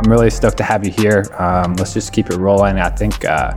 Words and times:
I'm 0.00 0.10
really 0.10 0.30
stoked 0.30 0.56
to 0.56 0.64
have 0.64 0.82
you 0.82 0.90
here. 0.90 1.26
Um, 1.38 1.74
let's 1.74 1.92
just 1.92 2.14
keep 2.14 2.30
it 2.30 2.36
rolling. 2.38 2.78
I 2.78 2.88
think, 2.88 3.22
uh, 3.22 3.52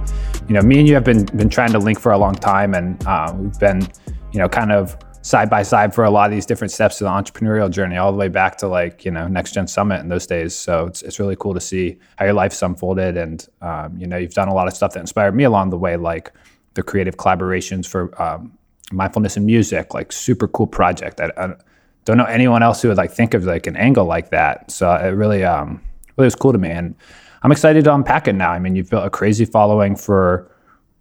you 0.45 0.53
know, 0.53 0.61
me 0.61 0.79
and 0.79 0.85
you 0.85 0.93
have 0.93 1.05
been 1.05 1.23
been 1.23 1.47
trying 1.47 1.71
to 1.71 1.79
link 1.79 2.01
for 2.01 2.11
a 2.11 2.17
long 2.17 2.35
time, 2.35 2.73
and 2.73 3.01
uh, 3.07 3.33
we've 3.33 3.57
been, 3.59 3.87
you 4.33 4.39
know, 4.39 4.49
kind 4.49 4.73
of 4.73 4.97
side 5.21 5.49
by 5.49 5.63
side 5.63 5.95
for 5.95 6.03
a 6.03 6.09
lot 6.09 6.25
of 6.25 6.35
these 6.35 6.45
different 6.45 6.71
steps 6.73 6.99
of 6.99 7.05
the 7.05 7.11
entrepreneurial 7.11 7.71
journey, 7.71 7.95
all 7.95 8.11
the 8.11 8.17
way 8.17 8.27
back 8.27 8.57
to 8.57 8.67
like 8.67 9.05
you 9.05 9.11
know 9.11 9.25
Next 9.25 9.53
Gen 9.53 9.67
Summit 9.67 10.01
in 10.01 10.09
those 10.09 10.27
days. 10.27 10.53
So 10.53 10.85
it's 10.85 11.01
it's 11.01 11.17
really 11.17 11.37
cool 11.37 11.53
to 11.53 11.61
see 11.61 11.97
how 12.17 12.25
your 12.25 12.33
life's 12.33 12.61
unfolded, 12.61 13.15
and 13.15 13.47
um, 13.61 13.97
you 13.97 14.05
know, 14.05 14.17
you've 14.17 14.33
done 14.33 14.49
a 14.49 14.53
lot 14.53 14.67
of 14.67 14.73
stuff 14.73 14.91
that 14.95 14.99
inspired 14.99 15.33
me 15.35 15.45
along 15.45 15.69
the 15.69 15.77
way, 15.77 15.95
like 15.95 16.33
the 16.73 16.83
creative 16.83 17.15
collaborations 17.15 17.87
for 17.87 18.21
um, 18.21 18.51
mindfulness 18.91 19.37
and 19.37 19.45
music, 19.45 19.93
like 19.93 20.11
super 20.11 20.49
cool 20.49 20.67
project. 20.67 21.21
I, 21.21 21.31
I, 21.37 21.55
don't 22.03 22.17
know 22.17 22.25
anyone 22.25 22.61
else 22.63 22.81
who 22.81 22.89
would 22.89 22.97
like 22.97 23.11
think 23.11 23.33
of 23.33 23.45
like 23.45 23.65
an 23.65 23.77
angle 23.77 24.03
like 24.03 24.31
that. 24.31 24.69
So 24.69 24.93
it 24.93 25.11
really 25.11 25.45
um, 25.45 25.81
really 26.17 26.27
was 26.27 26.35
cool 26.35 26.51
to 26.51 26.57
me. 26.57 26.69
And 26.69 26.95
I'm 27.43 27.51
excited 27.51 27.83
to 27.85 27.93
unpack 27.93 28.27
it 28.27 28.33
now. 28.33 28.51
I 28.51 28.59
mean, 28.59 28.75
you've 28.75 28.89
built 28.89 29.05
a 29.05 29.09
crazy 29.09 29.45
following 29.45 29.95
for 29.95 30.49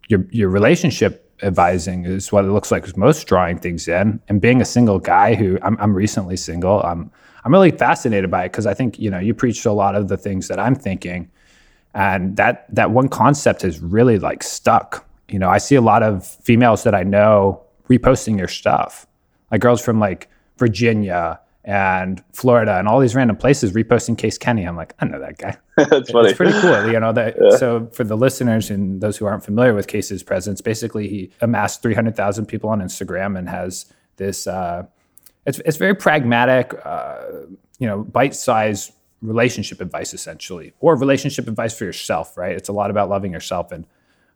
your 0.09 0.27
your 0.31 0.49
relationship 0.49 1.23
advising 1.43 2.05
is 2.05 2.31
what 2.31 2.45
it 2.45 2.49
looks 2.49 2.71
like 2.71 2.85
is 2.85 2.97
most 2.97 3.27
drawing 3.27 3.59
things 3.59 3.89
in. 3.89 4.21
And 4.29 4.41
being 4.41 4.61
a 4.61 4.65
single 4.65 4.99
guy 4.99 5.35
who 5.35 5.59
I'm, 5.63 5.77
I'm 5.81 5.95
recently 5.95 6.37
single, 6.37 6.83
I'm 6.83 7.11
I'm 7.45 7.53
really 7.53 7.73
fascinated 7.73 8.31
by 8.31 8.45
it 8.45 8.51
because 8.51 8.67
I 8.67 8.75
think 8.75 8.99
you 8.99 9.11
know 9.11 9.19
you 9.19 9.35
preach 9.35 9.65
a 9.65 9.73
lot 9.73 9.95
of 9.95 10.09
the 10.09 10.17
things 10.17 10.49
that 10.49 10.59
I'm 10.59 10.75
thinking, 10.75 11.31
and 11.95 12.37
that 12.37 12.67
that 12.75 12.91
one 12.91 13.09
concept 13.09 13.63
has 13.63 13.81
really 13.81 14.19
like 14.19 14.43
stuck. 14.43 15.07
You 15.29 15.39
know, 15.39 15.49
I 15.49 15.59
see 15.59 15.75
a 15.75 15.81
lot 15.81 16.03
of 16.03 16.27
females 16.27 16.85
that 16.85 16.95
I 16.95 17.03
know 17.03 17.63
reposting 17.89 18.39
your 18.39 18.49
stuff, 18.49 19.07
like 19.51 19.61
girls 19.61 19.85
from 19.85 19.99
like 19.99 20.29
Virginia 20.59 21.41
and 21.65 22.23
Florida 22.33 22.79
and 22.79 22.89
all 22.89 22.99
these 22.99 23.15
random 23.15 23.37
places 23.37 23.73
reposting 23.73 24.19
Case 24.19 24.37
Kenny. 24.37 24.65
I'm 24.65 24.77
like, 24.77 24.95
I 24.99 25.05
know 25.05 25.21
that 25.21 25.39
guy. 25.39 25.57
That's 25.77 26.11
funny. 26.11 26.31
It's 26.31 26.37
pretty 26.37 26.59
cool, 26.61 26.91
you 26.91 26.99
know. 26.99 27.13
That 27.13 27.37
yeah. 27.41 27.57
so 27.57 27.89
for 27.93 28.03
the 28.05 28.17
listeners 28.17 28.71
and 28.71 29.01
those 29.01 29.17
who 29.17 29.27
aren't 29.27 29.45
familiar 29.45 29.75
with 29.75 29.87
Case's 29.87 30.23
presence, 30.23 30.61
basically 30.61 31.09
he 31.09 31.31
amassed 31.41 31.83
300,000 31.83 32.47
people 32.47 32.71
on 32.71 32.81
Instagram 32.81 33.39
and 33.39 33.49
has 33.49 33.87
this. 34.17 34.47
Uh, 34.47 34.87
it's 35.47 35.61
it's 35.61 35.77
very 35.77 35.95
pragmatic, 35.95 36.75
uh, 36.85 37.19
you 37.79 37.87
know, 37.87 38.03
bite-sized 38.03 38.93
relationship 39.21 39.81
advice 39.81 40.15
essentially, 40.15 40.73
or 40.81 40.97
relationship 40.97 41.47
advice 41.47 41.77
for 41.77 41.85
yourself. 41.85 42.37
Right? 42.37 42.57
It's 42.57 42.69
a 42.69 42.73
lot 42.73 42.91
about 42.91 43.09
loving 43.09 43.33
yourself, 43.33 43.71
and 43.71 43.87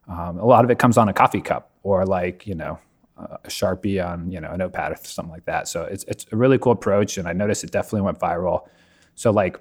um, 0.09 0.39
a 0.39 0.47
lot 0.47 0.65
of 0.65 0.71
it 0.71 0.79
comes 0.79 0.97
on 0.97 1.09
a 1.09 1.13
coffee 1.13 1.41
cup 1.41 1.71
or 1.83 2.07
like 2.07 2.47
you 2.47 2.55
know 2.55 2.79
a 3.17 3.49
sharpie 3.49 4.05
on 4.05 4.31
you 4.31 4.41
know 4.41 4.51
a 4.51 4.57
notepad 4.57 4.93
or 4.93 4.97
something 5.03 5.33
like 5.33 5.45
that. 5.47 5.69
So 5.69 5.85
it's 5.85 6.05
it's 6.05 6.27
a 6.33 6.37
really 6.37 6.59
cool 6.59 6.73
approach, 6.73 7.19
and 7.19 7.27
I 7.27 7.33
noticed 7.33 7.65
it 7.65 7.71
definitely 7.71 8.03
went 8.03 8.19
viral. 8.19 8.69
So 9.15 9.31
like, 9.31 9.59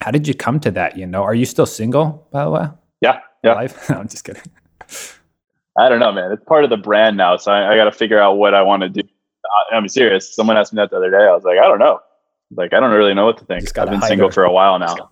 how 0.00 0.10
did 0.10 0.28
you 0.28 0.34
come 0.34 0.60
to 0.60 0.70
that? 0.72 0.96
You 0.96 1.06
know, 1.06 1.22
are 1.22 1.34
you 1.34 1.44
still 1.44 1.66
single 1.66 2.28
by 2.30 2.44
the 2.44 2.50
way? 2.50 2.66
Yeah, 3.00 3.20
yeah. 3.42 3.54
Life? 3.54 3.90
no, 3.90 3.96
I'm 3.96 4.08
just 4.08 4.24
kidding. 4.24 4.42
I 5.78 5.88
don't 5.88 6.00
know, 6.00 6.12
man. 6.12 6.32
It's 6.32 6.44
part 6.44 6.64
of 6.64 6.70
the 6.70 6.76
brand 6.76 7.16
now, 7.16 7.36
so 7.36 7.52
I, 7.52 7.72
I 7.72 7.76
got 7.76 7.84
to 7.84 7.92
figure 7.92 8.20
out 8.20 8.34
what 8.34 8.54
I 8.54 8.62
want 8.62 8.82
to 8.82 8.88
do. 8.88 9.02
I, 9.70 9.76
I'm 9.76 9.88
serious. 9.88 10.34
Someone 10.34 10.56
asked 10.56 10.72
me 10.72 10.78
that 10.78 10.90
the 10.90 10.96
other 10.96 11.10
day. 11.10 11.24
I 11.24 11.32
was 11.32 11.44
like, 11.44 11.58
I 11.58 11.68
don't 11.68 11.78
know. 11.78 12.00
Like, 12.50 12.72
I 12.72 12.80
don't 12.80 12.90
really 12.90 13.14
know 13.14 13.26
what 13.26 13.38
to 13.38 13.44
think. 13.44 13.78
I've 13.78 13.90
been 13.90 14.02
single 14.02 14.30
for 14.30 14.42
a 14.42 14.50
while 14.50 14.78
now. 14.78 15.10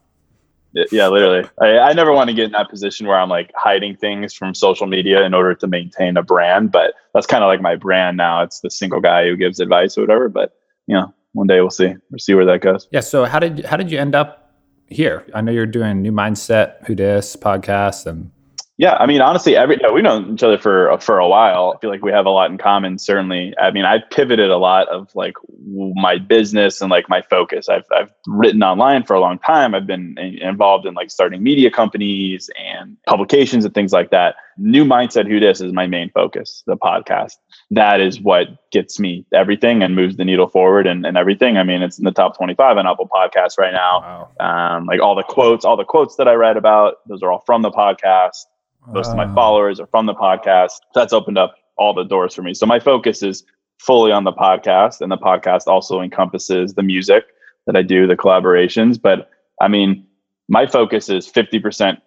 Yeah, 0.92 1.08
literally. 1.08 1.48
I, 1.60 1.78
I 1.78 1.92
never 1.92 2.12
want 2.12 2.28
to 2.28 2.34
get 2.34 2.46
in 2.46 2.52
that 2.52 2.68
position 2.68 3.06
where 3.06 3.18
I'm 3.18 3.28
like 3.28 3.50
hiding 3.56 3.96
things 3.96 4.34
from 4.34 4.54
social 4.54 4.86
media 4.86 5.24
in 5.24 5.34
order 5.34 5.54
to 5.54 5.66
maintain 5.66 6.16
a 6.16 6.22
brand. 6.22 6.72
But 6.72 6.94
that's 7.14 7.26
kind 7.26 7.42
of 7.42 7.48
like 7.48 7.60
my 7.60 7.76
brand 7.76 8.16
now. 8.16 8.42
It's 8.42 8.60
the 8.60 8.70
single 8.70 9.00
guy 9.00 9.24
who 9.24 9.36
gives 9.36 9.60
advice 9.60 9.96
or 9.96 10.02
whatever. 10.02 10.28
But 10.28 10.52
you 10.86 10.94
know, 10.94 11.12
one 11.32 11.46
day 11.46 11.60
we'll 11.60 11.70
see. 11.70 11.94
We'll 12.10 12.18
see 12.18 12.34
where 12.34 12.44
that 12.46 12.60
goes. 12.60 12.88
Yeah. 12.90 13.00
So 13.00 13.24
how 13.24 13.38
did 13.38 13.64
how 13.64 13.76
did 13.76 13.90
you 13.90 13.98
end 13.98 14.14
up 14.14 14.54
here? 14.88 15.24
I 15.34 15.40
know 15.40 15.52
you're 15.52 15.66
doing 15.66 16.02
New 16.02 16.12
Mindset, 16.12 16.84
Who 16.86 16.94
Dis 16.94 17.36
podcast, 17.36 18.06
and 18.06 18.30
yeah, 18.78 18.94
I 18.94 19.06
mean, 19.06 19.22
honestly, 19.22 19.56
every 19.56 19.78
we've 19.90 20.04
known 20.04 20.34
each 20.34 20.42
other 20.42 20.58
for 20.58 20.98
for 20.98 21.18
a 21.18 21.26
while. 21.26 21.72
I 21.74 21.80
feel 21.80 21.88
like 21.88 22.02
we 22.02 22.12
have 22.12 22.26
a 22.26 22.30
lot 22.30 22.50
in 22.50 22.58
common. 22.58 22.98
Certainly, 22.98 23.54
I 23.58 23.70
mean, 23.70 23.86
I 23.86 24.00
pivoted 24.10 24.50
a 24.50 24.58
lot 24.58 24.86
of 24.88 25.14
like 25.14 25.34
my 25.66 26.18
business 26.18 26.82
and 26.82 26.90
like 26.90 27.08
my 27.08 27.22
focus. 27.22 27.70
I've 27.70 27.86
I've 27.90 28.12
written 28.26 28.62
online 28.62 29.04
for 29.04 29.14
a 29.14 29.20
long 29.20 29.38
time. 29.38 29.74
I've 29.74 29.86
been 29.86 30.18
involved 30.18 30.84
in 30.84 30.92
like 30.92 31.10
starting 31.10 31.42
media 31.42 31.70
companies 31.70 32.50
and 32.62 32.98
publications 33.06 33.64
and 33.64 33.72
things 33.72 33.92
like 33.92 34.10
that. 34.10 34.36
New 34.58 34.84
mindset, 34.84 35.26
who 35.26 35.40
this 35.40 35.62
is 35.62 35.72
my 35.72 35.86
main 35.86 36.10
focus. 36.10 36.62
The 36.66 36.76
podcast 36.76 37.32
that 37.70 38.02
is 38.02 38.20
what 38.20 38.70
gets 38.72 39.00
me 39.00 39.24
everything 39.32 39.82
and 39.82 39.96
moves 39.96 40.18
the 40.18 40.24
needle 40.24 40.48
forward 40.48 40.86
and, 40.86 41.06
and 41.06 41.16
everything. 41.16 41.56
I 41.56 41.62
mean, 41.62 41.80
it's 41.80 41.98
in 41.98 42.04
the 42.04 42.12
top 42.12 42.36
twenty 42.36 42.54
five 42.54 42.76
on 42.76 42.86
Apple 42.86 43.08
Podcasts 43.08 43.56
right 43.56 43.72
now. 43.72 44.28
Wow. 44.38 44.76
Um, 44.76 44.84
like 44.84 45.00
all 45.00 45.14
the 45.14 45.22
quotes, 45.22 45.64
all 45.64 45.78
the 45.78 45.84
quotes 45.84 46.16
that 46.16 46.28
I 46.28 46.34
read 46.34 46.58
about, 46.58 46.96
those 47.08 47.22
are 47.22 47.32
all 47.32 47.42
from 47.46 47.62
the 47.62 47.70
podcast 47.70 48.44
most 48.88 49.08
uh, 49.08 49.10
of 49.10 49.16
my 49.16 49.32
followers 49.34 49.80
are 49.80 49.86
from 49.86 50.06
the 50.06 50.14
podcast. 50.14 50.72
That's 50.94 51.12
opened 51.12 51.38
up 51.38 51.54
all 51.76 51.94
the 51.94 52.04
doors 52.04 52.34
for 52.34 52.42
me. 52.42 52.54
So 52.54 52.66
my 52.66 52.80
focus 52.80 53.22
is 53.22 53.44
fully 53.78 54.12
on 54.12 54.24
the 54.24 54.32
podcast, 54.32 55.00
and 55.00 55.12
the 55.12 55.18
podcast 55.18 55.66
also 55.66 56.00
encompasses 56.00 56.74
the 56.74 56.82
music 56.82 57.24
that 57.66 57.76
I 57.76 57.82
do, 57.82 58.06
the 58.06 58.16
collaborations. 58.16 59.00
But 59.00 59.30
I 59.60 59.68
mean, 59.68 60.06
my 60.48 60.66
focus 60.66 61.08
is 61.08 61.26
50% 61.26 61.98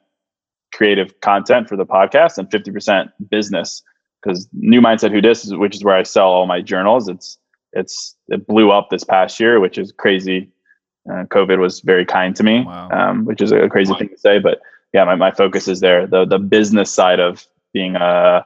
creative 0.74 1.20
content 1.22 1.68
for 1.68 1.76
the 1.76 1.86
podcast 1.86 2.38
and 2.38 2.50
50% 2.50 3.12
business 3.30 3.84
because 4.22 4.48
new 4.54 4.82
mindset 4.82 5.12
who 5.12 5.22
dis 5.22 5.52
which 5.54 5.76
is 5.76 5.84
where 5.84 5.96
i 5.96 6.04
sell 6.04 6.28
all 6.28 6.46
my 6.46 6.62
journals 6.62 7.08
it's 7.08 7.38
it's 7.74 8.16
it 8.28 8.46
blew 8.48 8.72
up 8.72 8.90
this 8.90 9.04
past 9.04 9.40
year 9.40 9.60
which 9.60 9.78
is 9.78 9.92
crazy 9.92 10.50
uh, 11.10 11.24
covid 11.26 11.60
was 11.60 11.80
very 11.82 12.06
kind 12.06 12.36
to 12.36 12.44
me 12.44 12.64
wow. 12.66 12.90
um, 12.92 13.26
which 13.26 13.42
is 13.42 13.52
a 13.52 13.68
crazy 13.70 13.92
wow. 13.92 13.98
thing 13.98 14.10
to 14.10 14.18
say 14.18 14.40
but 14.40 14.60
yeah, 14.94 15.04
my, 15.04 15.16
my 15.16 15.32
focus 15.32 15.68
is 15.68 15.80
there. 15.80 16.08
The 16.08 16.26
the 16.26 16.40
business 16.40 16.92
side 16.92 17.20
of 17.20 17.46
being 17.74 17.96
a 17.96 18.46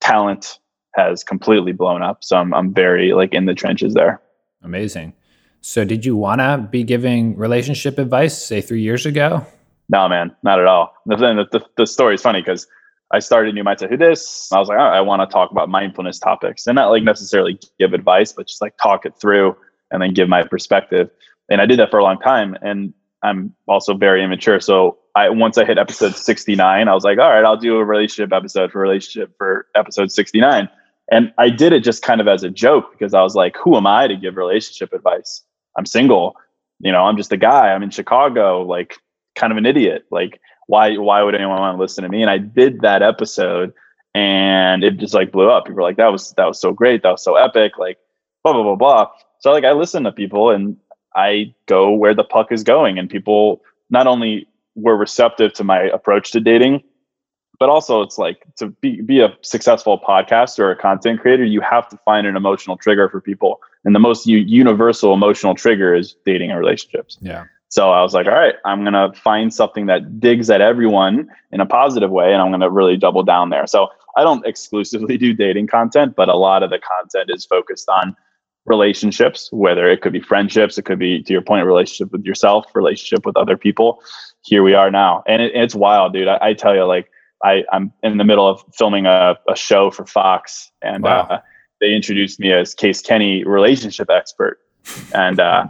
talent 0.00 0.58
has 0.94 1.24
completely 1.24 1.72
blown 1.72 2.02
up. 2.02 2.22
So 2.22 2.36
I'm 2.36 2.54
I'm 2.54 2.72
very 2.72 3.12
like 3.12 3.34
in 3.34 3.46
the 3.46 3.54
trenches 3.54 3.94
there. 3.94 4.20
Amazing. 4.62 5.14
So 5.60 5.84
did 5.84 6.04
you 6.04 6.14
want 6.14 6.40
to 6.40 6.68
be 6.70 6.84
giving 6.84 7.36
relationship 7.36 7.98
advice 7.98 8.36
say 8.36 8.60
3 8.60 8.82
years 8.82 9.06
ago? 9.06 9.46
No, 9.88 10.08
man, 10.08 10.34
not 10.42 10.60
at 10.60 10.66
all. 10.66 10.94
The 11.06 11.16
the, 11.16 11.64
the, 11.76 11.86
story 11.86 12.14
is 12.14 12.22
funny 12.22 12.40
because 12.40 12.66
I 13.10 13.18
started 13.18 13.54
New 13.54 13.64
Mindset 13.64 13.90
Who 13.90 13.96
Dis. 13.96 14.50
I 14.52 14.58
was 14.58 14.68
like, 14.68 14.78
oh, 14.78 14.82
I 14.82 15.00
want 15.00 15.22
to 15.22 15.32
talk 15.32 15.50
about 15.50 15.68
mindfulness 15.68 16.18
topics 16.18 16.66
and 16.66 16.76
not 16.76 16.90
like 16.90 17.02
necessarily 17.02 17.58
give 17.78 17.92
advice, 17.92 18.32
but 18.32 18.46
just 18.46 18.60
like 18.60 18.76
talk 18.82 19.06
it 19.06 19.14
through 19.20 19.56
and 19.90 20.02
then 20.02 20.14
give 20.14 20.28
my 20.28 20.42
perspective. 20.42 21.10
And 21.50 21.60
I 21.60 21.66
did 21.66 21.78
that 21.78 21.90
for 21.90 21.98
a 21.98 22.02
long 22.02 22.18
time. 22.18 22.56
And 22.62 22.94
I'm 23.22 23.54
also 23.68 23.94
very 23.94 24.22
immature. 24.22 24.60
So 24.60 24.98
I 25.14 25.30
once 25.30 25.58
I 25.58 25.64
hit 25.64 25.78
episode 25.78 26.16
69, 26.16 26.88
I 26.88 26.94
was 26.94 27.04
like, 27.04 27.18
all 27.18 27.30
right, 27.30 27.44
I'll 27.44 27.56
do 27.56 27.76
a 27.76 27.84
relationship 27.84 28.32
episode 28.32 28.72
for 28.72 28.80
relationship 28.80 29.32
for 29.38 29.66
episode 29.74 30.10
69. 30.10 30.68
And 31.10 31.32
I 31.38 31.50
did 31.50 31.72
it 31.72 31.84
just 31.84 32.02
kind 32.02 32.20
of 32.20 32.28
as 32.28 32.42
a 32.42 32.50
joke 32.50 32.92
because 32.92 33.14
I 33.14 33.22
was 33.22 33.34
like, 33.34 33.56
who 33.56 33.76
am 33.76 33.86
I 33.86 34.08
to 34.08 34.16
give 34.16 34.36
relationship 34.36 34.92
advice? 34.92 35.42
I'm 35.76 35.86
single. 35.86 36.36
You 36.80 36.90
know, 36.92 37.04
I'm 37.04 37.16
just 37.16 37.32
a 37.32 37.36
guy. 37.36 37.72
I'm 37.72 37.82
in 37.82 37.90
Chicago, 37.90 38.62
like 38.62 38.96
kind 39.36 39.52
of 39.52 39.56
an 39.56 39.66
idiot. 39.66 40.06
Like, 40.10 40.40
why 40.66 40.96
why 40.96 41.22
would 41.22 41.34
anyone 41.34 41.58
want 41.58 41.76
to 41.76 41.80
listen 41.80 42.02
to 42.02 42.08
me? 42.10 42.22
And 42.22 42.30
I 42.30 42.38
did 42.38 42.80
that 42.80 43.02
episode 43.02 43.72
and 44.14 44.82
it 44.82 44.96
just 44.96 45.14
like 45.14 45.32
blew 45.32 45.50
up. 45.50 45.64
People 45.64 45.76
were 45.76 45.82
like, 45.82 45.96
that 45.96 46.10
was 46.10 46.32
that 46.36 46.46
was 46.46 46.60
so 46.60 46.72
great, 46.72 47.02
that 47.02 47.10
was 47.10 47.22
so 47.22 47.36
epic, 47.36 47.78
like 47.78 47.98
blah 48.42 48.52
blah 48.52 48.62
blah 48.62 48.76
blah. 48.76 49.10
So 49.40 49.52
like 49.52 49.64
I 49.64 49.72
listen 49.72 50.04
to 50.04 50.12
people 50.12 50.50
and 50.50 50.76
I 51.14 51.54
go 51.66 51.90
where 51.90 52.14
the 52.14 52.24
puck 52.24 52.50
is 52.50 52.64
going 52.64 52.98
and 52.98 53.08
people 53.08 53.62
not 53.90 54.06
only 54.06 54.48
were 54.74 54.96
receptive 54.96 55.52
to 55.54 55.64
my 55.64 55.82
approach 55.82 56.30
to 56.32 56.40
dating. 56.40 56.82
But 57.60 57.68
also 57.68 58.02
it's 58.02 58.18
like 58.18 58.44
to 58.56 58.68
be, 58.68 59.00
be 59.00 59.20
a 59.20 59.32
successful 59.42 60.00
podcaster 60.00 60.60
or 60.60 60.70
a 60.72 60.76
content 60.76 61.20
creator 61.20 61.44
you 61.44 61.60
have 61.60 61.88
to 61.88 61.96
find 62.04 62.26
an 62.26 62.36
emotional 62.36 62.76
trigger 62.76 63.08
for 63.08 63.20
people. 63.20 63.60
And 63.84 63.94
the 63.94 64.00
most 64.00 64.26
u- 64.26 64.38
universal 64.38 65.14
emotional 65.14 65.54
trigger 65.54 65.94
is 65.94 66.16
dating 66.26 66.50
and 66.50 66.58
relationships. 66.58 67.16
Yeah. 67.20 67.44
So 67.68 67.90
i 67.90 68.02
was 68.02 68.14
like 68.14 68.26
all 68.26 68.34
right 68.34 68.54
i'm 68.64 68.84
going 68.84 68.92
to 68.92 69.18
find 69.18 69.52
something 69.52 69.86
that 69.86 70.20
digs 70.20 70.48
at 70.48 70.60
everyone 70.60 71.28
in 71.50 71.60
a 71.60 71.66
positive 71.66 72.10
way 72.10 72.32
and 72.32 72.40
i'm 72.40 72.50
going 72.50 72.60
to 72.60 72.70
really 72.70 72.96
double 72.96 73.24
down 73.24 73.50
there. 73.50 73.66
So 73.66 73.88
i 74.16 74.22
don't 74.22 74.46
exclusively 74.46 75.16
do 75.24 75.32
dating 75.32 75.66
content 75.66 76.14
but 76.16 76.28
a 76.28 76.36
lot 76.36 76.62
of 76.62 76.70
the 76.70 76.78
content 76.78 77.30
is 77.34 77.44
focused 77.44 77.88
on 77.88 78.16
relationships, 78.66 79.48
whether 79.52 79.88
it 79.88 80.00
could 80.00 80.12
be 80.12 80.20
friendships, 80.20 80.78
it 80.78 80.84
could 80.84 80.98
be 80.98 81.22
to 81.22 81.32
your 81.32 81.42
point, 81.42 81.66
relationship 81.66 82.12
with 82.12 82.24
yourself, 82.24 82.66
relationship 82.74 83.26
with 83.26 83.36
other 83.36 83.56
people. 83.56 84.02
Here 84.42 84.62
we 84.62 84.74
are 84.74 84.90
now, 84.90 85.22
and 85.26 85.42
it, 85.42 85.52
it's 85.54 85.74
wild, 85.74 86.12
dude. 86.12 86.28
I, 86.28 86.38
I, 86.40 86.54
tell 86.54 86.74
you, 86.74 86.84
like 86.84 87.10
I, 87.42 87.64
I'm 87.72 87.92
in 88.02 88.18
the 88.18 88.24
middle 88.24 88.48
of 88.48 88.64
filming 88.74 89.06
a, 89.06 89.36
a 89.48 89.56
show 89.56 89.90
for 89.90 90.06
Fox, 90.06 90.70
and 90.82 91.04
wow. 91.04 91.20
uh, 91.20 91.40
they 91.80 91.94
introduced 91.94 92.40
me 92.40 92.52
as 92.52 92.74
Case 92.74 93.00
Kenny, 93.00 93.44
relationship 93.44 94.10
expert, 94.10 94.60
and 95.14 95.40
uh, 95.40 95.66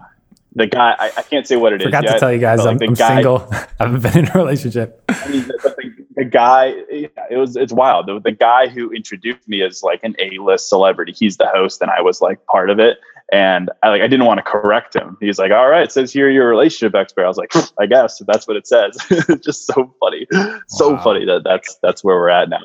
the 0.55 0.67
guy 0.67 0.95
I, 0.99 1.11
I, 1.17 1.23
can't 1.23 1.47
say 1.47 1.57
what 1.57 1.73
it 1.73 1.83
Forgot 1.83 2.05
is. 2.05 2.11
Forgot 2.11 2.15
to 2.15 2.21
tell 2.21 2.33
you 2.33 2.39
guys, 2.39 2.61
I'm, 2.61 2.77
like 2.77 2.89
I'm 2.89 2.95
guy, 2.95 3.15
single. 3.17 3.49
I 3.53 3.67
haven't 3.79 4.03
been 4.03 4.19
in 4.19 4.29
a 4.29 4.33
relationship. 4.35 5.03
I 5.09 5.29
mean, 5.29 5.43
the, 5.43 5.59
the, 5.63 5.74
guy, 6.23 6.75
it 6.89 7.37
was 7.37 7.57
it's 7.57 7.73
wild. 7.73 8.07
The, 8.07 8.21
the 8.21 8.31
guy 8.31 8.69
who 8.69 8.93
introduced 8.93 9.49
me 9.49 9.63
as 9.63 9.83
like 9.83 10.01
an 10.05 10.15
A-list 10.19 10.69
celebrity. 10.69 11.13
He's 11.13 11.39
the 11.39 11.47
host, 11.47 11.83
and 11.83 11.91
I 11.91 12.01
was 12.01 12.21
like 12.21 12.45
part 12.47 12.71
of 12.71 12.79
it. 12.79 12.99
And 13.33 13.71
I 13.83 13.89
like 13.89 14.03
I 14.03 14.07
didn't 14.07 14.27
want 14.27 14.39
to 14.39 14.43
correct 14.43 14.95
him. 14.95 15.17
He's 15.21 15.39
like, 15.39 15.51
"All 15.51 15.69
right, 15.69 15.83
it 15.83 15.91
says 15.91 16.13
here 16.13 16.29
you're 16.29 16.45
a 16.45 16.51
relationship 16.51 16.95
expert." 16.95 17.25
I 17.25 17.29
was 17.29 17.39
like, 17.39 17.53
"I 17.81 17.87
guess 17.87 18.23
that's 18.27 18.47
what 18.47 18.57
it 18.57 18.67
says." 18.67 18.97
Just 19.43 19.67
so 19.67 19.95
funny, 19.99 20.27
so 20.69 20.99
funny 20.99 21.25
that 21.25 21.43
that's 21.43 21.79
that's 21.83 22.05
where 22.05 22.17
we're 22.17 22.29
at 22.29 22.51
now. 22.51 22.61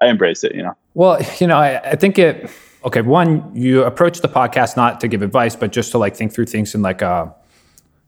I 0.00 0.08
embrace 0.08 0.44
it, 0.44 0.54
you 0.54 0.62
know. 0.62 0.74
Well, 0.94 1.20
you 1.38 1.46
know, 1.46 1.58
I, 1.58 1.78
I 1.90 1.96
think 1.96 2.18
it 2.18 2.50
okay, 2.84 3.02
one, 3.02 3.50
you 3.54 3.84
approach 3.84 4.20
the 4.20 4.28
podcast 4.28 4.76
not 4.76 5.00
to 5.00 5.08
give 5.08 5.22
advice, 5.22 5.56
but 5.56 5.72
just 5.72 5.92
to 5.92 5.98
like 5.98 6.16
think 6.16 6.32
through 6.32 6.46
things 6.46 6.74
and 6.74 6.82
like 6.82 7.02
uh, 7.02 7.26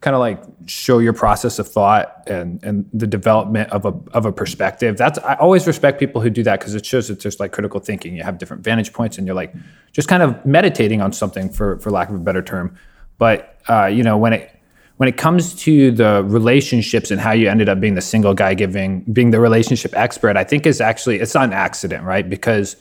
kind 0.01 0.15
of 0.15 0.21
like 0.21 0.43
show 0.67 0.99
your 0.99 1.13
process 1.13 1.59
of 1.59 1.69
thought 1.69 2.23
and 2.27 2.63
and 2.65 2.89
the 2.93 3.07
development 3.07 3.71
of 3.71 3.85
a 3.85 3.93
of 4.13 4.25
a 4.25 4.33
perspective. 4.33 4.97
That's 4.97 5.19
I 5.19 5.35
always 5.35 5.67
respect 5.67 5.99
people 5.99 6.21
who 6.21 6.31
do 6.31 6.43
that 6.45 6.61
because 6.61 6.75
it 6.75 6.87
shows 6.87 7.09
that 7.09 7.21
there's 7.21 7.39
like 7.39 7.53
critical 7.53 7.81
thinking. 7.81 8.17
You 8.17 8.23
have 8.23 8.39
different 8.39 8.63
vantage 8.63 8.93
points 8.93 9.19
and 9.19 9.27
you're 9.27 9.37
like 9.37 9.55
just 9.93 10.09
kind 10.09 10.23
of 10.23 10.45
meditating 10.47 11.03
on 11.03 11.13
something 11.13 11.51
for 11.51 11.79
for 11.81 11.91
lack 11.91 12.09
of 12.09 12.15
a 12.15 12.19
better 12.19 12.43
term. 12.43 12.77
But 13.19 13.59
uh, 13.69 13.87
you 13.87 14.03
know 14.03 14.17
when 14.17 14.33
it 14.33 14.57
when 14.97 15.09
it 15.09 15.17
comes 15.17 15.55
to 15.55 15.91
the 15.91 16.23
relationships 16.27 17.11
and 17.11 17.21
how 17.21 17.33
you 17.33 17.49
ended 17.49 17.69
up 17.69 17.81
being 17.81 17.95
the 17.95 18.03
single 18.03 18.35
guy 18.35 18.55
giving 18.55 19.01
being 19.13 19.31
the 19.31 19.41
relationship 19.41 19.95
expert, 19.95 20.37
I 20.37 20.45
think 20.45 20.67
is 20.67 20.81
actually 20.81 21.21
it's 21.21 21.35
not 21.35 21.45
an 21.45 21.53
accident, 21.53 22.05
right? 22.05 22.29
Because 22.29 22.77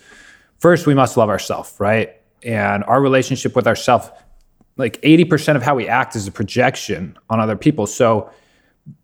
first 0.60 0.88
we 0.88 0.94
must 0.94 1.18
love 1.18 1.30
ourselves, 1.30 1.74
right? 1.80 2.16
And 2.44 2.86
our 2.86 3.02
relationship 3.02 3.56
with 3.58 3.68
ourselves, 3.68 4.10
like 4.80 5.00
80% 5.02 5.58
of 5.58 5.62
how 5.62 5.76
we 5.76 5.90
act 5.90 6.16
is 6.16 6.26
a 6.26 6.32
projection 6.32 7.18
on 7.30 7.42
other 7.42 7.58
people. 7.58 7.86
So 7.86 8.32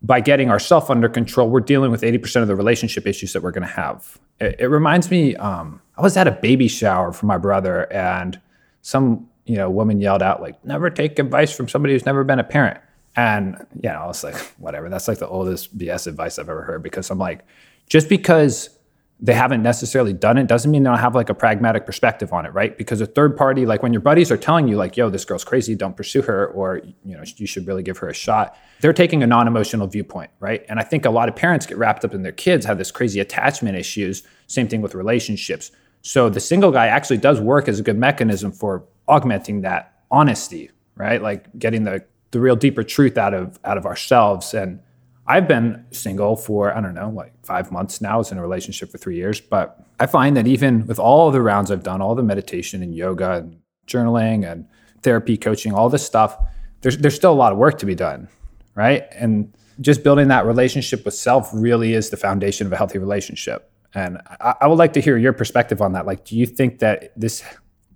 by 0.00 0.20
getting 0.20 0.50
ourselves 0.50 0.88
under 0.88 1.06
control, 1.06 1.50
we're 1.50 1.60
dealing 1.60 1.90
with 1.90 2.00
80% 2.00 2.40
of 2.40 2.48
the 2.48 2.56
relationship 2.56 3.06
issues 3.06 3.34
that 3.34 3.42
we're 3.42 3.50
going 3.50 3.66
to 3.68 3.74
have. 3.74 4.18
It, 4.40 4.56
it, 4.58 4.66
reminds 4.68 5.10
me, 5.10 5.36
um, 5.36 5.82
I 5.98 6.00
was 6.00 6.16
at 6.16 6.26
a 6.26 6.32
baby 6.32 6.66
shower 6.66 7.12
for 7.12 7.26
my 7.26 7.36
brother, 7.36 7.92
and 7.92 8.40
some 8.80 9.28
you 9.44 9.56
know 9.56 9.70
woman 9.70 10.00
yelled 10.00 10.22
out 10.22 10.40
like, 10.40 10.62
"Never 10.64 10.90
take 10.90 11.18
advice 11.18 11.54
from 11.54 11.68
somebody 11.68 11.94
who's 11.94 12.06
never 12.06 12.24
been 12.24 12.38
a 12.38 12.44
parent." 12.44 12.80
And 13.14 13.56
you 13.82 13.88
know, 13.88 13.96
I 13.96 14.06
was 14.06 14.24
like, 14.24 14.36
whatever. 14.58 14.88
That's 14.88 15.08
like 15.08 15.18
the 15.18 15.28
oldest 15.28 15.76
BS 15.76 16.06
advice 16.06 16.38
I've 16.38 16.48
ever 16.48 16.62
heard 16.62 16.82
because 16.82 17.10
I'm 17.10 17.18
like, 17.18 17.46
just 17.88 18.08
because 18.08 18.75
they 19.18 19.32
haven't 19.32 19.62
necessarily 19.62 20.12
done 20.12 20.36
it 20.36 20.46
doesn't 20.46 20.70
mean 20.70 20.82
they 20.82 20.90
don't 20.90 20.98
have 20.98 21.14
like 21.14 21.30
a 21.30 21.34
pragmatic 21.34 21.86
perspective 21.86 22.32
on 22.32 22.44
it 22.44 22.52
right? 22.52 22.76
Because 22.76 23.00
a 23.00 23.06
third 23.06 23.36
party 23.36 23.64
like 23.64 23.82
when 23.82 23.92
your 23.92 24.02
buddies 24.02 24.30
are 24.30 24.36
telling 24.36 24.68
you 24.68 24.76
like 24.76 24.96
yo 24.96 25.08
this 25.08 25.24
girl's 25.24 25.44
crazy 25.44 25.74
don't 25.74 25.96
pursue 25.96 26.22
her 26.22 26.48
or 26.48 26.80
you 27.04 27.16
know 27.16 27.22
you 27.36 27.46
should 27.46 27.66
really 27.66 27.82
give 27.82 27.98
her 27.98 28.08
a 28.08 28.14
shot 28.14 28.56
they're 28.80 28.92
taking 28.92 29.22
a 29.22 29.26
non-emotional 29.26 29.86
viewpoint 29.86 30.30
right? 30.40 30.64
And 30.68 30.78
i 30.78 30.82
think 30.82 31.04
a 31.04 31.10
lot 31.10 31.28
of 31.28 31.36
parents 31.36 31.66
get 31.66 31.78
wrapped 31.78 32.04
up 32.04 32.14
in 32.14 32.22
their 32.22 32.32
kids 32.32 32.66
have 32.66 32.78
this 32.78 32.90
crazy 32.90 33.20
attachment 33.20 33.76
issues 33.76 34.22
same 34.48 34.68
thing 34.68 34.80
with 34.80 34.94
relationships. 34.94 35.72
So 36.02 36.28
the 36.28 36.38
single 36.38 36.70
guy 36.70 36.86
actually 36.86 37.16
does 37.16 37.40
work 37.40 37.66
as 37.68 37.80
a 37.80 37.82
good 37.82 37.98
mechanism 37.98 38.52
for 38.52 38.84
augmenting 39.08 39.62
that 39.62 39.94
honesty 40.10 40.70
right? 40.96 41.22
Like 41.22 41.46
getting 41.58 41.84
the 41.84 42.04
the 42.32 42.40
real 42.40 42.56
deeper 42.56 42.82
truth 42.82 43.16
out 43.16 43.34
of 43.34 43.58
out 43.64 43.78
of 43.78 43.86
ourselves 43.86 44.52
and 44.52 44.80
I've 45.28 45.48
been 45.48 45.84
single 45.90 46.36
for, 46.36 46.76
I 46.76 46.80
don't 46.80 46.94
know, 46.94 47.10
like 47.10 47.32
five 47.44 47.72
months 47.72 48.00
now. 48.00 48.14
I 48.14 48.16
was 48.16 48.30
in 48.30 48.38
a 48.38 48.42
relationship 48.42 48.90
for 48.90 48.98
three 48.98 49.16
years. 49.16 49.40
But 49.40 49.84
I 49.98 50.06
find 50.06 50.36
that 50.36 50.46
even 50.46 50.86
with 50.86 50.98
all 50.98 51.30
the 51.30 51.42
rounds 51.42 51.70
I've 51.70 51.82
done, 51.82 52.00
all 52.00 52.14
the 52.14 52.22
meditation 52.22 52.82
and 52.82 52.94
yoga 52.94 53.32
and 53.32 53.60
journaling 53.86 54.50
and 54.50 54.66
therapy, 55.02 55.36
coaching, 55.36 55.72
all 55.74 55.88
this 55.88 56.04
stuff, 56.04 56.36
there's, 56.82 56.98
there's 56.98 57.16
still 57.16 57.32
a 57.32 57.34
lot 57.34 57.52
of 57.52 57.58
work 57.58 57.78
to 57.78 57.86
be 57.86 57.94
done. 57.94 58.28
Right. 58.74 59.04
And 59.12 59.52
just 59.80 60.02
building 60.04 60.28
that 60.28 60.46
relationship 60.46 61.04
with 61.04 61.14
self 61.14 61.50
really 61.52 61.94
is 61.94 62.10
the 62.10 62.16
foundation 62.16 62.66
of 62.66 62.72
a 62.72 62.76
healthy 62.76 62.98
relationship. 62.98 63.70
And 63.94 64.18
I, 64.40 64.54
I 64.62 64.66
would 64.66 64.78
like 64.78 64.92
to 64.94 65.00
hear 65.00 65.16
your 65.16 65.32
perspective 65.32 65.82
on 65.82 65.92
that. 65.92 66.06
Like, 66.06 66.24
do 66.24 66.36
you 66.36 66.46
think 66.46 66.78
that 66.80 67.12
this 67.16 67.42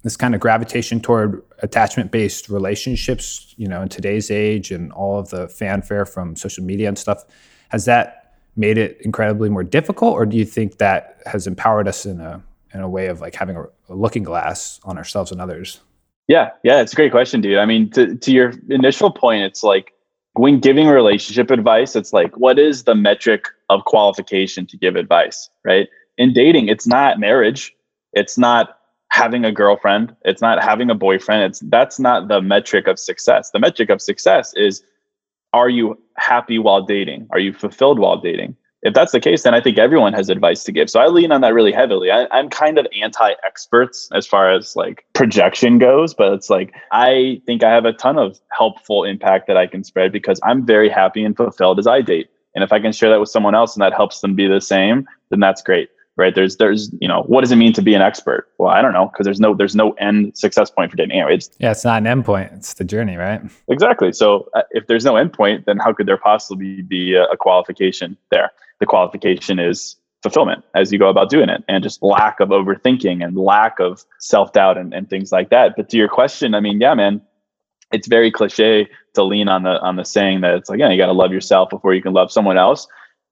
this 0.03 0.17
kind 0.17 0.35
of 0.35 0.41
gravitation 0.41 1.01
toward 1.01 1.43
attachment 1.59 2.11
based 2.11 2.49
relationships, 2.49 3.55
you 3.57 3.69
know, 3.69 3.83
in 3.83 3.89
today's 3.89 4.31
age 4.31 4.71
and 4.71 4.93
all 4.93 5.19
of 5.19 5.31
the 5.31 5.49
fanfare 5.49 6.07
from 6.07 6.37
social 6.37 6.65
media 6.65 6.89
and 6.89 6.99
stuff, 6.99 7.25
has 7.69 7.85
that 7.85 8.35
made 8.57 8.79
it 8.79 8.99
incredibly 9.03 9.49
more 9.49 9.65
difficult, 9.65 10.15
or 10.15 10.27
do 10.27 10.37
you 10.37 10.45
think 10.45 10.79
that 10.79 11.21
has 11.27 11.47
empowered 11.47 11.87
us 11.87 12.07
in 12.07 12.21
a 12.21 12.43
in 12.73 12.81
a 12.81 12.89
way 12.89 13.07
of 13.07 13.21
like 13.21 13.35
having 13.35 13.57
a, 13.57 13.65
a 13.89 13.95
looking 13.95 14.23
glass 14.23 14.81
on 14.85 14.97
ourselves 14.97 15.33
and 15.33 15.41
others? 15.41 15.81
Yeah, 16.29 16.51
yeah, 16.63 16.81
it's 16.81 16.93
a 16.93 16.97
great 16.97 17.11
question, 17.11 17.41
dude. 17.41 17.59
I 17.59 17.67
mean, 17.67 17.91
to 17.91 18.17
to 18.17 18.33
your 18.33 18.53
initial 18.69 19.11
point, 19.11 19.43
it's 19.43 19.63
like 19.63 19.93
when 20.35 20.61
giving 20.61 20.87
relationship 20.87 21.51
advice, 21.51 21.97
it's 21.97 22.13
like, 22.13 22.37
what 22.37 22.59
is 22.59 22.85
the 22.85 22.95
metric 22.95 23.47
of 23.69 23.85
qualification 23.85 24.67
to 24.67 24.77
give 24.77 24.97
advice, 24.97 25.51
right? 25.65 25.89
In 26.19 26.33
dating, 26.33 26.69
it's 26.69 26.87
not 26.87 27.19
marriage, 27.19 27.75
it's 28.13 28.39
not 28.39 28.80
having 29.11 29.45
a 29.45 29.53
girlfriend 29.53 30.15
it's 30.25 30.41
not 30.41 30.63
having 30.63 30.89
a 30.89 30.95
boyfriend 30.95 31.43
it's 31.43 31.61
that's 31.67 31.99
not 31.99 32.29
the 32.29 32.41
metric 32.41 32.87
of 32.87 32.99
success. 32.99 33.51
The 33.51 33.59
metric 33.59 33.91
of 33.91 34.01
success 34.01 34.55
is 34.55 34.83
are 35.53 35.69
you 35.69 35.99
happy 36.17 36.59
while 36.59 36.83
dating? 36.83 37.27
Are 37.31 37.41
you 37.41 37.53
fulfilled 37.53 37.99
while 37.99 38.19
dating? 38.19 38.57
If 38.83 38.95
that's 38.95 39.13
the 39.13 39.21
case 39.21 39.43
then 39.43 39.55
i 39.55 39.61
think 39.61 39.79
everyone 39.79 40.13
has 40.15 40.31
advice 40.31 40.65
to 40.65 40.73
give. 40.73 40.89
So 40.89 41.01
i 41.01 41.07
lean 41.09 41.33
on 41.33 41.41
that 41.43 41.53
really 41.53 41.73
heavily. 41.73 42.11
I, 42.11 42.27
i'm 42.31 42.49
kind 42.49 42.79
of 42.79 42.87
anti-experts 43.03 44.09
as 44.15 44.27
far 44.27 44.51
as 44.53 44.77
like 44.77 45.05
projection 45.13 45.79
goes 45.79 46.15
but 46.15 46.33
it's 46.33 46.49
like 46.49 46.73
i 46.93 47.43
think 47.47 47.63
i 47.63 47.71
have 47.71 47.85
a 47.85 47.93
ton 47.93 48.17
of 48.17 48.39
helpful 48.57 49.05
impact 49.05 49.49
that 49.49 49.57
i 49.57 49.67
can 49.67 49.85
spread 49.85 50.13
because 50.13 50.41
i'm 50.45 50.65
very 50.65 50.89
happy 50.89 51.25
and 51.25 51.37
fulfilled 51.37 51.79
as 51.79 51.87
i 51.87 52.01
date. 52.01 52.31
And 52.55 52.65
if 52.65 52.73
i 52.73 52.81
can 52.81 52.93
share 52.93 53.11
that 53.11 53.21
with 53.21 53.29
someone 53.29 53.55
else 53.55 53.75
and 53.75 53.83
that 53.83 53.93
helps 53.93 54.21
them 54.21 54.35
be 54.35 54.47
the 54.47 54.61
same 54.61 55.07
then 55.31 55.41
that's 55.41 55.63
great 55.63 55.91
right? 56.21 56.35
There's 56.35 56.57
there's 56.59 56.95
you 57.01 57.09
know 57.09 57.23
what 57.23 57.41
does 57.41 57.51
it 57.51 57.57
mean 57.57 57.73
to 57.73 57.83
be 57.83 57.95
an 57.95 58.03
expert? 58.03 58.49
Well, 58.59 58.71
I 58.71 58.83
don't 58.83 58.93
know 58.93 59.07
because 59.07 59.25
there's 59.25 59.41
no 59.41 59.55
there's 59.55 59.75
no 59.75 59.93
end 59.93 60.37
success 60.37 60.71
point 60.71 60.91
for 60.91 60.97
dating 60.97 61.13
anyway. 61.13 61.35
It's, 61.35 61.51
yeah, 61.59 61.73
it's 61.73 61.85
not 61.85 61.99
an 61.99 62.07
end 62.07 62.25
point; 62.25 62.53
it's 62.53 62.75
the 62.75 62.85
journey, 62.85 63.17
right? 63.17 63.41
Exactly. 63.69 64.13
So 64.13 64.49
uh, 64.55 64.63
if 64.71 64.87
there's 64.87 65.05
no 65.05 65.17
end 65.17 65.33
point, 65.33 65.67
then 65.67 65.79
how 65.79 65.93
could 65.93 66.07
there 66.07 66.19
possibly 66.19 66.83
be 66.83 67.15
a, 67.15 67.25
a 67.25 67.37
qualification 67.37 68.17
there? 68.31 68.53
The 68.79 68.87
qualification 68.87 69.59
is 69.59 69.97
fulfillment 70.23 70.63
as 70.75 70.93
you 70.93 70.99
go 70.99 71.09
about 71.09 71.31
doing 71.31 71.49
it 71.49 71.65
and 71.67 71.83
just 71.83 72.03
lack 72.03 72.41
of 72.41 72.51
overthinking 72.51 73.25
and 73.25 73.37
lack 73.37 73.81
of 73.81 74.05
self-doubt 74.19 74.77
and, 74.77 74.93
and 74.93 75.09
things 75.09 75.33
like 75.33 75.49
that 75.49 75.75
but 75.77 75.89
to 75.89 75.97
your 75.97 76.09
question 76.09 76.55
i 76.55 76.61
mean 76.61 76.79
yeah 76.79 76.93
man 76.93 77.23
it's 77.91 78.07
very 78.07 78.31
cliche 78.31 78.87
to 79.15 79.23
lean 79.25 79.49
on 79.49 79.63
the 79.63 79.81
on 79.81 79.97
the 79.97 80.05
saying 80.05 80.43
that 80.43 80.55
it's 80.55 80.69
like 80.69 80.79
yeah 80.79 80.91
you 80.91 80.99
got 80.99 81.07
to 81.07 81.13
love 81.13 81.33
yourself 81.33 81.71
before 81.71 81.95
you 81.95 82.03
can 82.03 82.13
love 82.13 82.31
someone 82.31 82.59
else 82.59 82.87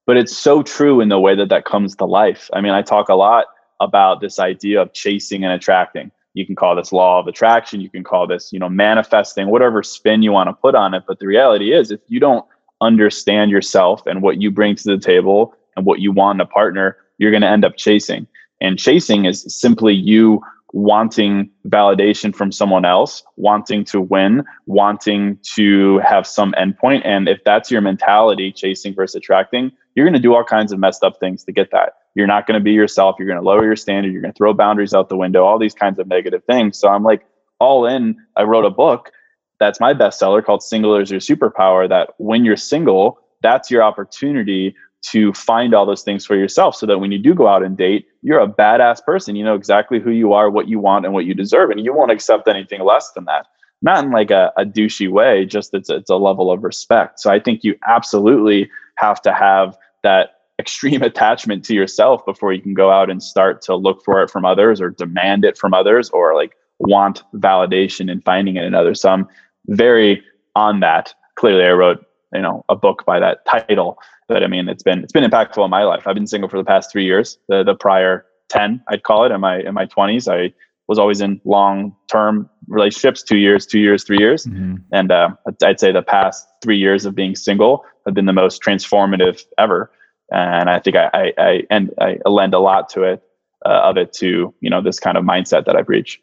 but 0.08 0.16
it's 0.16 0.34
so 0.34 0.62
true 0.62 1.02
in 1.02 1.10
the 1.10 1.20
way 1.20 1.34
that 1.34 1.50
that 1.50 1.66
comes 1.66 1.94
to 1.94 2.06
life. 2.06 2.48
I 2.54 2.62
mean, 2.62 2.72
I 2.72 2.80
talk 2.80 3.10
a 3.10 3.14
lot 3.14 3.44
about 3.78 4.22
this 4.22 4.38
idea 4.38 4.80
of 4.80 4.94
chasing 4.94 5.44
and 5.44 5.52
attracting. 5.52 6.10
You 6.32 6.46
can 6.46 6.56
call 6.56 6.74
this 6.74 6.92
law 6.92 7.20
of 7.20 7.26
attraction, 7.26 7.82
you 7.82 7.90
can 7.90 8.04
call 8.04 8.26
this, 8.26 8.50
you 8.50 8.58
know, 8.58 8.70
manifesting, 8.70 9.48
whatever 9.48 9.82
spin 9.82 10.22
you 10.22 10.32
want 10.32 10.48
to 10.48 10.54
put 10.54 10.74
on 10.74 10.94
it, 10.94 11.02
but 11.06 11.18
the 11.18 11.26
reality 11.26 11.74
is 11.74 11.90
if 11.90 12.00
you 12.06 12.20
don't 12.20 12.46
understand 12.80 13.50
yourself 13.50 14.06
and 14.06 14.22
what 14.22 14.40
you 14.40 14.50
bring 14.50 14.74
to 14.76 14.84
the 14.84 14.96
table 14.96 15.54
and 15.76 15.84
what 15.84 16.00
you 16.00 16.10
want 16.10 16.38
in 16.38 16.40
a 16.40 16.46
partner, 16.46 16.96
you're 17.18 17.30
going 17.30 17.42
to 17.42 17.48
end 17.48 17.66
up 17.66 17.76
chasing. 17.76 18.26
And 18.62 18.78
chasing 18.78 19.26
is 19.26 19.44
simply 19.54 19.92
you 19.92 20.40
wanting 20.72 21.50
validation 21.66 22.34
from 22.34 22.52
someone 22.52 22.84
else, 22.84 23.22
wanting 23.36 23.84
to 23.84 24.00
win, 24.00 24.44
wanting 24.66 25.38
to 25.54 25.98
have 25.98 26.26
some 26.26 26.52
endpoint. 26.58 27.02
And 27.04 27.28
if 27.28 27.42
that's 27.44 27.70
your 27.70 27.80
mentality, 27.80 28.52
chasing 28.52 28.94
versus 28.94 29.16
attracting, 29.16 29.72
you're 29.94 30.06
going 30.06 30.14
to 30.14 30.20
do 30.20 30.34
all 30.34 30.44
kinds 30.44 30.72
of 30.72 30.78
messed 30.78 31.02
up 31.02 31.18
things 31.20 31.44
to 31.44 31.52
get 31.52 31.70
that. 31.72 31.94
You're 32.14 32.26
not 32.26 32.46
going 32.46 32.58
to 32.58 32.64
be 32.64 32.72
yourself. 32.72 33.16
You're 33.18 33.28
going 33.28 33.40
to 33.40 33.46
lower 33.46 33.64
your 33.64 33.76
standard. 33.76 34.12
You're 34.12 34.22
going 34.22 34.32
to 34.32 34.36
throw 34.36 34.52
boundaries 34.52 34.94
out 34.94 35.08
the 35.08 35.16
window, 35.16 35.44
all 35.44 35.58
these 35.58 35.74
kinds 35.74 35.98
of 35.98 36.06
negative 36.06 36.44
things. 36.44 36.78
So 36.78 36.88
I'm 36.88 37.02
like, 37.02 37.24
all 37.60 37.86
in. 37.86 38.16
I 38.36 38.44
wrote 38.44 38.64
a 38.64 38.70
book 38.70 39.10
that's 39.58 39.80
my 39.80 39.94
bestseller 39.94 40.44
called 40.44 40.62
Single 40.62 40.96
is 40.96 41.10
Your 41.10 41.20
Superpower. 41.20 41.88
That 41.88 42.10
when 42.18 42.44
you're 42.44 42.56
single, 42.56 43.18
that's 43.42 43.70
your 43.70 43.82
opportunity 43.82 44.74
to 45.00 45.32
find 45.32 45.74
all 45.74 45.86
those 45.86 46.02
things 46.02 46.26
for 46.26 46.36
yourself 46.36 46.74
so 46.74 46.86
that 46.86 46.98
when 46.98 47.12
you 47.12 47.18
do 47.18 47.34
go 47.34 47.46
out 47.46 47.62
and 47.62 47.76
date, 47.76 48.06
you're 48.22 48.40
a 48.40 48.48
badass 48.48 49.02
person. 49.04 49.36
You 49.36 49.44
know 49.44 49.54
exactly 49.54 50.00
who 50.00 50.10
you 50.10 50.32
are, 50.32 50.50
what 50.50 50.68
you 50.68 50.78
want, 50.78 51.04
and 51.04 51.14
what 51.14 51.24
you 51.24 51.34
deserve. 51.34 51.70
And 51.70 51.84
you 51.84 51.94
won't 51.94 52.10
accept 52.10 52.48
anything 52.48 52.82
less 52.82 53.12
than 53.12 53.24
that. 53.26 53.46
Not 53.80 54.04
in 54.04 54.10
like 54.10 54.32
a, 54.32 54.52
a 54.56 54.64
douchey 54.64 55.08
way, 55.08 55.44
just 55.46 55.72
it's, 55.72 55.88
it's 55.88 56.10
a 56.10 56.16
level 56.16 56.50
of 56.50 56.64
respect. 56.64 57.20
So 57.20 57.30
I 57.30 57.38
think 57.38 57.62
you 57.62 57.76
absolutely 57.86 58.68
have 58.96 59.22
to 59.22 59.32
have 59.32 59.78
that 60.02 60.30
extreme 60.58 61.02
attachment 61.10 61.64
to 61.66 61.74
yourself 61.74 62.24
before 62.26 62.52
you 62.52 62.60
can 62.60 62.74
go 62.74 62.90
out 62.90 63.08
and 63.08 63.22
start 63.22 63.62
to 63.62 63.76
look 63.76 64.04
for 64.04 64.22
it 64.22 64.30
from 64.30 64.44
others 64.44 64.80
or 64.80 64.90
demand 64.90 65.44
it 65.44 65.56
from 65.56 65.74
others 65.74 66.10
or 66.10 66.34
like 66.34 66.56
want 66.80 67.22
validation 67.34 68.10
in 68.10 68.20
finding 68.22 68.56
it 68.56 68.64
in 68.64 68.74
others. 68.74 69.00
So 69.00 69.10
I'm 69.10 69.28
very 69.68 70.22
on 70.56 70.80
that. 70.80 71.14
Clearly, 71.36 71.64
I 71.64 71.72
wrote 71.72 72.04
you 72.32 72.42
know 72.42 72.64
a 72.68 72.76
book 72.76 73.04
by 73.06 73.18
that 73.20 73.44
title, 73.46 73.98
but 74.28 74.42
I 74.42 74.46
mean 74.46 74.68
it's 74.68 74.82
been 74.82 75.02
it's 75.02 75.12
been 75.12 75.28
impactful 75.28 75.64
in 75.64 75.70
my 75.70 75.84
life. 75.84 76.06
I've 76.06 76.14
been 76.14 76.26
single 76.26 76.48
for 76.48 76.58
the 76.58 76.64
past 76.64 76.90
three 76.90 77.04
years. 77.04 77.38
The 77.48 77.62
the 77.62 77.74
prior 77.74 78.26
ten, 78.48 78.82
I'd 78.88 79.02
call 79.02 79.24
it, 79.24 79.32
in 79.32 79.40
my 79.40 79.60
in 79.60 79.74
my 79.74 79.86
twenties, 79.86 80.28
I 80.28 80.52
was 80.86 80.98
always 80.98 81.20
in 81.20 81.40
long 81.44 81.94
term 82.10 82.48
relationships, 82.66 83.22
two 83.22 83.36
years, 83.36 83.66
two 83.66 83.78
years, 83.80 84.04
three 84.04 84.18
years, 84.18 84.46
mm-hmm. 84.46 84.76
and 84.92 85.12
uh, 85.12 85.30
I'd 85.62 85.80
say 85.80 85.92
the 85.92 86.02
past 86.02 86.46
three 86.62 86.78
years 86.78 87.04
of 87.04 87.14
being 87.14 87.34
single 87.34 87.84
have 88.06 88.14
been 88.14 88.26
the 88.26 88.32
most 88.32 88.62
transformative 88.62 89.44
ever. 89.58 89.90
And 90.30 90.68
I 90.68 90.78
think 90.80 90.96
I 90.96 91.10
I, 91.12 91.32
I 91.38 91.62
and 91.70 91.90
I 92.00 92.18
lend 92.26 92.54
a 92.54 92.58
lot 92.58 92.88
to 92.90 93.02
it 93.02 93.22
uh, 93.64 93.80
of 93.84 93.96
it 93.96 94.12
to 94.14 94.54
you 94.60 94.70
know 94.70 94.82
this 94.82 94.98
kind 94.98 95.16
of 95.16 95.24
mindset 95.24 95.64
that 95.66 95.76
I've 95.76 95.88
reached. 95.88 96.20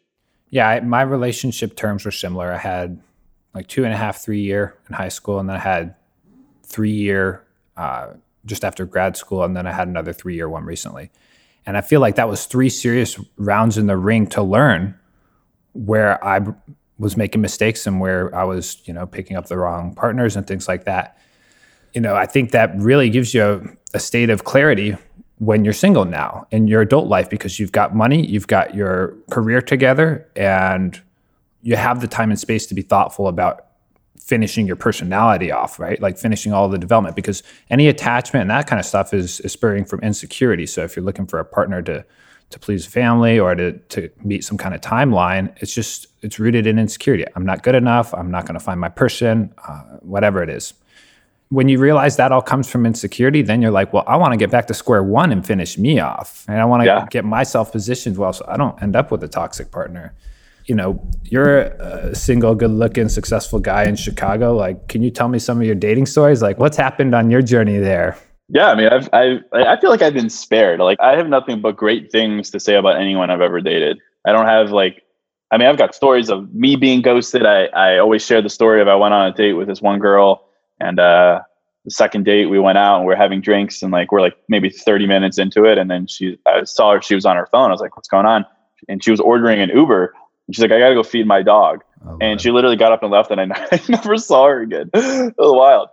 Yeah, 0.50 0.68
I, 0.68 0.80
my 0.80 1.02
relationship 1.02 1.76
terms 1.76 2.04
were 2.04 2.12
similar. 2.12 2.52
I 2.52 2.58
had 2.58 3.00
like 3.56 3.68
two 3.68 3.84
and 3.84 3.94
a 3.94 3.96
half, 3.96 4.18
three 4.18 4.42
year 4.42 4.76
in 4.86 4.94
high 4.94 5.08
school, 5.08 5.38
and 5.38 5.48
then 5.48 5.56
I 5.56 5.60
had 5.60 5.94
three 6.62 6.92
year 6.92 7.42
uh, 7.78 8.08
just 8.44 8.66
after 8.66 8.84
grad 8.84 9.16
school, 9.16 9.42
and 9.44 9.56
then 9.56 9.66
I 9.66 9.72
had 9.72 9.88
another 9.88 10.12
three 10.12 10.34
year 10.34 10.46
one 10.46 10.64
recently. 10.64 11.10
And 11.64 11.74
I 11.74 11.80
feel 11.80 12.00
like 12.00 12.16
that 12.16 12.28
was 12.28 12.44
three 12.44 12.68
serious 12.68 13.18
rounds 13.38 13.78
in 13.78 13.86
the 13.86 13.96
ring 13.96 14.26
to 14.28 14.42
learn 14.42 14.94
where 15.72 16.22
I 16.22 16.40
was 16.98 17.16
making 17.16 17.40
mistakes 17.40 17.86
and 17.86 17.98
where 17.98 18.32
I 18.34 18.44
was, 18.44 18.82
you 18.84 18.92
know, 18.92 19.06
picking 19.06 19.38
up 19.38 19.46
the 19.46 19.56
wrong 19.56 19.94
partners 19.94 20.36
and 20.36 20.46
things 20.46 20.68
like 20.68 20.84
that. 20.84 21.18
You 21.94 22.02
know, 22.02 22.14
I 22.14 22.26
think 22.26 22.50
that 22.50 22.76
really 22.76 23.08
gives 23.08 23.32
you 23.32 23.42
a, 23.42 23.96
a 23.96 23.98
state 23.98 24.28
of 24.28 24.44
clarity 24.44 24.98
when 25.38 25.64
you're 25.64 25.74
single 25.74 26.04
now 26.04 26.46
in 26.50 26.68
your 26.68 26.82
adult 26.82 27.08
life 27.08 27.30
because 27.30 27.58
you've 27.58 27.72
got 27.72 27.96
money, 27.96 28.24
you've 28.26 28.48
got 28.48 28.74
your 28.74 29.16
career 29.30 29.62
together, 29.62 30.28
and 30.36 31.00
you 31.66 31.74
have 31.74 32.00
the 32.00 32.06
time 32.06 32.30
and 32.30 32.38
space 32.38 32.64
to 32.66 32.74
be 32.74 32.82
thoughtful 32.82 33.26
about 33.26 33.66
finishing 34.20 34.68
your 34.68 34.76
personality 34.76 35.50
off, 35.50 35.80
right? 35.80 36.00
Like 36.00 36.16
finishing 36.16 36.52
all 36.52 36.68
the 36.68 36.78
development 36.78 37.16
because 37.16 37.42
any 37.70 37.88
attachment 37.88 38.42
and 38.42 38.50
that 38.50 38.68
kind 38.68 38.78
of 38.78 38.86
stuff 38.86 39.12
is, 39.12 39.40
is 39.40 39.50
spurring 39.50 39.84
from 39.84 39.98
insecurity. 40.00 40.64
So 40.66 40.84
if 40.84 40.94
you're 40.94 41.04
looking 41.04 41.26
for 41.26 41.40
a 41.40 41.44
partner 41.44 41.82
to 41.82 42.04
to 42.50 42.60
please 42.60 42.86
family 42.86 43.40
or 43.40 43.56
to 43.56 43.72
to 43.72 44.08
meet 44.22 44.44
some 44.44 44.56
kind 44.56 44.76
of 44.76 44.80
timeline, 44.80 45.52
it's 45.60 45.74
just 45.74 46.06
it's 46.22 46.38
rooted 46.38 46.68
in 46.68 46.78
insecurity. 46.78 47.24
I'm 47.34 47.44
not 47.44 47.64
good 47.64 47.74
enough. 47.74 48.14
I'm 48.14 48.30
not 48.30 48.46
going 48.46 48.54
to 48.54 48.64
find 48.64 48.78
my 48.78 48.88
person. 48.88 49.52
Uh, 49.66 49.82
whatever 50.02 50.44
it 50.44 50.48
is. 50.48 50.72
When 51.48 51.68
you 51.68 51.78
realize 51.80 52.16
that 52.16 52.30
all 52.30 52.42
comes 52.42 52.70
from 52.70 52.86
insecurity, 52.86 53.42
then 53.42 53.60
you're 53.60 53.72
like, 53.72 53.92
well, 53.92 54.04
I 54.06 54.16
want 54.16 54.32
to 54.32 54.36
get 54.36 54.50
back 54.52 54.66
to 54.68 54.74
square 54.74 55.02
one 55.02 55.32
and 55.32 55.44
finish 55.44 55.78
me 55.78 55.98
off, 55.98 56.44
and 56.46 56.60
I 56.60 56.64
want 56.64 56.82
to 56.82 56.86
yeah. 56.86 57.06
get 57.10 57.24
myself 57.24 57.72
positioned 57.72 58.16
well 58.16 58.32
so 58.32 58.44
I 58.46 58.56
don't 58.56 58.80
end 58.80 58.94
up 58.94 59.10
with 59.10 59.24
a 59.24 59.28
toxic 59.28 59.72
partner 59.72 60.14
you 60.66 60.74
know, 60.74 61.00
you're 61.24 61.58
a 61.58 62.14
single, 62.14 62.54
good 62.54 62.70
looking, 62.70 63.08
successful 63.08 63.58
guy 63.58 63.84
in 63.84 63.96
Chicago. 63.96 64.54
Like, 64.54 64.88
can 64.88 65.02
you 65.02 65.10
tell 65.10 65.28
me 65.28 65.38
some 65.38 65.58
of 65.58 65.66
your 65.66 65.74
dating 65.74 66.06
stories? 66.06 66.42
Like, 66.42 66.58
what's 66.58 66.76
happened 66.76 67.14
on 67.14 67.30
your 67.30 67.42
journey 67.42 67.78
there? 67.78 68.18
Yeah, 68.48 68.68
I 68.68 68.74
mean, 68.74 68.88
I've, 68.88 69.08
I've, 69.12 69.42
I 69.52 69.80
feel 69.80 69.90
like 69.90 70.02
I've 70.02 70.14
been 70.14 70.30
spared. 70.30 70.80
Like, 70.80 70.98
I 71.00 71.16
have 71.16 71.28
nothing 71.28 71.60
but 71.60 71.76
great 71.76 72.10
things 72.10 72.50
to 72.50 72.60
say 72.60 72.76
about 72.76 73.00
anyone 73.00 73.30
I've 73.30 73.40
ever 73.40 73.60
dated. 73.60 73.98
I 74.26 74.32
don't 74.32 74.46
have 74.46 74.70
like, 74.70 75.02
I 75.50 75.58
mean, 75.58 75.68
I've 75.68 75.78
got 75.78 75.94
stories 75.94 76.30
of 76.30 76.52
me 76.52 76.74
being 76.74 77.02
ghosted. 77.02 77.46
I, 77.46 77.66
I 77.66 77.98
always 77.98 78.24
share 78.24 78.42
the 78.42 78.50
story 78.50 78.82
of 78.82 78.88
I 78.88 78.96
went 78.96 79.14
on 79.14 79.28
a 79.28 79.32
date 79.32 79.52
with 79.52 79.68
this 79.68 79.80
one 79.80 80.00
girl, 80.00 80.48
and 80.80 80.98
uh, 80.98 81.40
the 81.84 81.90
second 81.92 82.24
date 82.24 82.46
we 82.46 82.58
went 82.58 82.78
out 82.78 82.98
and 82.98 83.06
we 83.06 83.14
are 83.14 83.16
having 83.16 83.40
drinks, 83.40 83.82
and 83.82 83.92
like 83.92 84.10
we're 84.10 84.20
like 84.20 84.36
maybe 84.48 84.68
30 84.68 85.06
minutes 85.06 85.38
into 85.38 85.64
it, 85.64 85.78
and 85.78 85.88
then 85.88 86.08
she, 86.08 86.36
I 86.46 86.64
saw 86.64 86.94
her, 86.94 87.02
she 87.02 87.14
was 87.14 87.24
on 87.24 87.36
her 87.36 87.46
phone. 87.52 87.68
I 87.68 87.72
was 87.72 87.80
like, 87.80 87.96
"What's 87.96 88.08
going 88.08 88.26
on?" 88.26 88.44
And 88.88 89.02
she 89.04 89.12
was 89.12 89.20
ordering 89.20 89.60
an 89.60 89.70
Uber 89.70 90.12
she's 90.50 90.62
like, 90.62 90.72
I 90.72 90.78
gotta 90.78 90.94
go 90.94 91.02
feed 91.02 91.26
my 91.26 91.42
dog. 91.42 91.82
Oh, 92.06 92.18
and 92.20 92.40
she 92.40 92.50
literally 92.50 92.76
got 92.76 92.92
up 92.92 93.02
and 93.02 93.10
left, 93.10 93.30
and 93.30 93.40
I, 93.40 93.68
I 93.72 93.80
never 93.88 94.16
saw 94.16 94.46
her 94.46 94.62
again. 94.62 94.90
it 94.94 95.34
was 95.36 95.52
wild. 95.52 95.88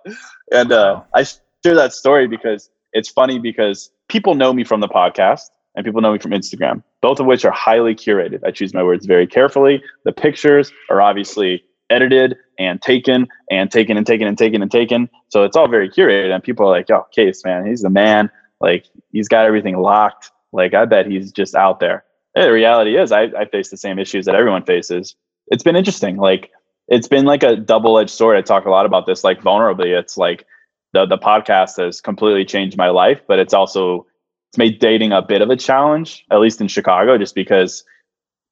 And 0.52 0.72
uh, 0.72 1.02
I 1.14 1.24
share 1.24 1.76
that 1.76 1.94
story 1.94 2.28
because 2.28 2.70
it's 2.92 3.10
funny 3.10 3.40
because 3.40 3.90
people 4.08 4.36
know 4.36 4.54
me 4.54 4.64
from 4.64 4.82
the 4.82 4.88
podcast 4.88 5.50
and 5.76 5.84
people 5.86 6.02
know 6.02 6.14
me 6.14 6.20
from 6.20 6.32
Instagram, 6.32 6.84
both 7.02 7.20
of 7.20 7.26
which 7.26 7.46
are 7.46 7.52
highly 7.52 7.96
curated. 7.96 8.42
I 8.46 8.52
choose 8.52 8.74
my 8.74 8.84
words 8.84 9.06
very 9.06 9.26
carefully. 9.26 9.82
The 10.06 10.12
pictures 10.12 10.72
are 10.90 11.02
obviously 11.02 11.64
edited 11.90 12.38
and 12.60 12.82
taken 12.82 13.28
and 13.50 13.72
taken 13.72 13.98
and 13.98 14.06
taken 14.06 14.28
and 14.28 14.38
taken 14.38 14.62
and 14.62 14.72
taken. 14.72 15.10
So 15.30 15.44
it's 15.44 15.58
all 15.58 15.68
very 15.68 15.90
curated. 15.90 16.32
And 16.32 16.44
people 16.44 16.68
are 16.68 16.70
like, 16.70 16.92
oh, 16.92 17.08
Case, 17.12 17.44
man, 17.44 17.66
he's 17.66 17.82
the 17.82 17.90
man. 17.90 18.30
Like, 18.62 18.86
he's 19.12 19.28
got 19.28 19.46
everything 19.46 19.78
locked. 19.78 20.32
Like, 20.52 20.74
I 20.76 20.86
bet 20.86 21.08
he's 21.08 21.32
just 21.32 21.56
out 21.56 21.80
there 21.80 22.04
the 22.36 22.52
reality 22.52 22.98
is 22.98 23.12
I, 23.12 23.24
I 23.38 23.46
face 23.46 23.70
the 23.70 23.78
same 23.78 24.00
issues 24.00 24.26
that 24.26 24.36
everyone 24.36 24.64
faces. 24.64 25.16
It's 25.48 25.64
been 25.64 25.76
interesting. 25.76 26.18
Like 26.18 26.52
it's 26.88 27.08
been 27.08 27.26
like 27.26 27.44
a 27.44 27.56
double-edged 27.56 28.10
sword. 28.10 28.38
I 28.38 28.42
talk 28.42 28.66
a 28.66 28.70
lot 28.70 28.86
about 28.86 29.06
this, 29.06 29.24
like 29.24 29.42
vulnerably. 29.42 29.98
It's 29.98 30.18
like 30.18 30.46
the 30.94 31.06
the 31.06 31.18
podcast 31.18 31.84
has 31.84 32.02
completely 32.02 32.46
changed 32.46 32.78
my 32.78 32.90
life, 32.90 33.22
but 33.28 33.40
it's 33.40 33.54
also 33.54 34.06
it's 34.50 34.58
made 34.58 34.80
dating 34.80 35.12
a 35.12 35.22
bit 35.22 35.42
of 35.42 35.50
a 35.50 35.56
challenge, 35.56 36.26
at 36.32 36.40
least 36.40 36.62
in 36.62 36.68
Chicago, 36.68 37.18
just 37.18 37.36
because 37.36 37.84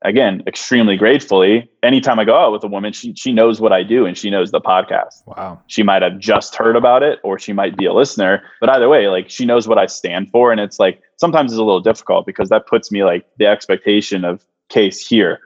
again, 0.03 0.43
extremely 0.47 0.97
gratefully, 0.97 1.69
anytime 1.83 2.19
I 2.19 2.25
go 2.25 2.35
out 2.35 2.51
with 2.51 2.63
a 2.63 2.67
woman, 2.67 2.93
she 2.93 3.13
she 3.15 3.31
knows 3.31 3.61
what 3.61 3.71
I 3.71 3.83
do 3.83 4.05
and 4.05 4.17
she 4.17 4.29
knows 4.29 4.51
the 4.51 4.61
podcast. 4.61 5.25
Wow. 5.25 5.61
She 5.67 5.83
might 5.83 6.01
have 6.01 6.17
just 6.19 6.55
heard 6.55 6.75
about 6.75 7.03
it 7.03 7.19
or 7.23 7.37
she 7.37 7.53
might 7.53 7.77
be 7.77 7.85
a 7.85 7.93
listener, 7.93 8.43
but 8.59 8.69
either 8.69 8.89
way, 8.89 9.07
like 9.07 9.29
she 9.29 9.45
knows 9.45 9.67
what 9.67 9.77
I 9.77 9.85
stand 9.85 10.29
for 10.31 10.51
and 10.51 10.59
it's 10.59 10.79
like 10.79 11.01
sometimes 11.17 11.51
it's 11.51 11.59
a 11.59 11.63
little 11.63 11.81
difficult 11.81 12.25
because 12.25 12.49
that 12.49 12.67
puts 12.67 12.91
me 12.91 13.03
like 13.03 13.25
the 13.37 13.45
expectation 13.45 14.25
of 14.25 14.43
case 14.69 15.05
here. 15.05 15.39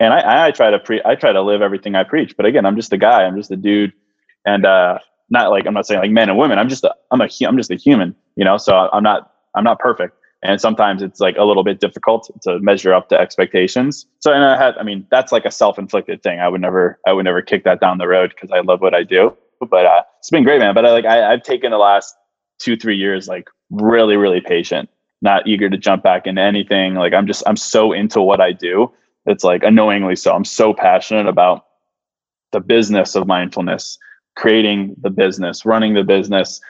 And 0.00 0.12
I, 0.12 0.48
I 0.48 0.50
try 0.50 0.70
to 0.70 0.78
pre 0.78 1.00
I 1.04 1.14
try 1.14 1.32
to 1.32 1.42
live 1.42 1.62
everything 1.62 1.94
I 1.94 2.04
preach, 2.04 2.36
but 2.36 2.46
again, 2.46 2.66
I'm 2.66 2.76
just 2.76 2.92
a 2.92 2.98
guy, 2.98 3.24
I'm 3.24 3.36
just 3.36 3.50
a 3.50 3.56
dude 3.56 3.92
and 4.44 4.66
uh 4.66 4.98
not 5.30 5.50
like 5.50 5.66
I'm 5.66 5.74
not 5.74 5.86
saying 5.86 6.00
like 6.00 6.10
men 6.10 6.28
and 6.28 6.36
women. 6.36 6.58
I'm 6.58 6.68
just 6.68 6.84
a 6.84 6.94
I'm 7.10 7.20
a 7.20 7.28
I'm 7.46 7.56
just 7.56 7.70
a 7.70 7.76
human, 7.76 8.14
you 8.36 8.44
know. 8.44 8.58
So 8.58 8.76
I'm 8.92 9.02
not 9.02 9.32
I'm 9.54 9.64
not 9.64 9.78
perfect 9.78 10.16
and 10.42 10.60
sometimes 10.60 11.02
it's 11.02 11.20
like 11.20 11.36
a 11.36 11.44
little 11.44 11.62
bit 11.62 11.80
difficult 11.80 12.30
to 12.42 12.58
measure 12.58 12.92
up 12.92 13.08
to 13.08 13.18
expectations. 13.18 14.06
So 14.20 14.32
and 14.32 14.44
i 14.44 14.56
had 14.56 14.76
i 14.76 14.82
mean 14.82 15.06
that's 15.10 15.32
like 15.32 15.44
a 15.44 15.50
self-inflicted 15.50 16.22
thing. 16.22 16.40
I 16.40 16.48
would 16.48 16.60
never 16.60 16.98
i 17.06 17.12
would 17.12 17.24
never 17.24 17.42
kick 17.42 17.64
that 17.64 17.80
down 17.80 17.98
the 17.98 18.08
road 18.08 18.34
because 18.34 18.50
i 18.50 18.60
love 18.60 18.80
what 18.80 18.94
i 18.94 19.02
do. 19.02 19.36
But 19.60 19.86
uh, 19.86 20.02
it's 20.18 20.30
been 20.30 20.42
great 20.42 20.58
man. 20.58 20.74
But 20.74 20.86
I, 20.86 20.90
like 20.90 21.04
I, 21.04 21.32
i've 21.32 21.42
taken 21.42 21.70
the 21.70 21.78
last 21.78 22.14
two 22.58 22.76
three 22.76 22.96
years 22.96 23.28
like 23.28 23.48
really 23.70 24.16
really 24.16 24.40
patient 24.40 24.88
not 25.20 25.46
eager 25.46 25.70
to 25.70 25.78
jump 25.78 26.02
back 26.02 26.26
into 26.26 26.42
anything. 26.42 26.94
Like 26.94 27.12
i'm 27.12 27.26
just 27.26 27.42
i'm 27.46 27.56
so 27.56 27.92
into 27.92 28.20
what 28.20 28.40
i 28.40 28.52
do. 28.52 28.92
It's 29.24 29.44
like 29.44 29.62
annoyingly 29.62 30.16
so. 30.16 30.34
I'm 30.34 30.44
so 30.44 30.74
passionate 30.74 31.28
about 31.28 31.66
the 32.50 32.60
business 32.60 33.14
of 33.14 33.26
mindfulness 33.26 33.98
creating 34.34 34.96
the 35.00 35.10
business 35.10 35.64
running 35.64 35.94
the 35.94 36.02
business 36.02 36.60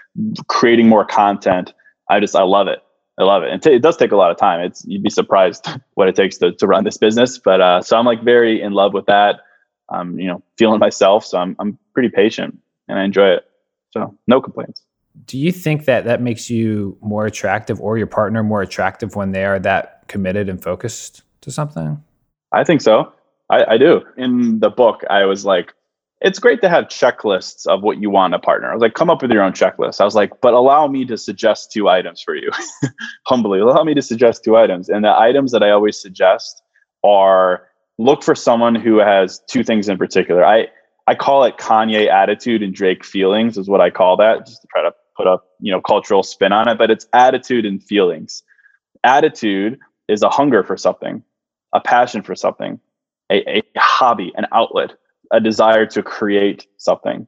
creating 0.48 0.88
more 0.88 1.04
content. 1.04 1.72
I 2.10 2.20
just 2.20 2.36
i 2.36 2.42
love 2.42 2.68
it 2.68 2.80
I 3.18 3.24
love 3.24 3.42
it. 3.42 3.50
And 3.50 3.62
t- 3.62 3.74
it 3.74 3.82
does 3.82 3.96
take 3.96 4.12
a 4.12 4.16
lot 4.16 4.30
of 4.30 4.38
time. 4.38 4.60
It's 4.60 4.84
you'd 4.86 5.02
be 5.02 5.10
surprised 5.10 5.66
what 5.94 6.08
it 6.08 6.16
takes 6.16 6.38
to, 6.38 6.52
to 6.52 6.66
run 6.66 6.84
this 6.84 6.96
business. 6.96 7.38
But 7.38 7.60
uh, 7.60 7.82
so 7.82 7.96
I'm 7.96 8.06
like 8.06 8.22
very 8.22 8.60
in 8.60 8.72
love 8.72 8.94
with 8.94 9.06
that. 9.06 9.40
I'm 9.90 10.18
you 10.18 10.26
know 10.26 10.42
feeling 10.56 10.78
myself, 10.80 11.24
so 11.24 11.38
I'm 11.38 11.56
I'm 11.58 11.78
pretty 11.92 12.08
patient 12.08 12.58
and 12.88 12.98
I 12.98 13.04
enjoy 13.04 13.28
it. 13.28 13.44
So 13.90 14.16
no 14.26 14.40
complaints. 14.40 14.82
Do 15.26 15.38
you 15.38 15.52
think 15.52 15.84
that 15.84 16.04
that 16.04 16.22
makes 16.22 16.48
you 16.48 16.96
more 17.02 17.26
attractive 17.26 17.80
or 17.80 17.98
your 17.98 18.06
partner 18.06 18.42
more 18.42 18.62
attractive 18.62 19.14
when 19.14 19.32
they 19.32 19.44
are 19.44 19.58
that 19.58 20.08
committed 20.08 20.48
and 20.48 20.62
focused 20.62 21.22
to 21.42 21.50
something? 21.50 22.02
I 22.52 22.64
think 22.64 22.80
so. 22.80 23.12
I, 23.50 23.74
I 23.74 23.76
do. 23.76 24.00
In 24.16 24.60
the 24.60 24.70
book, 24.70 25.02
I 25.10 25.24
was 25.26 25.44
like, 25.44 25.74
it's 26.22 26.38
great 26.38 26.60
to 26.60 26.68
have 26.68 26.84
checklists 26.84 27.66
of 27.66 27.82
what 27.82 28.00
you 28.00 28.08
want 28.08 28.34
a 28.34 28.38
partner. 28.38 28.70
I 28.70 28.74
was 28.74 28.80
like, 28.80 28.94
come 28.94 29.10
up 29.10 29.22
with 29.22 29.32
your 29.32 29.42
own 29.42 29.52
checklist. 29.52 30.00
I 30.00 30.04
was 30.04 30.14
like, 30.14 30.40
but 30.40 30.54
allow 30.54 30.86
me 30.86 31.04
to 31.06 31.18
suggest 31.18 31.72
two 31.72 31.88
items 31.88 32.22
for 32.22 32.36
you. 32.36 32.50
Humbly, 33.26 33.58
allow 33.58 33.82
me 33.82 33.94
to 33.94 34.02
suggest 34.02 34.44
two 34.44 34.56
items. 34.56 34.88
And 34.88 35.04
the 35.04 35.18
items 35.18 35.50
that 35.50 35.62
I 35.64 35.70
always 35.70 36.00
suggest 36.00 36.62
are 37.02 37.66
look 37.98 38.22
for 38.22 38.36
someone 38.36 38.76
who 38.76 38.98
has 38.98 39.40
two 39.48 39.64
things 39.64 39.88
in 39.88 39.98
particular. 39.98 40.44
I 40.44 40.68
I 41.08 41.16
call 41.16 41.42
it 41.44 41.56
Kanye 41.58 42.08
attitude 42.08 42.62
and 42.62 42.72
Drake 42.72 43.04
feelings 43.04 43.58
is 43.58 43.68
what 43.68 43.80
I 43.80 43.90
call 43.90 44.16
that, 44.18 44.46
just 44.46 44.62
to 44.62 44.68
try 44.68 44.82
to 44.82 44.92
put 45.16 45.26
a 45.26 45.38
you 45.60 45.72
know 45.72 45.80
cultural 45.80 46.22
spin 46.22 46.52
on 46.52 46.68
it. 46.68 46.78
But 46.78 46.92
it's 46.92 47.06
attitude 47.12 47.66
and 47.66 47.82
feelings. 47.82 48.44
Attitude 49.02 49.80
is 50.06 50.22
a 50.22 50.30
hunger 50.30 50.62
for 50.62 50.76
something, 50.76 51.24
a 51.72 51.80
passion 51.80 52.22
for 52.22 52.36
something, 52.36 52.78
a, 53.30 53.58
a 53.58 53.62
hobby, 53.76 54.32
an 54.36 54.46
outlet 54.52 54.92
a 55.32 55.40
desire 55.40 55.86
to 55.86 56.02
create 56.02 56.66
something. 56.76 57.26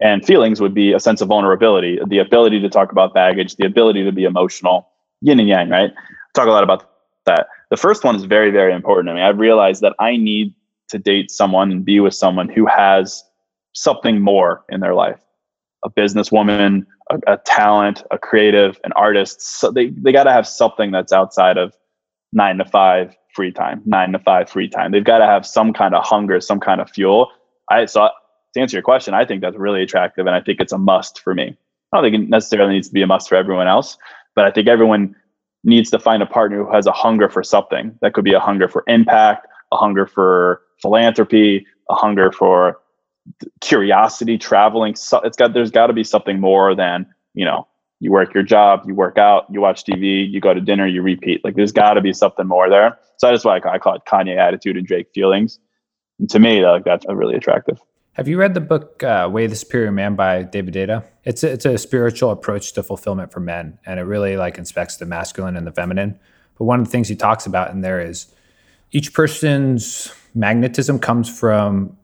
And 0.00 0.24
feelings 0.24 0.60
would 0.60 0.72
be 0.72 0.92
a 0.92 1.00
sense 1.00 1.20
of 1.20 1.28
vulnerability, 1.28 1.98
the 2.06 2.18
ability 2.18 2.60
to 2.60 2.70
talk 2.70 2.90
about 2.90 3.12
baggage, 3.12 3.56
the 3.56 3.66
ability 3.66 4.04
to 4.04 4.12
be 4.12 4.24
emotional, 4.24 4.88
yin 5.20 5.38
and 5.38 5.48
yang, 5.48 5.68
right? 5.68 5.90
Talk 6.34 6.46
a 6.46 6.50
lot 6.50 6.64
about 6.64 6.90
that. 7.26 7.48
The 7.70 7.76
first 7.76 8.02
one 8.02 8.16
is 8.16 8.24
very, 8.24 8.50
very 8.50 8.72
important 8.72 9.08
to 9.08 9.14
me. 9.14 9.20
I've 9.20 9.38
realized 9.38 9.82
that 9.82 9.94
I 9.98 10.16
need 10.16 10.54
to 10.88 10.98
date 10.98 11.30
someone 11.30 11.70
and 11.70 11.84
be 11.84 12.00
with 12.00 12.14
someone 12.14 12.48
who 12.48 12.66
has 12.66 13.22
something 13.74 14.20
more 14.20 14.64
in 14.68 14.80
their 14.80 14.94
life 14.94 15.20
a 15.82 15.90
businesswoman, 15.90 16.84
a, 17.10 17.34
a 17.34 17.36
talent, 17.38 18.02
a 18.10 18.18
creative, 18.18 18.78
an 18.84 18.92
artist. 18.92 19.40
So 19.40 19.70
they, 19.70 19.88
they 19.88 20.12
got 20.12 20.24
to 20.24 20.32
have 20.32 20.46
something 20.46 20.90
that's 20.90 21.10
outside 21.10 21.56
of 21.56 21.74
nine 22.34 22.58
to 22.58 22.66
five 22.66 23.16
free 23.34 23.50
time, 23.50 23.80
nine 23.86 24.12
to 24.12 24.18
five 24.18 24.50
free 24.50 24.68
time. 24.68 24.92
They've 24.92 25.04
got 25.04 25.18
to 25.18 25.26
have 25.26 25.46
some 25.46 25.72
kind 25.72 25.94
of 25.94 26.04
hunger, 26.04 26.40
some 26.40 26.60
kind 26.60 26.82
of 26.82 26.90
fuel. 26.90 27.30
I 27.70 27.86
saw 27.86 28.10
to 28.54 28.60
answer 28.60 28.76
your 28.76 28.82
question, 28.82 29.14
I 29.14 29.24
think 29.24 29.40
that's 29.40 29.56
really 29.56 29.82
attractive, 29.82 30.26
and 30.26 30.34
I 30.34 30.40
think 30.40 30.60
it's 30.60 30.72
a 30.72 30.78
must 30.78 31.20
for 31.20 31.34
me. 31.34 31.56
I 31.92 31.96
don't 31.96 32.04
think 32.04 32.24
it 32.24 32.28
necessarily 32.28 32.74
needs 32.74 32.88
to 32.88 32.94
be 32.94 33.02
a 33.02 33.06
must 33.06 33.28
for 33.28 33.36
everyone 33.36 33.68
else, 33.68 33.96
but 34.34 34.44
I 34.44 34.50
think 34.50 34.68
everyone 34.68 35.14
needs 35.64 35.90
to 35.90 35.98
find 35.98 36.22
a 36.22 36.26
partner 36.26 36.64
who 36.64 36.72
has 36.72 36.86
a 36.86 36.92
hunger 36.92 37.28
for 37.28 37.42
something. 37.42 37.96
That 38.00 38.12
could 38.12 38.24
be 38.24 38.32
a 38.32 38.40
hunger 38.40 38.68
for 38.68 38.84
impact, 38.86 39.46
a 39.72 39.76
hunger 39.76 40.06
for 40.06 40.62
philanthropy, 40.80 41.66
a 41.90 41.94
hunger 41.94 42.32
for 42.32 42.80
curiosity, 43.60 44.38
traveling. 44.38 44.96
So 44.96 45.20
it's 45.20 45.36
got 45.36 45.52
there's 45.52 45.70
got 45.70 45.88
to 45.88 45.92
be 45.92 46.04
something 46.04 46.40
more 46.40 46.74
than 46.74 47.06
you 47.34 47.44
know. 47.44 47.66
You 48.02 48.10
work 48.10 48.32
your 48.32 48.42
job, 48.42 48.84
you 48.86 48.94
work 48.94 49.18
out, 49.18 49.44
you 49.50 49.60
watch 49.60 49.84
TV, 49.84 50.28
you 50.28 50.40
go 50.40 50.54
to 50.54 50.60
dinner, 50.60 50.86
you 50.86 51.02
repeat. 51.02 51.44
Like 51.44 51.54
there's 51.54 51.72
got 51.72 51.94
to 51.94 52.00
be 52.00 52.14
something 52.14 52.46
more 52.46 52.70
there. 52.70 52.98
So 53.18 53.28
that's 53.28 53.44
why 53.44 53.56
I 53.56 53.78
call 53.78 53.94
it 53.94 54.02
Kanye 54.08 54.38
attitude 54.38 54.78
and 54.78 54.86
Drake 54.86 55.08
feelings. 55.14 55.58
To 56.28 56.38
me, 56.38 56.64
like 56.64 56.84
that's 56.84 57.06
really 57.08 57.34
attractive. 57.34 57.80
Have 58.14 58.28
you 58.28 58.38
read 58.38 58.54
the 58.54 58.60
book 58.60 59.02
uh, 59.02 59.28
"Way 59.32 59.46
the 59.46 59.56
Superior 59.56 59.92
Man" 59.92 60.14
by 60.14 60.42
David 60.42 60.74
Deida? 60.74 61.04
It's 61.24 61.42
a, 61.42 61.52
it's 61.52 61.64
a 61.64 61.78
spiritual 61.78 62.30
approach 62.30 62.72
to 62.74 62.82
fulfillment 62.82 63.32
for 63.32 63.40
men, 63.40 63.78
and 63.86 63.98
it 63.98 64.02
really 64.02 64.36
like 64.36 64.58
inspects 64.58 64.96
the 64.96 65.06
masculine 65.06 65.56
and 65.56 65.66
the 65.66 65.72
feminine. 65.72 66.18
But 66.58 66.64
one 66.64 66.80
of 66.80 66.86
the 66.86 66.90
things 66.90 67.08
he 67.08 67.16
talks 67.16 67.46
about 67.46 67.70
in 67.70 67.80
there 67.80 68.00
is 68.00 68.26
each 68.92 69.14
person's 69.14 70.12
magnetism 70.34 70.98
comes 70.98 71.28
from 71.28 71.96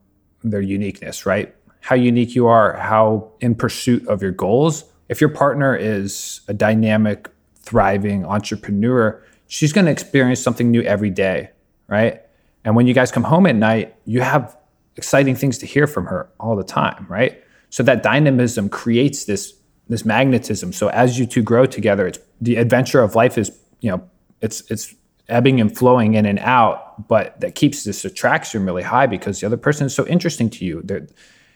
their 0.42 0.60
uniqueness, 0.60 1.26
right? 1.26 1.54
How 1.80 1.96
unique 1.96 2.34
you 2.34 2.46
are, 2.46 2.76
how 2.76 3.32
in 3.40 3.54
pursuit 3.54 4.06
of 4.08 4.22
your 4.22 4.32
goals. 4.32 4.84
If 5.08 5.20
your 5.20 5.30
partner 5.30 5.76
is 5.76 6.40
a 6.48 6.54
dynamic, 6.54 7.28
thriving 7.56 8.24
entrepreneur, 8.24 9.22
she's 9.48 9.72
going 9.72 9.84
to 9.84 9.92
experience 9.92 10.40
something 10.40 10.70
new 10.70 10.82
every 10.82 11.10
day, 11.10 11.50
right? 11.88 12.22
And 12.66 12.74
when 12.74 12.88
you 12.88 12.94
guys 12.94 13.12
come 13.12 13.22
home 13.22 13.46
at 13.46 13.54
night, 13.54 13.94
you 14.04 14.20
have 14.20 14.56
exciting 14.96 15.36
things 15.36 15.56
to 15.58 15.66
hear 15.66 15.86
from 15.86 16.06
her 16.06 16.28
all 16.40 16.56
the 16.56 16.64
time, 16.64 17.06
right? 17.08 17.40
So 17.70 17.84
that 17.84 18.02
dynamism 18.02 18.68
creates 18.68 19.24
this 19.24 19.54
this 19.88 20.04
magnetism. 20.04 20.72
So 20.72 20.88
as 20.88 21.16
you 21.16 21.26
two 21.26 21.42
grow 21.42 21.64
together, 21.64 22.08
it's 22.08 22.18
the 22.40 22.56
adventure 22.56 23.00
of 23.00 23.14
life 23.14 23.38
is, 23.38 23.56
you 23.80 23.90
know, 23.90 24.02
it's 24.40 24.68
it's 24.68 24.92
ebbing 25.28 25.60
and 25.60 25.76
flowing 25.76 26.14
in 26.14 26.26
and 26.26 26.40
out, 26.40 27.06
but 27.06 27.40
that 27.40 27.54
keeps 27.54 27.84
this 27.84 28.04
attraction 28.04 28.64
really 28.64 28.82
high 28.82 29.06
because 29.06 29.40
the 29.40 29.46
other 29.46 29.56
person 29.56 29.86
is 29.86 29.94
so 29.94 30.04
interesting 30.08 30.50
to 30.50 30.64
you. 30.64 30.82
They're, 30.84 31.06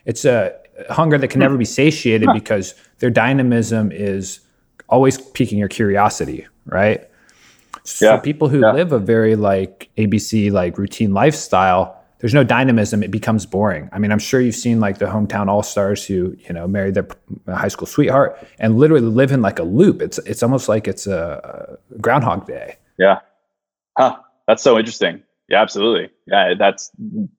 it's 0.05 0.25
a 0.25 0.57
hunger 0.91 1.19
that 1.19 1.29
can 1.29 1.41
never 1.41 1.57
be 1.57 1.65
satiated 1.65 2.29
because 2.33 2.75
their 3.01 3.11
dynamism 3.11 3.91
is 3.91 4.41
always 4.89 5.19
piquing 5.19 5.59
your 5.59 5.69
curiosity, 5.69 6.47
right? 6.67 7.10
So 7.85 8.07
yeah. 8.07 8.21
people 8.21 8.49
who 8.49 8.61
yeah. 8.61 8.73
live 8.73 8.93
a 8.93 8.99
very 8.99 9.37
like 9.37 9.91
ABC 9.97 10.51
like 10.53 10.79
routine 10.79 11.13
lifestyle, 11.13 12.01
there's 12.21 12.35
no 12.35 12.45
dynamism. 12.45 13.03
It 13.03 13.11
becomes 13.11 13.47
boring. 13.47 13.89
I 13.93 13.99
mean 13.99 14.13
i'm 14.13 14.19
sure 14.19 14.41
you've 14.41 14.55
seen 14.55 14.79
like 14.79 14.99
the 14.99 15.07
hometown 15.07 15.49
all 15.49 15.63
stars 15.63 16.05
who 16.05 16.37
you 16.39 16.53
know 16.53 16.69
married 16.69 16.95
their 16.95 17.09
uh, 17.49 17.55
high 17.55 17.69
school 17.69 17.87
sweetheart 17.87 18.39
and 18.59 18.79
literally 18.79 19.03
live 19.03 19.33
in 19.33 19.43
like 19.43 19.59
a 19.59 19.63
loop. 19.63 20.03
It's 20.03 20.19
it's 20.19 20.43
almost 20.43 20.69
like 20.69 20.87
it's 20.87 21.07
a, 21.07 21.79
a 21.93 21.99
groundhog 21.99 22.47
day. 22.47 22.77
Yeah. 22.99 23.21
Huh. 23.99 24.19
That's 24.47 24.63
so 24.63 24.79
interesting. 24.79 25.23
Yeah 25.49 25.63
absolutely. 25.63 26.11
Yeah 26.27 26.55
that's 26.59 26.91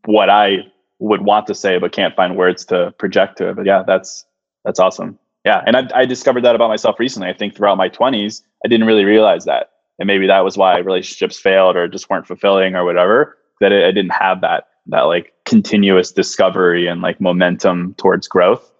what 0.05 0.29
i 0.29 0.57
would 1.00 1.21
want 1.21 1.47
to 1.47 1.55
say 1.55 1.79
but 1.79 1.91
can't 1.91 2.15
find 2.15 2.35
words 2.35 2.65
to 2.65 2.93
project 2.97 3.38
to 3.38 3.50
it. 3.50 3.55
But 3.55 3.65
yeah 3.65 3.83
that's 3.85 4.25
that's 4.65 4.79
awesome. 4.79 5.19
Yeah 5.45 5.61
and 5.65 5.77
I, 5.77 5.89
I 5.93 6.05
discovered 6.05 6.41
that 6.41 6.55
about 6.55 6.69
myself 6.69 7.00
recently. 7.00 7.29
I 7.29 7.33
think 7.33 7.55
throughout 7.55 7.77
my 7.77 7.89
20s 7.89 8.41
i 8.65 8.67
didn't 8.67 8.88
really 8.88 9.05
realize 9.05 9.45
that 9.45 9.71
and 10.00 10.07
maybe 10.07 10.27
that 10.27 10.41
was 10.41 10.57
why 10.57 10.77
relationships 10.79 11.39
failed 11.39 11.75
or 11.75 11.88
just 11.88 12.10
weren't 12.10 12.27
fulfilling 12.27 12.75
or 12.75 12.86
whatever 12.86 13.38
that 13.60 13.71
I 13.71 13.91
didn't 13.91 14.12
have 14.12 14.41
that 14.41 14.65
that 14.88 15.01
like 15.01 15.33
continuous 15.45 16.12
discovery 16.12 16.88
and 16.88 17.01
like 17.01 17.21
momentum 17.21 17.93
towards 17.98 18.27
growth. 18.27 18.71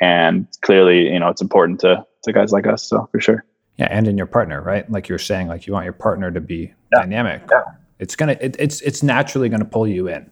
And 0.00 0.46
clearly, 0.62 1.08
you 1.08 1.18
know, 1.18 1.28
it's 1.28 1.42
important 1.42 1.80
to 1.80 2.06
to 2.24 2.32
guys 2.32 2.52
like 2.52 2.66
us. 2.66 2.88
So 2.88 3.08
for 3.10 3.20
sure. 3.20 3.44
Yeah, 3.76 3.88
and 3.90 4.08
in 4.08 4.16
your 4.16 4.26
partner, 4.26 4.60
right? 4.60 4.90
Like 4.90 5.08
you're 5.08 5.18
saying, 5.18 5.48
like 5.48 5.66
you 5.66 5.72
want 5.72 5.84
your 5.84 5.92
partner 5.92 6.30
to 6.30 6.40
be 6.40 6.72
yeah. 6.92 7.00
dynamic. 7.00 7.42
Yeah. 7.50 7.62
It's 7.98 8.16
gonna 8.16 8.36
it, 8.40 8.56
it's 8.58 8.80
it's 8.80 9.02
naturally 9.02 9.48
gonna 9.48 9.64
pull 9.64 9.86
you 9.86 10.08
in. 10.08 10.30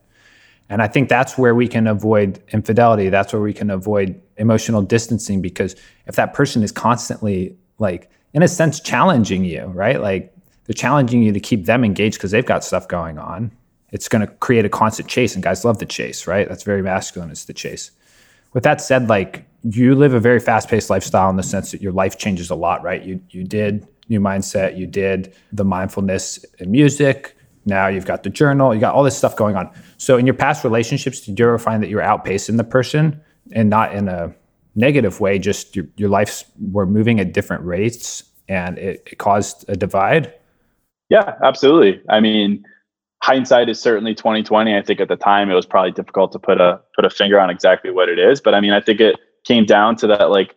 And 0.68 0.82
I 0.82 0.88
think 0.88 1.08
that's 1.08 1.38
where 1.38 1.54
we 1.54 1.68
can 1.68 1.86
avoid 1.86 2.42
infidelity. 2.52 3.08
That's 3.08 3.32
where 3.32 3.42
we 3.42 3.52
can 3.52 3.70
avoid 3.70 4.20
emotional 4.36 4.82
distancing 4.82 5.40
because 5.40 5.76
if 6.06 6.16
that 6.16 6.34
person 6.34 6.64
is 6.64 6.72
constantly 6.72 7.56
like 7.78 8.10
in 8.36 8.42
a 8.42 8.48
sense 8.48 8.78
challenging 8.78 9.46
you, 9.46 9.64
right? 9.68 10.00
Like 10.00 10.32
they're 10.66 10.74
challenging 10.74 11.22
you 11.22 11.32
to 11.32 11.40
keep 11.40 11.64
them 11.64 11.82
engaged 11.82 12.18
because 12.18 12.32
they've 12.32 12.44
got 12.44 12.62
stuff 12.62 12.86
going 12.86 13.18
on. 13.18 13.50
It's 13.92 14.08
going 14.08 14.26
to 14.26 14.32
create 14.34 14.66
a 14.66 14.68
constant 14.68 15.08
chase 15.08 15.34
and 15.34 15.42
guys 15.42 15.64
love 15.64 15.78
the 15.78 15.86
chase 15.86 16.26
right? 16.26 16.46
That's 16.46 16.62
very 16.62 16.82
masculine 16.82 17.30
it's 17.30 17.46
the 17.46 17.54
chase. 17.54 17.90
With 18.52 18.62
that 18.64 18.82
said 18.82 19.08
like 19.08 19.46
you 19.62 19.94
live 19.94 20.12
a 20.12 20.20
very 20.20 20.38
fast-paced 20.38 20.90
lifestyle 20.90 21.30
in 21.30 21.36
the 21.36 21.42
sense 21.42 21.70
that 21.70 21.80
your 21.80 21.92
life 21.92 22.18
changes 22.18 22.50
a 22.50 22.54
lot 22.54 22.82
right? 22.82 23.02
You 23.02 23.20
you 23.30 23.42
did 23.42 23.88
new 24.10 24.20
mindset 24.20 24.76
you 24.76 24.86
did 24.86 25.34
the 25.52 25.64
mindfulness 25.64 26.44
and 26.60 26.70
music 26.70 27.36
now 27.64 27.88
you've 27.88 28.04
got 28.04 28.22
the 28.22 28.30
journal 28.30 28.74
you 28.74 28.80
got 28.80 28.94
all 28.94 29.02
this 29.02 29.16
stuff 29.16 29.34
going 29.34 29.56
on. 29.56 29.70
So 29.96 30.18
in 30.18 30.26
your 30.26 30.34
past 30.34 30.62
relationships 30.62 31.20
did 31.20 31.38
you 31.38 31.46
ever 31.46 31.58
find 31.58 31.82
that 31.82 31.88
you're 31.88 32.02
outpacing 32.02 32.58
the 32.58 32.64
person 32.64 33.18
and 33.52 33.70
not 33.70 33.94
in 33.94 34.08
a 34.08 34.34
negative 34.76 35.20
way 35.20 35.38
just 35.38 35.74
your, 35.74 35.86
your 35.96 36.08
lives 36.08 36.44
were 36.70 36.86
moving 36.86 37.18
at 37.18 37.32
different 37.32 37.64
rates 37.64 38.22
and 38.48 38.78
it, 38.78 39.02
it 39.10 39.18
caused 39.18 39.64
a 39.68 39.76
divide 39.76 40.32
yeah 41.08 41.34
absolutely 41.42 42.00
i 42.08 42.20
mean 42.20 42.64
hindsight 43.26 43.68
is 43.68 43.80
certainly 43.80 44.14
2020. 44.14 44.76
I 44.76 44.82
think 44.82 45.00
at 45.00 45.08
the 45.08 45.16
time 45.16 45.50
it 45.50 45.54
was 45.54 45.66
probably 45.66 45.90
difficult 45.90 46.30
to 46.32 46.38
put 46.38 46.60
a 46.60 46.80
put 46.94 47.04
a 47.04 47.10
finger 47.10 47.40
on 47.40 47.50
exactly 47.50 47.90
what 47.90 48.08
it 48.08 48.20
is, 48.20 48.40
but 48.40 48.54
I 48.54 48.60
mean, 48.60 48.72
I 48.72 48.80
think 48.80 49.00
it 49.00 49.16
came 49.44 49.64
down 49.64 49.96
to 49.96 50.06
that 50.08 50.30
like 50.30 50.54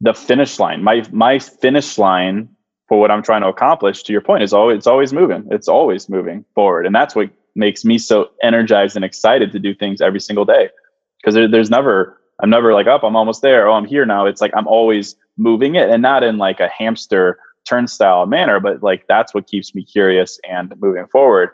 the 0.00 0.12
finish 0.12 0.58
line. 0.58 0.84
My 0.84 1.02
my 1.12 1.38
finish 1.38 1.96
line 1.96 2.48
for 2.88 3.00
what 3.00 3.10
I'm 3.10 3.22
trying 3.22 3.42
to 3.42 3.48
accomplish, 3.48 4.02
to 4.04 4.12
your 4.12 4.20
point, 4.20 4.42
is 4.42 4.52
always 4.52 4.78
it's 4.78 4.86
always 4.86 5.12
moving. 5.12 5.46
It's 5.50 5.68
always 5.68 6.08
moving 6.08 6.44
forward, 6.54 6.84
and 6.84 6.94
that's 6.94 7.14
what 7.14 7.30
makes 7.54 7.84
me 7.84 7.98
so 7.98 8.30
energized 8.42 8.94
and 8.94 9.04
excited 9.04 9.50
to 9.52 9.58
do 9.58 9.74
things 9.74 10.00
every 10.00 10.20
single 10.20 10.44
day. 10.44 10.68
Because 11.20 11.34
there, 11.34 11.48
there's 11.48 11.70
never 11.70 12.17
I'm 12.40 12.50
never 12.50 12.72
like 12.72 12.86
up. 12.86 13.02
Oh, 13.02 13.08
I'm 13.08 13.16
almost 13.16 13.42
there. 13.42 13.68
Oh, 13.68 13.74
I'm 13.74 13.84
here 13.84 14.06
now. 14.06 14.26
It's 14.26 14.40
like 14.40 14.52
I'm 14.56 14.66
always 14.66 15.16
moving 15.36 15.74
it, 15.74 15.88
and 15.88 16.02
not 16.02 16.22
in 16.22 16.38
like 16.38 16.60
a 16.60 16.68
hamster 16.68 17.38
turnstile 17.64 18.26
manner, 18.26 18.60
but 18.60 18.82
like 18.82 19.06
that's 19.08 19.34
what 19.34 19.46
keeps 19.46 19.74
me 19.74 19.84
curious 19.84 20.40
and 20.48 20.72
moving 20.80 21.06
forward. 21.06 21.50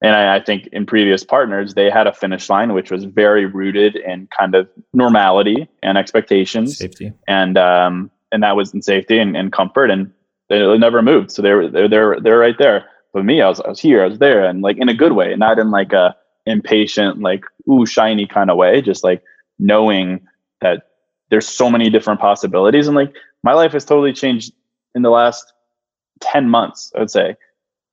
And 0.00 0.14
I, 0.14 0.36
I, 0.36 0.40
think 0.40 0.68
in 0.68 0.86
previous 0.86 1.24
partners, 1.24 1.74
they 1.74 1.90
had 1.90 2.06
a 2.06 2.12
finish 2.12 2.48
line 2.48 2.72
which 2.72 2.92
was 2.92 3.02
very 3.02 3.46
rooted 3.46 3.96
in 3.96 4.28
kind 4.38 4.54
of 4.54 4.68
normality 4.92 5.68
and 5.82 5.98
expectations, 5.98 6.78
safety, 6.78 7.12
and 7.26 7.58
um, 7.58 8.10
and 8.30 8.42
that 8.42 8.54
was 8.54 8.72
in 8.72 8.82
safety 8.82 9.18
and, 9.18 9.36
and 9.36 9.52
comfort, 9.52 9.90
and 9.90 10.12
they 10.48 10.78
never 10.78 11.02
moved. 11.02 11.32
So 11.32 11.42
they 11.42 11.52
were 11.52 11.68
they're 11.68 11.88
they're 11.88 12.20
they're 12.20 12.38
right 12.38 12.56
there. 12.58 12.86
But 13.12 13.24
me, 13.24 13.42
I 13.42 13.48
was 13.48 13.60
I 13.60 13.68
was 13.68 13.80
here, 13.80 14.04
I 14.04 14.06
was 14.06 14.18
there, 14.18 14.44
and 14.44 14.62
like 14.62 14.76
in 14.78 14.88
a 14.88 14.94
good 14.94 15.12
way, 15.12 15.34
not 15.34 15.58
in 15.58 15.70
like 15.70 15.92
a 15.92 16.14
impatient, 16.46 17.20
like 17.20 17.42
ooh 17.68 17.84
shiny 17.84 18.26
kind 18.26 18.50
of 18.50 18.56
way. 18.56 18.80
Just 18.80 19.02
like 19.02 19.22
knowing 19.58 20.26
that 20.60 20.84
there's 21.30 21.48
so 21.48 21.70
many 21.70 21.90
different 21.90 22.20
possibilities, 22.20 22.86
and 22.86 22.96
like 22.96 23.14
my 23.42 23.52
life 23.52 23.72
has 23.72 23.84
totally 23.84 24.12
changed 24.12 24.52
in 24.94 25.02
the 25.02 25.10
last 25.10 25.52
ten 26.20 26.48
months. 26.48 26.92
I 26.96 27.00
would 27.00 27.10
say 27.10 27.36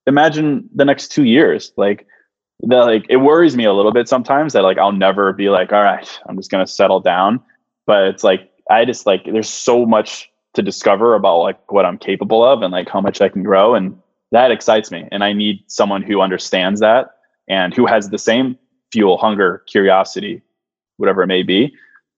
imagine 0.07 0.69
the 0.73 0.85
next 0.85 1.09
two 1.09 1.23
years. 1.23 1.71
Like 1.77 2.07
that, 2.61 2.83
like 2.85 3.05
it 3.09 3.17
worries 3.17 3.55
me 3.55 3.65
a 3.65 3.73
little 3.73 3.91
bit 3.91 4.07
sometimes 4.07 4.53
that 4.53 4.63
like 4.63 4.77
I'll 4.77 4.91
never 4.91 5.33
be 5.33 5.49
like, 5.49 5.73
all 5.73 5.83
right, 5.83 6.07
I'm 6.27 6.37
just 6.37 6.51
gonna 6.51 6.67
settle 6.67 6.99
down. 6.99 7.41
But 7.85 8.03
it's 8.07 8.23
like 8.23 8.51
I 8.69 8.85
just 8.85 9.05
like 9.05 9.25
there's 9.25 9.49
so 9.49 9.85
much 9.85 10.29
to 10.53 10.61
discover 10.61 11.15
about 11.15 11.39
like 11.39 11.71
what 11.71 11.85
I'm 11.85 11.97
capable 11.97 12.43
of 12.43 12.61
and 12.61 12.71
like 12.71 12.89
how 12.89 13.01
much 13.01 13.21
I 13.21 13.29
can 13.29 13.43
grow. 13.43 13.75
And 13.75 13.97
that 14.31 14.51
excites 14.51 14.91
me. 14.91 15.07
And 15.11 15.23
I 15.23 15.33
need 15.33 15.63
someone 15.67 16.01
who 16.01 16.21
understands 16.21 16.79
that 16.79 17.11
and 17.47 17.73
who 17.73 17.85
has 17.85 18.09
the 18.09 18.17
same 18.17 18.57
fuel, 18.91 19.17
hunger, 19.17 19.63
curiosity, 19.67 20.41
whatever 20.97 21.23
it 21.23 21.27
may 21.27 21.43
be. 21.43 21.73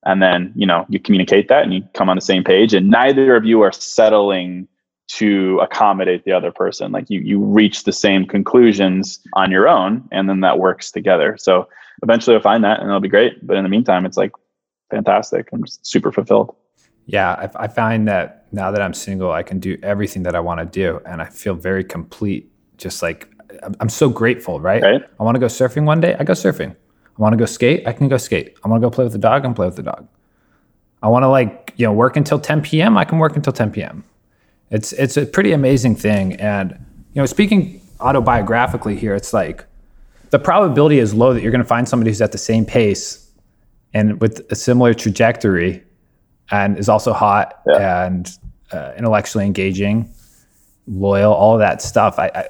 And 0.05 0.21
then, 0.21 0.53
you 0.55 0.65
know, 0.65 0.85
you 0.89 0.99
communicate 0.99 1.49
that 1.49 1.63
and 1.63 1.73
you 1.73 1.83
come 1.93 2.09
on 2.09 2.15
the 2.15 2.21
same 2.21 2.43
page. 2.43 2.73
And 2.73 2.89
neither 2.89 3.35
of 3.35 3.45
you 3.45 3.61
are 3.61 3.71
settling 3.71 4.67
to 5.07 5.59
accommodate 5.59 6.25
the 6.25 6.31
other 6.33 6.51
person 6.51 6.91
like 6.91 7.09
you 7.09 7.19
you 7.21 7.39
reach 7.39 7.85
the 7.85 7.93
same 7.93 8.25
conclusions 8.25 9.19
on 9.33 9.51
your 9.51 9.67
own 9.67 10.07
and 10.11 10.29
then 10.29 10.41
that 10.41 10.59
works 10.59 10.91
together 10.91 11.37
so 11.39 11.67
eventually 12.03 12.35
i'll 12.35 12.41
find 12.41 12.63
that 12.63 12.79
and 12.79 12.89
it'll 12.89 12.99
be 12.99 13.07
great 13.07 13.45
but 13.45 13.55
in 13.55 13.63
the 13.63 13.69
meantime 13.69 14.05
it's 14.05 14.17
like 14.17 14.31
fantastic 14.91 15.47
i'm 15.53 15.63
just 15.63 15.85
super 15.85 16.11
fulfilled 16.11 16.53
yeah 17.05 17.49
I, 17.55 17.63
I 17.63 17.67
find 17.69 18.07
that 18.09 18.47
now 18.51 18.69
that 18.71 18.81
i'm 18.81 18.93
single 18.93 19.31
i 19.31 19.43
can 19.43 19.59
do 19.59 19.77
everything 19.81 20.23
that 20.23 20.35
i 20.35 20.41
want 20.41 20.59
to 20.59 20.65
do 20.65 20.99
and 21.05 21.21
i 21.21 21.25
feel 21.25 21.55
very 21.55 21.85
complete 21.85 22.51
just 22.77 23.01
like 23.01 23.29
i'm 23.79 23.89
so 23.89 24.09
grateful 24.09 24.59
right, 24.59 24.83
right? 24.83 25.03
i 25.19 25.23
want 25.23 25.35
to 25.35 25.39
go 25.39 25.45
surfing 25.47 25.85
one 25.85 26.01
day 26.01 26.17
i 26.19 26.23
go 26.25 26.33
surfing 26.33 26.75
i 27.17 27.21
want 27.21 27.33
to 27.33 27.37
go 27.37 27.45
skate 27.45 27.87
i 27.87 27.93
can 27.93 28.07
go 28.07 28.17
skate 28.17 28.55
i 28.63 28.67
want 28.67 28.81
to 28.81 28.85
go 28.85 28.91
play 28.91 29.03
with 29.03 29.13
the 29.13 29.19
dog 29.19 29.41
i 29.41 29.45
can 29.45 29.53
play 29.53 29.65
with 29.65 29.75
the 29.75 29.83
dog 29.83 30.07
i 31.01 31.07
want 31.07 31.23
to 31.23 31.27
like 31.27 31.73
you 31.77 31.85
know 31.85 31.93
work 31.93 32.17
until 32.17 32.39
10 32.39 32.61
p.m 32.61 32.97
i 32.97 33.05
can 33.05 33.17
work 33.17 33.35
until 33.35 33.53
10 33.53 33.71
p.m 33.71 34.03
it's 34.69 34.93
it's 34.93 35.17
a 35.17 35.25
pretty 35.25 35.51
amazing 35.51 35.95
thing. 35.95 36.33
And 36.33 36.71
you 37.13 37.21
know, 37.21 37.25
speaking 37.25 37.81
autobiographically 37.99 38.97
here, 38.97 39.15
it's 39.15 39.33
like 39.33 39.65
the 40.29 40.39
probability 40.39 40.99
is 40.99 41.13
low 41.13 41.33
that 41.33 41.41
you're 41.41 41.51
going 41.51 41.63
to 41.63 41.67
find 41.67 41.87
somebody 41.87 42.11
who's 42.11 42.21
at 42.21 42.31
the 42.31 42.37
same 42.37 42.65
pace 42.65 43.31
and 43.93 44.19
with 44.19 44.45
a 44.51 44.55
similar 44.55 44.93
trajectory 44.93 45.83
and 46.51 46.77
is 46.77 46.89
also 46.89 47.13
hot 47.13 47.61
yeah. 47.67 48.05
and 48.05 48.37
uh, 48.71 48.93
intellectually 48.97 49.45
engaging, 49.45 50.09
loyal, 50.85 51.33
all 51.33 51.53
of 51.53 51.59
that 51.59 51.81
stuff. 51.81 52.19
I, 52.19 52.27
I, 52.35 52.49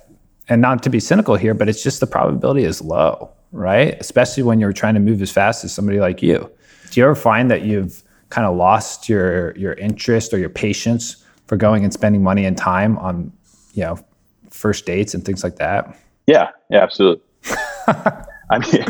and 0.50 0.62
not 0.62 0.84
to 0.84 0.90
be 0.90 1.00
cynical 1.00 1.36
here, 1.36 1.54
but 1.54 1.68
it's 1.68 1.84
just 1.84 2.00
the 2.00 2.08
probability 2.08 2.64
is 2.64 2.82
low, 2.82 3.30
right? 3.52 3.98
Especially 4.00 4.44
when 4.44 4.60
you're 4.60 4.74
trying 4.74 4.94
to 4.94 5.00
move 5.00 5.22
as 5.22 5.32
fast 5.32 5.64
as 5.64 5.74
somebody 5.74 6.00
like 6.00 6.22
you. 6.22 6.50
Do 6.92 7.00
you 7.00 7.06
ever 7.06 7.16
find 7.16 7.52
that 7.52 7.64
you've 7.64 8.04
kind 8.30 8.46
of 8.46 8.56
lost 8.56 9.08
your 9.08 9.56
your 9.56 9.74
interest 9.74 10.34
or 10.34 10.38
your 10.38 10.50
patience 10.50 11.24
for 11.48 11.56
going 11.58 11.84
and 11.84 11.94
spending 11.94 12.24
money 12.24 12.46
and 12.46 12.58
time 12.58 12.98
on, 12.98 13.32
you 13.74 13.84
know, 13.84 13.98
first 14.50 14.86
dates 14.86 15.14
and 15.14 15.24
things 15.26 15.44
like 15.44 15.58
that? 15.58 15.98
Yeah, 16.28 16.50
yeah, 16.70 16.84
absolutely. 16.84 17.24
I 17.88 18.60
mean, 18.60 18.84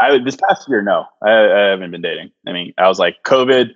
I 0.00 0.18
this 0.24 0.36
past 0.36 0.68
year, 0.68 0.82
no, 0.82 1.04
I, 1.22 1.30
I 1.30 1.60
haven't 1.70 1.90
been 1.90 2.02
dating. 2.02 2.30
I 2.46 2.52
mean, 2.52 2.72
I 2.78 2.88
was 2.88 2.98
like 2.98 3.16
COVID. 3.26 3.70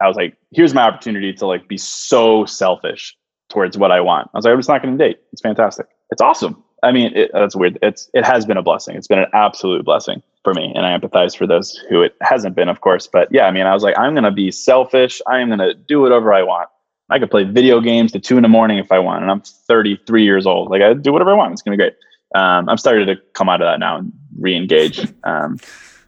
I 0.00 0.08
was 0.08 0.16
like, 0.16 0.36
here's 0.52 0.74
my 0.74 0.82
opportunity 0.82 1.32
to 1.34 1.46
like 1.46 1.68
be 1.68 1.78
so 1.78 2.44
selfish 2.44 3.16
towards 3.48 3.78
what 3.78 3.92
I 3.92 4.00
want. 4.00 4.30
I 4.34 4.38
was 4.38 4.44
like, 4.44 4.52
I'm 4.52 4.58
just 4.58 4.68
not 4.68 4.82
going 4.82 4.96
to 4.96 5.04
date. 5.04 5.20
It's 5.32 5.42
fantastic. 5.42 5.86
It's 6.10 6.22
awesome. 6.22 6.62
I 6.82 6.92
mean, 6.92 7.12
it, 7.16 7.30
that's 7.32 7.56
weird. 7.56 7.78
It's 7.82 8.10
it 8.14 8.24
has 8.24 8.44
been 8.44 8.56
a 8.56 8.62
blessing. 8.62 8.96
It's 8.96 9.08
been 9.08 9.18
an 9.18 9.30
absolute 9.32 9.84
blessing 9.84 10.22
for 10.44 10.54
me, 10.54 10.72
and 10.74 10.86
I 10.86 10.96
empathize 10.96 11.36
for 11.36 11.46
those 11.46 11.76
who 11.88 12.02
it 12.02 12.14
hasn't 12.20 12.54
been, 12.54 12.68
of 12.68 12.80
course. 12.80 13.06
But 13.06 13.28
yeah, 13.32 13.46
I 13.46 13.50
mean, 13.50 13.66
I 13.66 13.74
was 13.74 13.82
like, 13.82 13.98
I'm 13.98 14.14
going 14.14 14.24
to 14.24 14.30
be 14.30 14.50
selfish. 14.50 15.20
I 15.26 15.40
am 15.40 15.48
going 15.48 15.58
to 15.58 15.74
do 15.74 16.00
whatever 16.00 16.32
I 16.32 16.42
want. 16.42 16.68
I 17.08 17.18
could 17.18 17.30
play 17.30 17.44
video 17.44 17.80
games 17.80 18.12
to 18.12 18.20
two 18.20 18.36
in 18.36 18.42
the 18.42 18.48
morning 18.48 18.78
if 18.78 18.90
I 18.90 18.98
want, 18.98 19.22
and 19.22 19.30
I'm 19.30 19.40
33 19.40 20.24
years 20.24 20.46
old. 20.46 20.70
Like 20.70 20.82
I 20.82 20.92
do 20.94 21.12
whatever 21.12 21.30
I 21.30 21.34
want. 21.34 21.52
It's 21.52 21.62
gonna 21.62 21.76
be 21.76 21.82
great. 21.82 21.94
Um, 22.34 22.68
I'm 22.68 22.78
starting 22.78 23.06
to 23.06 23.16
come 23.32 23.48
out 23.48 23.62
of 23.62 23.66
that 23.66 23.78
now 23.78 23.98
and 23.98 24.12
re-engage. 24.38 25.06
Um, 25.24 25.58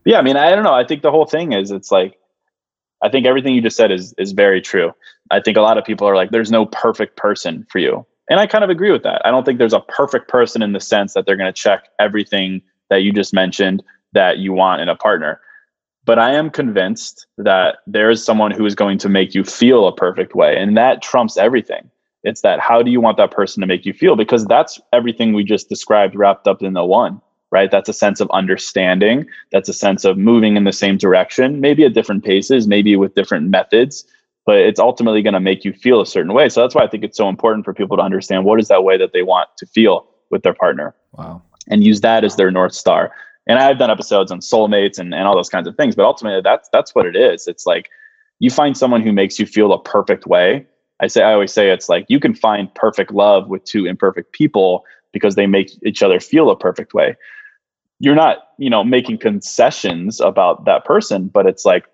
yeah, 0.05 0.19
I 0.19 0.23
mean, 0.23 0.37
I 0.37 0.51
don't 0.51 0.65
know. 0.65 0.75
I 0.75 0.85
think 0.85 1.03
the 1.03 1.11
whole 1.11 1.27
thing 1.27 1.53
is 1.53 1.71
it's 1.71 1.93
like 1.93 2.19
I 3.03 3.09
think 3.09 3.27
everything 3.27 3.55
you 3.55 3.63
just 3.63 3.77
said 3.77 3.91
is 3.91 4.15
is 4.19 4.33
very 4.33 4.61
true. 4.61 4.93
I 5.31 5.41
think 5.41 5.57
a 5.57 5.63
lot 5.63 5.79
of 5.79 5.85
people 5.85 6.09
are 6.09 6.17
like, 6.17 6.31
there's 6.31 6.51
no 6.51 6.67
perfect 6.67 7.17
person 7.17 7.67
for 7.71 7.79
you. 7.79 8.07
And 8.31 8.41
I 8.41 8.47
kind 8.47 8.65
of 8.65 8.71
agree 8.71 8.91
with 8.91 9.03
that. 9.05 9.23
I 9.25 9.31
don't 9.31 9.45
think 9.45 9.59
there's 9.59 9.73
a 9.73 9.81
perfect 9.81 10.29
person 10.29 10.63
in 10.63 10.73
the 10.73 10.81
sense 10.81 11.15
that 11.15 11.25
they're 11.25 11.37
going 11.37 11.53
to 11.53 11.61
check 11.61 11.89
everything 11.99 12.63
that 12.91 13.03
you 13.03 13.13
just 13.13 13.33
mentioned 13.33 13.83
that 14.13 14.39
you 14.39 14.53
want 14.53 14.83
in 14.83 14.89
a 14.89 14.97
partner. 14.97 15.41
But 16.05 16.19
I 16.19 16.35
am 16.35 16.51
convinced 16.51 17.27
that 17.37 17.79
there 17.87 18.11
is 18.11 18.25
someone 18.25 18.51
who 18.51 18.65
is 18.65 18.75
going 18.75 18.99
to 18.99 19.09
make 19.09 19.35
you 19.35 19.45
feel 19.45 19.87
a 19.87 19.95
perfect 19.95 20.35
way. 20.35 20.57
And 20.57 20.77
that 20.77 21.03
trumps 21.03 21.37
everything. 21.37 21.91
It's 22.25 22.41
that 22.41 22.61
how 22.61 22.83
do 22.83 22.91
you 22.91 23.01
want 23.01 23.17
that 23.19 23.31
person 23.31 23.61
to 23.61 23.67
make 23.67 23.87
you 23.87 23.93
feel? 23.93 24.17
Because 24.17 24.45
that's 24.47 24.81
everything 24.93 25.33
we 25.33 25.45
just 25.45 25.69
described 25.69 26.15
wrapped 26.15 26.49
up 26.49 26.63
in 26.63 26.73
the 26.73 26.85
one 26.85 27.21
right? 27.51 27.71
That's 27.71 27.89
a 27.89 27.95
sense 27.95 28.21
of 28.21 28.31
understanding. 28.31 29.27
That's 29.53 29.69
a 29.69 29.73
sense 29.73 30.05
of 30.05 30.19
moving 30.19 30.57
in 30.57 30.65
the 30.65 30.73
same 30.73 30.99
direction, 30.99 31.61
maybe 31.61 31.85
at 31.85 31.95
different 31.95 32.25
paces, 32.25 32.67
maybe 32.67 32.97
with 32.97 33.15
different 33.15 33.49
methods, 33.49 34.05
but 34.49 34.57
it's 34.57 34.81
ultimately 34.81 35.23
going 35.23 35.35
to 35.35 35.41
make 35.41 35.65
you 35.65 35.73
feel 35.73 36.01
a 36.01 36.07
certain 36.07 36.33
way. 36.33 36.49
So 36.49 36.61
that's 36.61 36.75
why 36.75 36.83
I 36.83 36.89
think 36.89 37.05
it's 37.05 37.17
so 37.17 37.29
important 37.29 37.65
for 37.65 37.75
people 37.75 37.97
to 37.97 38.03
understand 38.03 38.45
what 38.45 38.59
is 38.61 38.69
that 38.69 38.85
way 38.85 38.97
that 38.97 39.13
they 39.13 39.23
want 39.23 39.49
to 39.59 39.67
feel 39.67 40.07
with 40.31 40.43
their 40.43 40.55
partner. 40.55 40.95
Wow. 41.13 41.43
And 41.69 41.85
use 41.85 42.01
that 42.01 42.25
as 42.25 42.37
their 42.37 42.51
North 42.51 42.73
Star. 42.73 43.13
And 43.47 43.59
I've 43.59 43.79
done 43.79 43.91
episodes 43.91 44.31
on 44.31 44.41
soulmates 44.41 44.99
and, 44.99 45.15
and 45.15 45.27
all 45.27 45.35
those 45.35 45.49
kinds 45.49 45.69
of 45.69 45.77
things, 45.77 45.95
but 45.95 46.05
ultimately 46.05 46.41
that's 46.43 46.69
that's 46.73 46.95
what 46.95 47.07
it 47.07 47.17
is. 47.17 47.47
It's 47.47 47.67
like 47.67 47.89
you 48.41 48.51
find 48.51 48.77
someone 48.77 49.03
who 49.03 49.13
makes 49.13 49.39
you 49.39 49.47
feel 49.47 49.73
a 49.73 49.83
perfect 49.83 50.27
way. 50.27 50.67
I 51.01 51.07
say 51.07 51.23
I 51.23 51.33
always 51.33 51.53
say 51.53 51.71
it's 51.71 51.89
like 51.89 52.07
you 52.09 52.21
can 52.21 52.35
find 52.35 52.75
perfect 52.75 53.13
love 53.13 53.49
with 53.49 53.65
two 53.65 53.87
imperfect 53.87 54.33
people 54.33 54.85
because 55.13 55.35
they 55.35 55.47
make 55.47 55.71
each 55.85 56.03
other 56.03 56.21
feel 56.21 56.51
a 56.51 56.57
perfect 56.57 56.95
way 56.95 57.17
you're 58.01 58.15
not 58.15 58.39
you 58.59 58.71
know 58.71 58.85
making 58.85 59.19
concessions 59.19 60.21
about 60.21 60.65
that 60.65 60.85
person 60.85 61.29
but 61.29 61.47
it's 61.47 61.65
like 61.65 61.87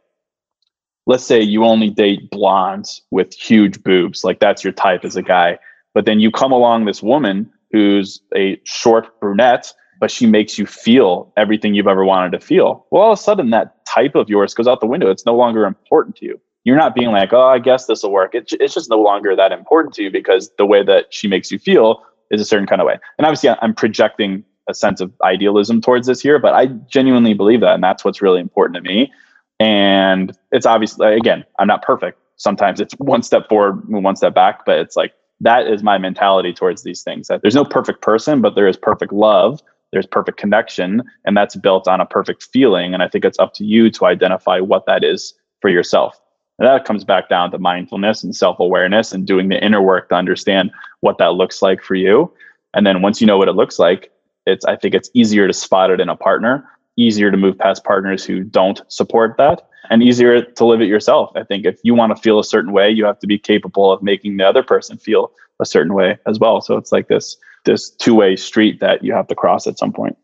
let's 1.07 1.25
say 1.25 1.41
you 1.41 1.65
only 1.65 1.91
date 1.91 2.31
blondes 2.31 3.03
with 3.11 3.33
huge 3.35 3.83
boobs 3.83 4.25
like 4.25 4.41
that's 4.41 4.65
your 4.65 4.73
type 4.73 5.05
as 5.05 5.17
a 5.17 5.23
guy 5.23 5.59
but 5.95 6.05
then 6.05 6.21
you 6.21 6.31
come 6.31 6.53
along 6.53 6.85
this 6.85 7.03
woman 7.03 7.51
who's 7.71 8.21
a 8.37 8.61
short 8.65 9.19
brunette 9.21 9.73
but 10.01 10.11
she 10.11 10.27
makes 10.27 10.59
you 10.59 10.67
feel 10.67 11.33
everything 11.37 11.75
you've 11.75 11.87
ever 11.87 12.05
wanted 12.05 12.33
to 12.33 12.45
feel. 12.45 12.87
Well 12.91 13.03
all 13.03 13.13
of 13.13 13.19
a 13.19 13.23
sudden 13.23 13.51
that 13.51 13.87
type 13.87 14.15
of 14.15 14.29
yours 14.29 14.55
goes 14.55 14.67
out 14.67 14.81
the 14.81 14.87
window. 14.87 15.11
It's 15.11 15.25
no 15.25 15.35
longer 15.35 15.65
important 15.65 16.17
to 16.17 16.27
you. 16.27 16.41
You're 16.65 16.77
not 16.77 16.95
being 16.95 17.11
like 17.11 17.33
oh 17.33 17.47
i 17.47 17.59
guess 17.59 17.87
this 17.87 18.03
will 18.03 18.13
work. 18.13 18.35
It, 18.35 18.53
it's 18.61 18.75
just 18.75 18.91
no 18.91 19.01
longer 19.01 19.37
that 19.37 19.53
important 19.53 19.95
to 19.95 20.03
you 20.03 20.11
because 20.11 20.51
the 20.59 20.67
way 20.67 20.83
that 20.85 21.07
she 21.11 21.29
makes 21.29 21.51
you 21.51 21.59
feel 21.59 22.03
is 22.31 22.41
a 22.41 22.45
certain 22.45 22.67
kind 22.67 22.81
of 22.81 22.87
way. 22.87 22.99
And 23.19 23.27
obviously 23.27 23.51
i'm 23.51 23.75
projecting 23.75 24.45
a 24.69 24.75
sense 24.75 25.01
of 25.01 25.13
idealism 25.23 25.81
towards 25.81 26.07
this 26.07 26.25
year, 26.25 26.39
but 26.39 26.55
I 26.55 26.67
genuinely 26.67 27.35
believe 27.35 27.61
that. 27.61 27.75
And 27.75 27.83
that's 27.83 28.05
what's 28.05 28.23
really 28.23 28.41
important 28.41 28.77
to 28.77 28.81
me. 28.81 29.13
And 29.61 30.37
it's 30.53 30.67
obviously, 30.67 31.15
again, 31.15 31.45
I'm 31.59 31.67
not 31.67 31.83
perfect. 31.83 32.19
Sometimes 32.37 32.81
it's 32.81 32.95
one 32.95 33.23
step 33.23 33.49
forward, 33.49 33.89
one 33.89 34.17
step 34.17 34.35
back, 34.35 34.65
but 34.67 34.79
it's 34.79 34.97
like 34.97 35.13
that 35.41 35.67
is 35.67 35.83
my 35.83 35.99
mentality 35.99 36.53
towards 36.53 36.83
these 36.83 37.03
things 37.03 37.29
that 37.29 37.43
there's 37.43 37.55
no 37.55 37.65
perfect 37.65 38.03
person, 38.03 38.41
but 38.41 38.55
there 38.55 38.67
is 38.67 38.77
perfect 38.77 39.13
love, 39.13 39.61
there's 39.93 40.07
perfect 40.07 40.39
connection, 40.39 41.03
and 41.25 41.37
that's 41.37 41.55
built 41.55 41.87
on 41.87 42.01
a 42.01 42.07
perfect 42.07 42.43
feeling. 42.53 42.95
And 42.95 43.03
I 43.03 43.09
think 43.09 43.25
it's 43.25 43.39
up 43.39 43.55
to 43.55 43.65
you 43.65 43.91
to 43.91 44.07
identify 44.07 44.59
what 44.59 44.87
that 44.87 45.05
is 45.05 45.35
for 45.61 45.71
yourself. 45.71 46.21
And 46.59 46.69
that 46.69 46.85
comes 46.85 47.05
back 47.05 47.29
down 47.29 47.51
to 47.51 47.59
mindfulness 47.59 48.23
and 48.23 48.35
self 48.35 48.59
awareness 48.61 49.13
and 49.13 49.27
doing 49.27 49.49
the 49.49 49.65
inner 49.65 49.83
work 49.83 50.09
to 50.09 50.15
understand 50.15 50.71
what 51.01 51.19
that 51.19 51.35
looks 51.35 51.63
like 51.63 51.83
for 51.83 51.95
you. 51.95 52.33
And 52.75 52.87
then 52.87 53.03
once 53.03 53.21
you 53.21 53.27
know 53.27 53.39
what 53.39 53.49
it 53.49 53.53
looks 53.55 53.79
like, 53.79 54.11
it's 54.47 54.65
I 54.65 54.77
think 54.77 54.95
it's 54.95 55.11
easier 55.15 55.47
to 55.47 55.53
spot 55.53 55.91
it 55.91 56.01
in 56.01 56.09
a 56.09 56.17
partner, 56.17 56.69
easier 56.97 57.31
to 57.31 57.37
move 57.37 57.59
past 57.59 57.85
partners 57.85 58.25
who 58.25 58.45
don't 58.45 58.81
support 58.89 59.37
that, 59.39 59.67
and 59.91 60.03
easier 60.03 60.43
to 60.43 60.65
live 60.65 60.81
it 60.81 60.87
yourself. 60.87 61.31
I 61.37 61.45
think 61.45 61.65
if 61.65 61.79
you 61.83 61.95
want 61.95 62.15
to 62.15 62.21
feel 62.21 62.39
a 62.39 62.45
certain 62.45 62.73
way, 62.73 62.91
you 62.91 63.05
have 63.05 63.19
to 63.21 63.27
be 63.27 63.39
capable 63.39 63.93
of 63.93 64.03
making 64.03 64.37
the 64.37 64.45
other 64.45 64.63
person 64.63 64.97
feel 64.97 65.33
a 65.61 65.67
certain 65.67 65.95
way 65.95 66.19
as 66.27 66.39
well. 66.39 66.61
So 66.61 66.77
it's 66.77 66.93
like 66.93 67.09
this 67.09 67.37
this 67.65 67.91
two-way 67.91 68.37
street 68.37 68.81
that 68.81 69.03
you 69.03 69.13
have 69.15 69.27
to 69.29 69.35
cross 69.35 69.67
at 69.67 69.79
some 69.79 69.93
point. 69.93 70.19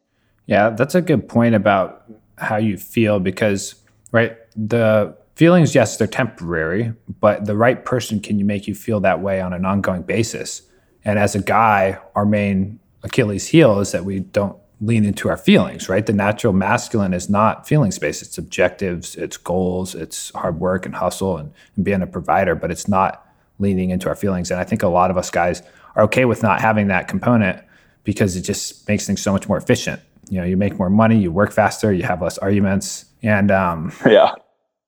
Yeah, 0.46 0.70
that's 0.70 0.94
a 0.94 1.00
good 1.00 1.28
point 1.28 1.54
about 1.54 2.04
how 2.36 2.56
you 2.56 2.76
feel 2.76 3.18
because 3.18 3.74
right, 4.12 4.36
the 4.54 5.16
feelings 5.36 5.74
yes, 5.74 5.96
they're 5.96 6.06
temporary, 6.06 6.92
but 7.20 7.46
the 7.46 7.56
right 7.56 7.84
person 7.84 8.20
can 8.20 8.38
you 8.38 8.44
make 8.44 8.66
you 8.66 8.74
feel 8.74 9.00
that 9.00 9.20
way 9.20 9.40
on 9.40 9.54
an 9.54 9.64
ongoing 9.64 10.02
basis. 10.02 10.62
And 11.02 11.18
as 11.18 11.34
a 11.34 11.40
guy, 11.40 11.98
our 12.14 12.26
main 12.26 12.78
Achilles 13.02 13.48
heel 13.48 13.80
is 13.80 13.92
that 13.92 14.04
we 14.04 14.20
don't 14.20 14.56
lean 14.80 15.04
into 15.04 15.28
our 15.28 15.36
feelings, 15.36 15.88
right? 15.88 16.06
The 16.06 16.12
natural 16.12 16.52
masculine 16.52 17.12
is 17.12 17.28
not 17.28 17.68
feelings 17.68 17.98
based. 17.98 18.22
It's 18.22 18.38
objectives, 18.38 19.14
it's 19.14 19.36
goals, 19.36 19.94
it's 19.94 20.30
hard 20.30 20.58
work 20.58 20.86
and 20.86 20.94
hustle 20.94 21.36
and, 21.36 21.52
and, 21.76 21.84
being 21.84 22.00
a 22.00 22.06
provider, 22.06 22.54
but 22.54 22.70
it's 22.70 22.88
not 22.88 23.26
leaning 23.58 23.90
into 23.90 24.08
our 24.08 24.14
feelings. 24.14 24.50
And 24.50 24.58
I 24.58 24.64
think 24.64 24.82
a 24.82 24.88
lot 24.88 25.10
of 25.10 25.18
us 25.18 25.30
guys 25.30 25.62
are 25.96 26.04
okay 26.04 26.24
with 26.24 26.42
not 26.42 26.60
having 26.60 26.88
that 26.88 27.08
component 27.08 27.62
because 28.04 28.36
it 28.36 28.42
just 28.42 28.88
makes 28.88 29.06
things 29.06 29.20
so 29.20 29.32
much 29.32 29.48
more 29.48 29.58
efficient. 29.58 30.00
You 30.30 30.40
know, 30.40 30.46
you 30.46 30.56
make 30.56 30.78
more 30.78 30.88
money, 30.88 31.18
you 31.18 31.30
work 31.30 31.52
faster, 31.52 31.92
you 31.92 32.04
have 32.04 32.22
less 32.22 32.38
arguments. 32.38 33.04
And 33.22 33.50
um, 33.50 33.92
yeah. 34.06 34.32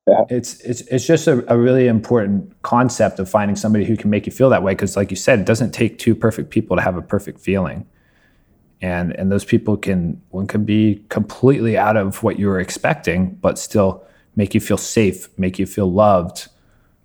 Yeah. 0.07 0.25
It's 0.29 0.59
it's 0.61 0.81
it's 0.81 1.07
just 1.07 1.27
a, 1.27 1.49
a 1.53 1.57
really 1.57 1.87
important 1.87 2.61
concept 2.61 3.19
of 3.19 3.29
finding 3.29 3.55
somebody 3.55 3.85
who 3.85 3.95
can 3.95 4.09
make 4.09 4.25
you 4.25 4.33
feel 4.33 4.49
that 4.49 4.61
way 4.61 4.73
because 4.73 4.97
like 4.97 5.11
you 5.11 5.15
said 5.15 5.39
it 5.39 5.45
doesn't 5.45 5.71
take 5.71 5.97
two 5.97 6.13
perfect 6.13 6.49
people 6.49 6.75
to 6.75 6.83
have 6.83 6.97
a 6.97 7.01
perfect 7.01 7.39
feeling 7.39 7.87
and 8.83 9.15
and 9.17 9.31
those 9.31 9.45
people 9.45 9.75
can 9.75 10.21
one 10.29 10.45
can 10.45 10.63
be 10.65 11.03
completely 11.09 11.75
out 11.75 11.97
of 11.97 12.21
what 12.21 12.37
you 12.37 12.47
were 12.47 12.59
expecting 12.59 13.31
but 13.41 13.57
still 13.57 14.05
make 14.35 14.53
you 14.53 14.59
feel 14.59 14.77
safe 14.77 15.27
make 15.39 15.57
you 15.57 15.65
feel 15.65 15.91
loved 15.91 16.49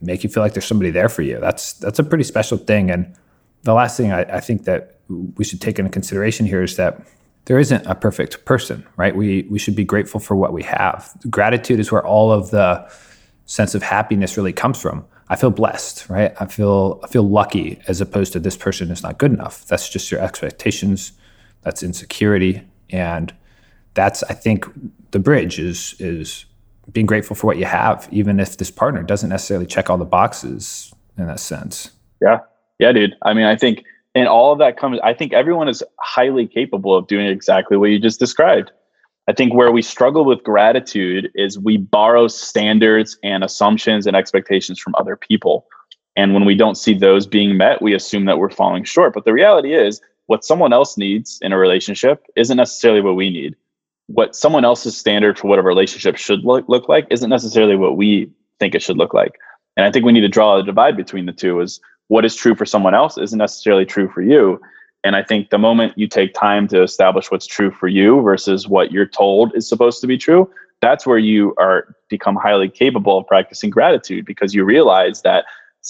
make 0.00 0.22
you 0.22 0.30
feel 0.30 0.42
like 0.42 0.54
there's 0.54 0.66
somebody 0.66 0.90
there 0.90 1.08
for 1.08 1.22
you. 1.22 1.38
That's 1.40 1.74
that's 1.74 1.98
a 1.98 2.04
pretty 2.04 2.24
special 2.24 2.58
thing. 2.58 2.90
And 2.90 3.14
the 3.62 3.74
last 3.74 3.96
thing 3.96 4.12
I, 4.12 4.22
I 4.22 4.40
think 4.40 4.64
that 4.64 4.98
we 5.08 5.44
should 5.44 5.60
take 5.60 5.78
into 5.78 5.90
consideration 5.90 6.46
here 6.46 6.62
is 6.62 6.76
that 6.76 7.00
there 7.46 7.58
isn't 7.58 7.86
a 7.86 7.94
perfect 7.94 8.44
person 8.44 8.86
right? 8.96 9.16
We 9.16 9.46
we 9.50 9.58
should 9.58 9.76
be 9.76 9.84
grateful 9.84 10.20
for 10.20 10.36
what 10.36 10.52
we 10.52 10.62
have. 10.64 11.12
Gratitude 11.30 11.80
is 11.80 11.90
where 11.90 12.06
all 12.06 12.30
of 12.30 12.50
the 12.50 12.90
sense 13.46 13.74
of 13.74 13.82
happiness 13.82 14.36
really 14.36 14.52
comes 14.52 14.80
from. 14.80 15.04
I 15.30 15.36
feel 15.36 15.50
blessed, 15.50 16.08
right? 16.08 16.34
I 16.40 16.46
feel 16.46 17.00
I 17.02 17.08
feel 17.08 17.28
lucky 17.28 17.80
as 17.88 18.00
opposed 18.00 18.32
to 18.34 18.40
this 18.40 18.56
person 18.56 18.90
is 18.90 19.02
not 19.02 19.18
good 19.18 19.32
enough. 19.32 19.66
That's 19.66 19.88
just 19.88 20.10
your 20.10 20.20
expectations 20.20 21.12
that's 21.62 21.82
insecurity. 21.82 22.62
And 22.90 23.32
that's 23.98 24.22
i 24.24 24.32
think 24.32 24.64
the 25.10 25.18
bridge 25.18 25.58
is 25.58 25.96
is 25.98 26.44
being 26.92 27.04
grateful 27.04 27.34
for 27.34 27.48
what 27.48 27.58
you 27.58 27.64
have 27.64 28.08
even 28.12 28.38
if 28.38 28.56
this 28.56 28.70
partner 28.70 29.02
doesn't 29.02 29.28
necessarily 29.28 29.66
check 29.66 29.90
all 29.90 29.98
the 29.98 30.04
boxes 30.04 30.94
in 31.18 31.26
that 31.26 31.40
sense. 31.40 31.90
Yeah. 32.22 32.38
Yeah 32.78 32.92
dude. 32.92 33.16
I 33.22 33.34
mean 33.34 33.44
i 33.44 33.56
think 33.56 33.84
and 34.14 34.28
all 34.28 34.52
of 34.52 34.58
that 34.60 34.78
comes 34.78 35.00
i 35.02 35.12
think 35.12 35.32
everyone 35.32 35.68
is 35.68 35.82
highly 36.00 36.46
capable 36.46 36.94
of 36.94 37.08
doing 37.08 37.26
exactly 37.26 37.76
what 37.76 37.90
you 37.90 37.98
just 37.98 38.20
described. 38.20 38.70
I 39.26 39.32
think 39.32 39.52
where 39.52 39.72
we 39.72 39.82
struggle 39.82 40.24
with 40.24 40.42
gratitude 40.42 41.30
is 41.34 41.58
we 41.58 41.76
borrow 41.76 42.28
standards 42.28 43.18
and 43.22 43.44
assumptions 43.44 44.06
and 44.06 44.16
expectations 44.16 44.78
from 44.78 44.94
other 44.94 45.16
people. 45.16 45.66
And 46.16 46.32
when 46.32 46.46
we 46.46 46.54
don't 46.54 46.76
see 46.76 46.94
those 46.94 47.26
being 47.26 47.56
met 47.56 47.82
we 47.82 47.94
assume 47.94 48.26
that 48.26 48.38
we're 48.38 48.50
falling 48.50 48.84
short. 48.84 49.12
But 49.12 49.24
the 49.24 49.32
reality 49.32 49.74
is 49.74 50.00
what 50.28 50.44
someone 50.44 50.74
else 50.74 50.96
needs 50.96 51.38
in 51.42 51.52
a 51.52 51.58
relationship 51.58 52.24
isn't 52.36 52.56
necessarily 52.56 53.00
what 53.00 53.16
we 53.16 53.30
need. 53.30 53.56
What 54.06 54.36
someone 54.36 54.64
else's 54.64 54.96
standard 54.96 55.38
for 55.38 55.48
what 55.48 55.58
a 55.58 55.62
relationship 55.62 56.16
should 56.16 56.44
look, 56.44 56.68
look 56.68 56.88
like 56.88 57.06
isn't 57.10 57.30
necessarily 57.30 57.76
what 57.76 57.96
we 57.96 58.30
think 58.60 58.74
it 58.74 58.82
should 58.82 58.98
look 58.98 59.14
like. 59.14 59.32
And 59.76 59.86
I 59.86 59.90
think 59.90 60.04
we 60.04 60.12
need 60.12 60.20
to 60.20 60.28
draw 60.28 60.58
a 60.58 60.62
divide 60.62 60.96
between 60.96 61.24
the 61.24 61.32
two 61.32 61.60
is 61.60 61.80
what 62.08 62.26
is 62.26 62.36
true 62.36 62.54
for 62.54 62.66
someone 62.66 62.94
else 62.94 63.16
isn't 63.16 63.38
necessarily 63.38 63.86
true 63.86 64.08
for 64.10 64.20
you. 64.20 64.60
And 65.02 65.16
I 65.16 65.22
think 65.22 65.48
the 65.48 65.58
moment 65.58 65.96
you 65.96 66.06
take 66.06 66.34
time 66.34 66.68
to 66.68 66.82
establish 66.82 67.30
what's 67.30 67.46
true 67.46 67.70
for 67.70 67.88
you 67.88 68.20
versus 68.20 68.68
what 68.68 68.92
you're 68.92 69.06
told 69.06 69.56
is 69.56 69.66
supposed 69.66 70.02
to 70.02 70.06
be 70.06 70.18
true, 70.18 70.50
that's 70.82 71.06
where 71.06 71.18
you 71.18 71.54
are 71.56 71.94
become 72.10 72.36
highly 72.36 72.68
capable 72.68 73.16
of 73.16 73.26
practicing 73.26 73.70
gratitude 73.70 74.26
because 74.26 74.54
you 74.54 74.64
realize 74.64 75.22
that 75.22 75.46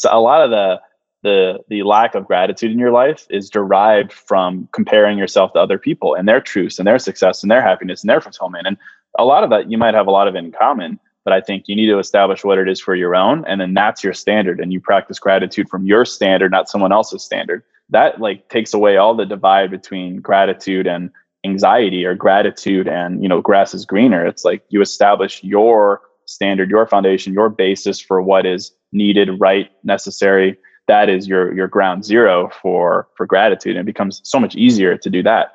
a 0.08 0.20
lot 0.20 0.44
of 0.44 0.50
the 0.50 0.80
the 1.22 1.58
the 1.68 1.82
lack 1.82 2.14
of 2.14 2.26
gratitude 2.26 2.70
in 2.70 2.78
your 2.78 2.92
life 2.92 3.26
is 3.30 3.50
derived 3.50 4.12
from 4.12 4.68
comparing 4.72 5.18
yourself 5.18 5.52
to 5.52 5.58
other 5.58 5.78
people 5.78 6.14
and 6.14 6.28
their 6.28 6.40
truths 6.40 6.78
and 6.78 6.86
their 6.86 6.98
success 6.98 7.42
and 7.42 7.50
their 7.50 7.62
happiness 7.62 8.02
and 8.02 8.10
their 8.10 8.20
fulfillment. 8.20 8.66
And 8.66 8.76
a 9.18 9.24
lot 9.24 9.44
of 9.44 9.50
that 9.50 9.70
you 9.70 9.78
might 9.78 9.94
have 9.94 10.06
a 10.06 10.12
lot 10.12 10.28
of 10.28 10.34
in 10.34 10.52
common 10.52 11.00
but 11.24 11.32
i 11.32 11.40
think 11.40 11.64
you 11.66 11.74
need 11.74 11.88
to 11.88 11.98
establish 11.98 12.44
what 12.44 12.58
it 12.58 12.68
is 12.68 12.80
for 12.80 12.94
your 12.94 13.14
own 13.14 13.44
and 13.46 13.60
then 13.60 13.74
that's 13.74 14.04
your 14.04 14.12
standard 14.12 14.60
and 14.60 14.72
you 14.72 14.80
practice 14.80 15.18
gratitude 15.18 15.68
from 15.68 15.84
your 15.86 16.04
standard 16.04 16.52
not 16.52 16.68
someone 16.68 16.92
else's 16.92 17.22
standard. 17.22 17.62
That 17.90 18.20
like 18.20 18.48
takes 18.48 18.74
away 18.74 18.96
all 18.96 19.14
the 19.14 19.24
divide 19.24 19.70
between 19.70 20.20
gratitude 20.20 20.86
and 20.86 21.10
anxiety 21.44 22.04
or 22.04 22.14
gratitude 22.14 22.88
and 22.88 23.22
you 23.22 23.28
know 23.28 23.40
grass 23.40 23.74
is 23.74 23.86
greener. 23.86 24.26
It's 24.26 24.44
like 24.44 24.62
you 24.68 24.82
establish 24.82 25.42
your 25.42 26.02
standard 26.26 26.68
your 26.68 26.86
foundation 26.86 27.32
your 27.32 27.48
basis 27.48 27.98
for 28.00 28.20
what 28.20 28.44
is 28.44 28.72
needed 28.92 29.30
right 29.40 29.70
necessary 29.84 30.58
that 30.88 31.08
is 31.08 31.28
your 31.28 31.54
your 31.54 31.68
ground 31.68 32.04
zero 32.04 32.50
for 32.60 33.08
for 33.16 33.26
gratitude. 33.26 33.76
And 33.76 33.88
it 33.88 33.92
becomes 33.92 34.20
so 34.24 34.40
much 34.40 34.56
easier 34.56 34.96
to 34.98 35.08
do 35.08 35.22
that. 35.22 35.52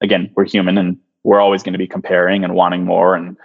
Again 0.00 0.30
we're 0.34 0.46
human 0.46 0.76
and 0.76 0.98
we're 1.22 1.40
always 1.40 1.62
going 1.62 1.74
to 1.74 1.78
be 1.78 1.86
comparing 1.86 2.42
and 2.42 2.54
wanting 2.54 2.84
more 2.84 3.14
and 3.14 3.36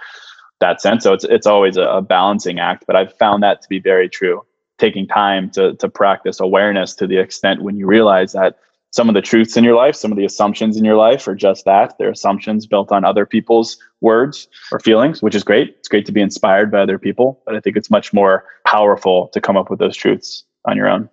that 0.62 0.82
sense. 0.82 1.04
So 1.04 1.14
it's 1.14 1.26
it's 1.26 1.46
always 1.46 1.78
a, 1.78 1.84
a 1.84 2.02
balancing 2.02 2.60
act 2.60 2.86
but 2.88 2.96
i've 2.96 3.14
found 3.18 3.44
that 3.44 3.62
to 3.62 3.70
be 3.70 3.80
very 3.80 4.10
true. 4.10 4.44
Taking 4.78 5.08
time 5.08 5.52
to 5.52 5.76
to 5.76 5.88
practice 5.88 6.40
awareness 6.40 6.96
to 6.96 7.08
the 7.08 7.18
extent 7.18 7.62
when 7.62 7.78
you 7.78 7.86
realize 7.86 8.32
that 8.32 8.58
some 8.92 9.10
of 9.10 9.16
the 9.16 9.22
truths 9.22 9.58
in 9.58 9.66
your 9.66 9.76
life, 9.76 9.94
some 9.94 10.14
of 10.14 10.18
the 10.18 10.24
assumptions 10.24 10.78
in 10.78 10.86
your 10.86 10.96
life 10.96 11.28
are 11.28 11.36
just 11.36 11.66
that. 11.66 11.98
They're 11.98 12.12
assumptions 12.12 12.66
built 12.66 12.94
on 12.94 13.04
other 13.04 13.26
people's 13.26 13.78
words 14.00 14.48
or 14.72 14.80
feelings, 14.80 15.22
which 15.22 15.36
is 15.36 15.44
great. 15.44 15.76
It's 15.80 15.90
great 15.90 16.06
to 16.06 16.14
be 16.14 16.22
inspired 16.22 16.72
by 16.72 16.80
other 16.80 16.98
people, 16.98 17.42
but 17.46 17.58
I 17.58 17.60
think 17.60 17.76
it's 17.76 17.92
much 17.92 18.14
more 18.14 18.46
powerful 18.66 19.28
to 19.34 19.42
come 19.42 19.58
up 19.58 19.70
with 19.70 19.80
those 19.80 19.98
truths 19.98 20.46
on 20.64 20.78
your 20.78 20.88
own 20.88 21.10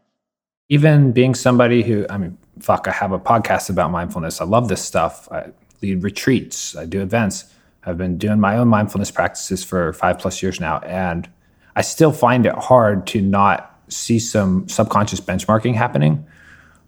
even 0.73 1.13
being 1.13 1.35
somebody 1.35 1.83
who, 1.83 2.07
I 2.09 2.17
mean, 2.17 2.39
fuck, 2.59 2.89
I 2.89 2.93
have 2.93 3.13
a 3.13 3.19
podcast 3.19 3.69
about 3.69 3.91
mindfulness. 3.91 4.41
I 4.41 4.47
love 4.47 4.69
this 4.69 4.83
stuff. 4.83 5.31
I 5.31 5.51
lead 5.83 6.03
retreats, 6.03 6.75
I 6.75 6.87
do 6.87 7.03
events. 7.03 7.45
I've 7.85 7.99
been 7.99 8.17
doing 8.17 8.41
my 8.41 8.57
own 8.57 8.69
mindfulness 8.69 9.11
practices 9.11 9.63
for 9.63 9.93
five 9.93 10.19
plus 10.19 10.43
years 10.43 10.61
now. 10.61 10.79
And 10.79 11.29
I 11.77 11.83
still 11.83 12.11
find 12.11 12.47
it 12.47 12.55
hard 12.55 13.07
to 13.09 13.21
not 13.21 13.79
see 13.89 14.19
some 14.19 14.67
subconscious 14.67 15.21
benchmarking 15.21 15.75
happening. 15.75 16.25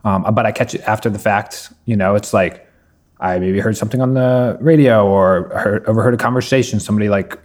Um, 0.03 0.23
but 0.33 0.47
I 0.47 0.53
catch 0.53 0.75
it 0.75 0.81
after 0.83 1.11
the 1.11 1.18
fact. 1.18 1.70
You 1.85 1.97
know, 1.97 2.14
it's 2.14 2.33
like 2.33 2.66
I 3.20 3.38
maybe 3.38 3.61
heard 3.61 3.77
something 3.77 4.01
on 4.01 4.14
the 4.14 4.57
radio 4.62 5.07
or 5.07 5.51
heard, 5.59 5.85
overheard 5.85 6.14
a 6.14 6.16
conversation. 6.16 6.81
Somebody 6.81 7.11
like 7.11 7.38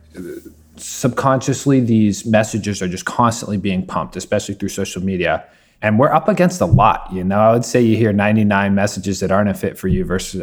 subconsciously, 0.77 1.81
these 1.81 2.25
messages 2.25 2.81
are 2.81 2.87
just 2.87 3.03
constantly 3.03 3.57
being 3.57 3.85
pumped, 3.85 4.15
especially 4.15 4.55
through 4.55 4.69
social 4.69 5.03
media 5.03 5.43
and 5.81 5.97
we're 5.97 6.11
up 6.11 6.27
against 6.27 6.61
a 6.61 6.65
lot 6.65 7.07
you 7.11 7.23
know? 7.23 7.39
I 7.39 7.53
would 7.53 7.65
say 7.65 7.81
you 7.81 7.95
hear 7.95 8.13
99 8.13 8.75
messages 8.75 9.19
that 9.19 9.31
aren't 9.31 9.49
a 9.49 9.53
fit 9.53 9.77
for 9.77 9.87
you 9.87 10.05
versus 10.05 10.41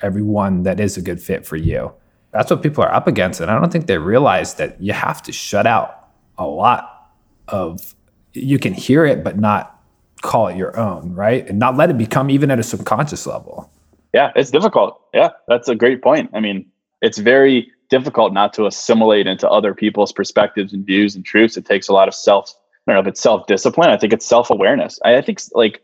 every 0.00 0.22
one 0.22 0.62
that 0.64 0.80
is 0.80 0.96
a 0.96 1.02
good 1.02 1.20
fit 1.20 1.46
for 1.46 1.56
you. 1.56 1.92
That's 2.32 2.50
what 2.50 2.62
people 2.62 2.84
are 2.84 2.92
up 2.92 3.06
against 3.06 3.40
and 3.40 3.50
i 3.50 3.58
don't 3.58 3.72
think 3.72 3.86
they 3.86 3.98
realize 3.98 4.54
that 4.54 4.80
you 4.80 4.92
have 4.92 5.22
to 5.22 5.32
shut 5.32 5.66
out 5.66 6.10
a 6.36 6.46
lot 6.46 7.10
of 7.48 7.94
you 8.34 8.58
can 8.58 8.74
hear 8.74 9.04
it 9.04 9.24
but 9.24 9.38
not 9.38 9.80
call 10.22 10.48
it 10.48 10.56
your 10.56 10.78
own 10.78 11.14
right? 11.14 11.48
And 11.48 11.58
not 11.58 11.76
let 11.76 11.90
it 11.90 11.98
become 11.98 12.28
even 12.30 12.50
at 12.50 12.58
a 12.58 12.62
subconscious 12.62 13.26
level. 13.26 13.70
Yeah 14.12 14.32
it's 14.36 14.50
difficult. 14.50 15.00
Yeah 15.14 15.30
that's 15.48 15.68
a 15.68 15.74
great 15.74 16.02
point. 16.02 16.30
I 16.34 16.40
mean 16.40 16.66
it's 17.00 17.18
very 17.18 17.70
difficult 17.88 18.32
not 18.32 18.52
to 18.52 18.66
assimilate 18.66 19.26
into 19.26 19.48
other 19.48 19.74
people's 19.74 20.12
perspectives 20.12 20.72
and 20.72 20.84
views 20.84 21.16
and 21.16 21.24
truths. 21.24 21.56
It 21.56 21.64
takes 21.64 21.88
a 21.88 21.92
lot 21.92 22.08
of 22.08 22.14
self 22.14 22.54
don't 22.88 22.96
know 22.96 23.08
if 23.08 23.12
it's 23.12 23.20
self 23.20 23.46
discipline. 23.46 23.90
I 23.90 23.96
think 23.96 24.12
it's 24.12 24.26
self 24.26 24.50
awareness. 24.50 24.98
I, 25.04 25.16
I 25.16 25.22
think 25.22 25.40
like 25.52 25.82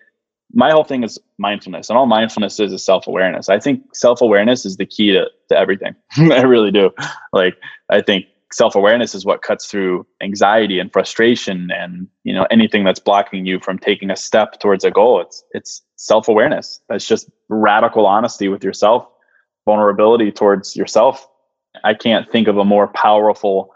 my 0.53 0.71
whole 0.71 0.85
thing 0.85 1.03
is 1.03 1.19
mindfulness, 1.39 1.89
and 1.89 1.99
all 1.99 2.07
mindfulness 2.07 2.59
is 2.61 2.73
is 2.73 2.85
self 2.85 3.07
awareness. 3.07 3.49
I 3.49 3.59
think 3.59 3.95
self 3.95 4.21
awareness 4.21 4.65
is 4.65 4.77
the 4.77 4.87
key 4.87 5.13
to 5.13 5.27
to 5.51 5.59
everything. 5.59 5.95
I 6.17 6.43
really 6.43 6.71
do. 6.71 6.91
Like 7.33 7.57
I 7.91 8.01
think 8.01 8.27
self 8.53 8.75
awareness 8.75 9.15
is 9.15 9.25
what 9.25 9.43
cuts 9.43 9.67
through 9.67 10.07
anxiety 10.23 10.79
and 10.79 10.93
frustration, 10.93 11.71
and 11.77 12.09
you 12.23 12.33
know 12.33 12.47
anything 12.51 12.85
that's 12.85 13.01
blocking 13.01 13.45
you 13.45 13.61
from 13.61 13.79
taking 13.79 14.11
a 14.11 14.17
step 14.17 14.61
towards 14.61 14.85
a 14.85 14.91
goal. 14.91 15.21
It's 15.21 15.45
it's 15.53 15.83
self 15.97 16.29
awareness. 16.29 16.81
That's 16.89 17.07
just 17.07 17.29
radical 17.49 18.07
honesty 18.07 18.49
with 18.49 18.65
yourself, 18.65 19.07
vulnerability 19.67 20.33
towards 20.33 20.75
yourself. 20.75 21.27
I 21.83 21.95
can't 21.95 22.31
think 22.31 22.49
of 22.49 22.57
a 22.57 22.65
more 22.65 22.89
powerful 22.89 23.75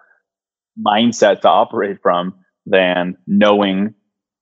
mindset 0.81 1.41
to 1.41 1.49
operate 1.49 2.01
from 2.01 2.35
than 2.69 3.17
knowing 3.27 3.95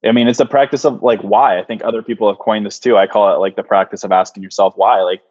I 0.04 0.12
mean, 0.12 0.28
it's 0.28 0.40
a 0.40 0.46
practice 0.46 0.84
of 0.84 1.02
like 1.02 1.20
why. 1.22 1.58
I 1.58 1.64
think 1.64 1.82
other 1.82 2.02
people 2.02 2.28
have 2.28 2.38
coined 2.38 2.64
this 2.64 2.78
too. 2.78 2.96
I 2.96 3.06
call 3.06 3.34
it 3.34 3.38
like 3.38 3.56
the 3.56 3.62
practice 3.62 4.04
of 4.04 4.12
asking 4.12 4.42
yourself 4.42 4.74
why. 4.76 5.02
Like 5.02 5.22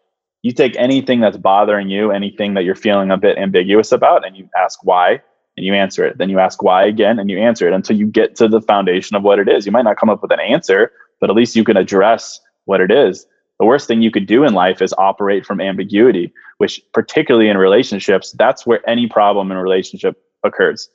you 0.42 0.52
take 0.52 0.76
anything 0.76 1.22
that's 1.22 1.38
bothering 1.38 1.90
you, 1.90 2.12
anything 2.12 2.56
that 2.56 2.64
you're 2.64 2.76
feeling 2.76 3.12
a 3.12 3.18
bit 3.18 3.38
ambiguous 3.38 3.92
about, 3.92 4.26
and 4.26 4.36
you 4.36 4.50
ask 4.58 4.84
why, 4.84 5.22
and 5.56 5.66
you 5.66 5.74
answer 5.74 6.06
it. 6.06 6.18
Then 6.18 6.30
you 6.30 6.40
ask 6.40 6.62
why 6.62 6.86
again, 6.86 7.20
and 7.20 7.30
you 7.30 7.40
answer 7.40 7.68
it 7.68 7.74
until 7.74 7.96
you 7.96 8.08
get 8.08 8.36
to 8.38 8.48
the 8.48 8.62
foundation 8.62 9.16
of 9.16 9.24
what 9.24 9.40
it 9.40 9.48
is. 9.48 9.66
You 9.66 9.72
might 9.72 9.86
not 9.86 9.98
come 9.98 10.10
up 10.10 10.22
with 10.22 10.32
an 10.32 10.40
answer, 10.40 10.92
but 11.22 11.30
at 11.30 11.36
least 11.36 11.56
you 11.56 11.64
can 11.64 11.78
address 11.78 12.40
what 12.66 12.82
it 12.82 12.92
is. 12.92 13.26
The 13.60 13.66
worst 13.66 13.88
thing 13.88 14.02
you 14.02 14.12
could 14.12 14.28
do 14.28 14.44
in 14.44 14.54
life 14.54 14.82
is 14.82 14.94
operate 14.98 15.46
from 15.46 15.62
ambiguity, 15.62 16.34
which 16.58 16.82
particularly 16.94 17.48
in 17.48 17.58
relationships, 17.58 18.34
that's 18.38 18.68
where 18.68 18.88
any 18.90 19.08
problem 19.08 19.50
in 19.52 19.58
relationship 19.58 20.22
occurs. 20.44 20.90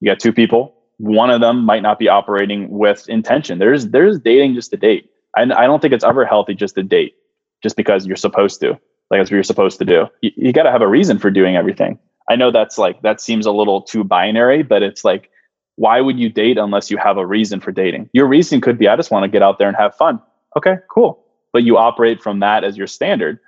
You 0.00 0.10
got 0.10 0.20
two 0.20 0.32
people, 0.32 0.74
one 1.00 1.30
of 1.30 1.40
them 1.40 1.64
might 1.64 1.82
not 1.82 1.98
be 1.98 2.08
operating 2.08 2.68
with 2.68 3.08
intention. 3.08 3.58
There's 3.58 3.88
there's 3.88 4.18
dating 4.18 4.54
just 4.54 4.70
to 4.70 4.76
date. 4.76 5.10
I, 5.34 5.42
I 5.42 5.66
don't 5.66 5.80
think 5.80 5.94
it's 5.94 6.04
ever 6.04 6.26
healthy 6.26 6.54
just 6.54 6.74
to 6.74 6.82
date, 6.82 7.14
just 7.62 7.76
because 7.76 8.06
you're 8.06 8.16
supposed 8.16 8.60
to. 8.60 8.70
Like 9.10 9.18
that's 9.18 9.30
what 9.30 9.36
you're 9.36 9.42
supposed 9.42 9.78
to 9.78 9.84
do. 9.84 10.06
You, 10.20 10.30
you 10.36 10.52
got 10.52 10.64
to 10.64 10.70
have 10.70 10.82
a 10.82 10.88
reason 10.88 11.18
for 11.18 11.30
doing 11.30 11.56
everything. 11.56 11.98
I 12.28 12.36
know 12.36 12.50
that's 12.50 12.76
like 12.76 13.00
that 13.02 13.20
seems 13.20 13.46
a 13.46 13.50
little 13.50 13.80
too 13.80 14.04
binary, 14.04 14.62
but 14.62 14.82
it's 14.82 15.02
like, 15.02 15.30
why 15.76 16.02
would 16.02 16.18
you 16.18 16.28
date 16.28 16.58
unless 16.58 16.90
you 16.90 16.98
have 16.98 17.16
a 17.16 17.26
reason 17.26 17.60
for 17.60 17.72
dating? 17.72 18.10
Your 18.12 18.26
reason 18.26 18.60
could 18.60 18.78
be, 18.78 18.86
I 18.86 18.94
just 18.94 19.10
want 19.10 19.24
to 19.24 19.28
get 19.28 19.42
out 19.42 19.58
there 19.58 19.68
and 19.68 19.76
have 19.78 19.94
fun. 19.96 20.20
Okay, 20.56 20.76
cool. 20.90 21.24
But 21.52 21.64
you 21.64 21.78
operate 21.78 22.22
from 22.22 22.40
that 22.40 22.62
as 22.62 22.76
your 22.76 22.86
standard 22.86 23.40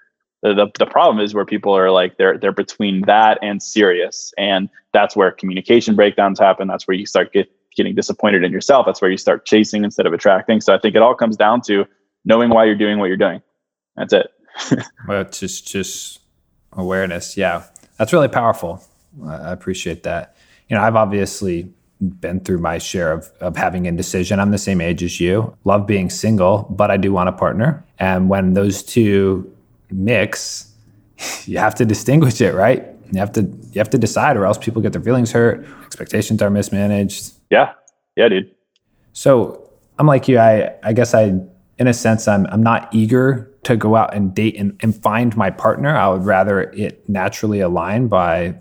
the, 0.42 0.70
the, 0.78 0.86
problem 0.86 1.24
is 1.24 1.34
where 1.34 1.44
people 1.44 1.76
are 1.76 1.90
like 1.90 2.18
they're 2.18 2.36
they're 2.36 2.52
between 2.52 3.02
that 3.02 3.38
and 3.42 3.62
serious. 3.62 4.34
And 4.36 4.68
that's 4.92 5.14
where 5.14 5.30
communication 5.30 5.94
breakdowns 5.94 6.38
happen. 6.40 6.66
That's 6.66 6.86
where 6.88 6.96
you 6.96 7.06
start 7.06 7.32
get, 7.32 7.50
getting 7.76 7.94
disappointed 7.94 8.42
in 8.42 8.50
yourself. 8.50 8.84
That's 8.84 9.00
where 9.00 9.10
you 9.10 9.16
start 9.16 9.46
chasing 9.46 9.84
instead 9.84 10.04
of 10.06 10.12
attracting. 10.12 10.60
So 10.60 10.74
i 10.74 10.78
think 10.78 10.96
it 10.96 11.02
all 11.02 11.14
comes 11.14 11.36
down 11.36 11.60
to 11.62 11.86
knowing 12.24 12.50
why 12.50 12.64
you're 12.64 12.74
doing 12.74 12.98
what 12.98 13.06
you're 13.06 13.16
doing. 13.16 13.40
That's 13.96 14.12
it. 14.12 14.30
Well 15.06 15.24
just 15.24 15.68
just 15.68 16.20
awareness. 16.72 17.36
Yeah. 17.36 17.64
That's 17.98 18.12
really 18.12 18.28
powerful. 18.28 18.82
I 19.24 19.52
appreciate 19.52 20.02
that. 20.02 20.36
You 20.68 20.76
know 20.76 20.82
i've 20.82 20.96
obviously 20.96 21.72
been 22.02 22.40
through 22.40 22.58
my 22.58 22.78
share 22.78 23.12
of, 23.12 23.30
of 23.40 23.56
having 23.56 23.86
indecision. 23.86 24.40
I'm 24.40 24.50
the 24.50 24.58
same 24.58 24.80
age 24.80 25.04
as 25.04 25.20
you. 25.20 25.56
Love 25.64 25.86
being 25.86 26.10
single, 26.10 26.66
but 26.68 26.90
I 26.90 26.96
do 26.96 27.12
want 27.12 27.28
a 27.28 27.32
partner. 27.32 27.84
And 28.00 28.28
when 28.28 28.54
those 28.54 28.82
two 28.82 29.48
mix, 29.92 30.72
you 31.46 31.58
have 31.58 31.74
to 31.76 31.84
distinguish 31.84 32.40
it, 32.40 32.54
right? 32.54 32.86
You 33.12 33.18
have 33.18 33.32
to 33.32 33.42
you 33.42 33.78
have 33.78 33.90
to 33.90 33.98
decide, 33.98 34.36
or 34.36 34.46
else 34.46 34.58
people 34.58 34.80
get 34.80 34.92
their 34.92 35.02
feelings 35.02 35.32
hurt. 35.32 35.66
Expectations 35.84 36.40
are 36.40 36.50
mismanaged. 36.50 37.32
Yeah, 37.50 37.72
yeah, 38.16 38.28
dude. 38.28 38.50
So 39.12 39.70
I'm 39.98 40.06
like 40.06 40.28
you. 40.28 40.38
I 40.38 40.74
I 40.82 40.92
guess 40.92 41.14
I, 41.14 41.34
in 41.78 41.86
a 41.86 41.92
sense, 41.92 42.26
I'm 42.26 42.46
I'm 42.46 42.62
not 42.62 42.88
eager 42.92 43.50
to 43.64 43.76
go 43.76 43.94
out 43.96 44.14
and 44.14 44.34
date 44.34 44.56
and, 44.58 44.76
and 44.80 45.00
find 45.02 45.36
my 45.36 45.50
partner. 45.50 45.96
I 45.96 46.08
would 46.08 46.24
rather 46.24 46.62
it 46.62 47.08
naturally 47.08 47.60
align 47.60 48.08
by 48.08 48.56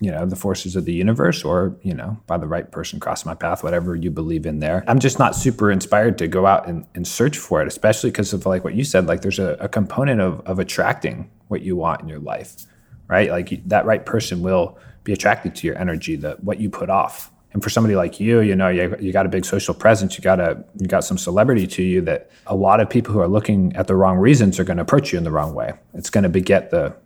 you 0.00 0.10
know 0.10 0.26
the 0.26 0.36
forces 0.36 0.74
of 0.74 0.84
the 0.84 0.92
universe 0.92 1.44
or 1.44 1.76
you 1.82 1.94
know 1.94 2.18
by 2.26 2.36
the 2.36 2.46
right 2.46 2.72
person 2.72 2.98
cross 2.98 3.24
my 3.24 3.34
path 3.34 3.62
whatever 3.62 3.94
you 3.94 4.10
believe 4.10 4.44
in 4.44 4.58
there. 4.58 4.84
I'm 4.88 4.98
just 4.98 5.18
not 5.18 5.36
super 5.36 5.70
inspired 5.70 6.18
to 6.18 6.26
go 6.26 6.46
out 6.46 6.68
and, 6.68 6.84
and 6.94 7.06
search 7.06 7.38
for 7.38 7.62
it 7.62 7.68
especially 7.68 8.10
because 8.10 8.32
of 8.32 8.44
like 8.44 8.64
what 8.64 8.74
you 8.74 8.84
said 8.84 9.06
like 9.06 9.22
there's 9.22 9.38
a, 9.38 9.56
a 9.60 9.68
component 9.68 10.20
of, 10.20 10.40
of 10.46 10.58
attracting 10.58 11.30
what 11.48 11.62
you 11.62 11.76
want 11.76 12.00
in 12.00 12.08
your 12.08 12.18
life 12.18 12.66
right? 13.08 13.30
Like 13.30 13.66
that 13.68 13.84
right 13.84 14.04
person 14.04 14.42
will 14.42 14.78
be 15.04 15.12
attracted 15.12 15.54
to 15.56 15.66
your 15.66 15.78
energy 15.78 16.16
the 16.16 16.36
what 16.40 16.60
you 16.60 16.70
put 16.70 16.90
off. 16.90 17.30
And 17.52 17.62
for 17.62 17.70
somebody 17.70 17.94
like 17.94 18.18
you, 18.18 18.40
you 18.40 18.56
know, 18.56 18.68
you, 18.68 18.96
you 18.98 19.12
got 19.12 19.26
a 19.26 19.28
big 19.28 19.44
social 19.44 19.74
presence, 19.74 20.18
you 20.18 20.22
got 20.22 20.40
a 20.40 20.64
you 20.78 20.88
got 20.88 21.04
some 21.04 21.18
celebrity 21.18 21.66
to 21.68 21.82
you 21.82 22.00
that 22.02 22.30
a 22.46 22.56
lot 22.56 22.80
of 22.80 22.90
people 22.90 23.14
who 23.14 23.20
are 23.20 23.28
looking 23.28 23.74
at 23.76 23.86
the 23.86 23.94
wrong 23.94 24.18
reasons 24.18 24.58
are 24.58 24.64
going 24.64 24.78
to 24.78 24.82
approach 24.82 25.12
you 25.12 25.18
in 25.18 25.24
the 25.24 25.30
wrong 25.30 25.54
way. 25.54 25.74
It's 25.92 26.10
going 26.10 26.24
to 26.24 26.28
beget 26.28 26.70
the 26.70 26.96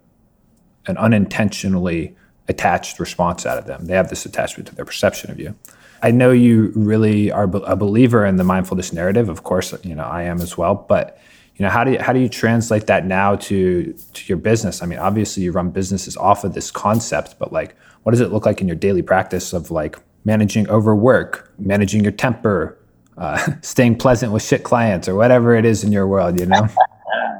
an 0.86 0.96
unintentionally 0.96 2.16
attached 2.48 2.98
response 2.98 3.46
out 3.46 3.58
of 3.58 3.66
them. 3.66 3.86
They 3.86 3.94
have 3.94 4.08
this 4.08 4.24
attachment 4.26 4.68
to 4.68 4.74
their 4.74 4.84
perception 4.84 5.30
of 5.30 5.38
you. 5.38 5.54
I 6.02 6.10
know 6.10 6.30
you 6.30 6.72
really 6.74 7.30
are 7.32 7.44
a 7.44 7.76
believer 7.76 8.24
in 8.24 8.36
the 8.36 8.44
mindfulness 8.44 8.92
narrative. 8.92 9.28
Of 9.28 9.42
course, 9.42 9.74
you 9.82 9.94
know 9.94 10.04
I 10.04 10.22
am 10.24 10.40
as 10.40 10.56
well. 10.56 10.74
But 10.74 11.18
you 11.56 11.64
know, 11.64 11.70
how 11.70 11.82
do 11.82 11.92
you 11.92 11.98
how 11.98 12.12
do 12.12 12.20
you 12.20 12.28
translate 12.28 12.86
that 12.86 13.04
now 13.04 13.36
to 13.36 13.92
to 13.92 14.24
your 14.26 14.38
business? 14.38 14.82
I 14.82 14.86
mean, 14.86 14.98
obviously 14.98 15.42
you 15.42 15.52
run 15.52 15.70
businesses 15.70 16.16
off 16.16 16.44
of 16.44 16.54
this 16.54 16.70
concept, 16.70 17.36
but 17.38 17.52
like, 17.52 17.76
what 18.04 18.12
does 18.12 18.20
it 18.20 18.32
look 18.32 18.46
like 18.46 18.60
in 18.60 18.68
your 18.68 18.76
daily 18.76 19.02
practice 19.02 19.52
of 19.52 19.70
like 19.70 19.96
managing 20.24 20.68
overwork, 20.68 21.52
managing 21.58 22.02
your 22.02 22.12
temper, 22.12 22.78
uh, 23.16 23.44
staying 23.62 23.96
pleasant 23.96 24.32
with 24.32 24.44
shit 24.44 24.62
clients, 24.62 25.08
or 25.08 25.16
whatever 25.16 25.56
it 25.56 25.64
is 25.64 25.82
in 25.82 25.90
your 25.90 26.06
world? 26.06 26.38
You 26.38 26.46
know. 26.46 26.68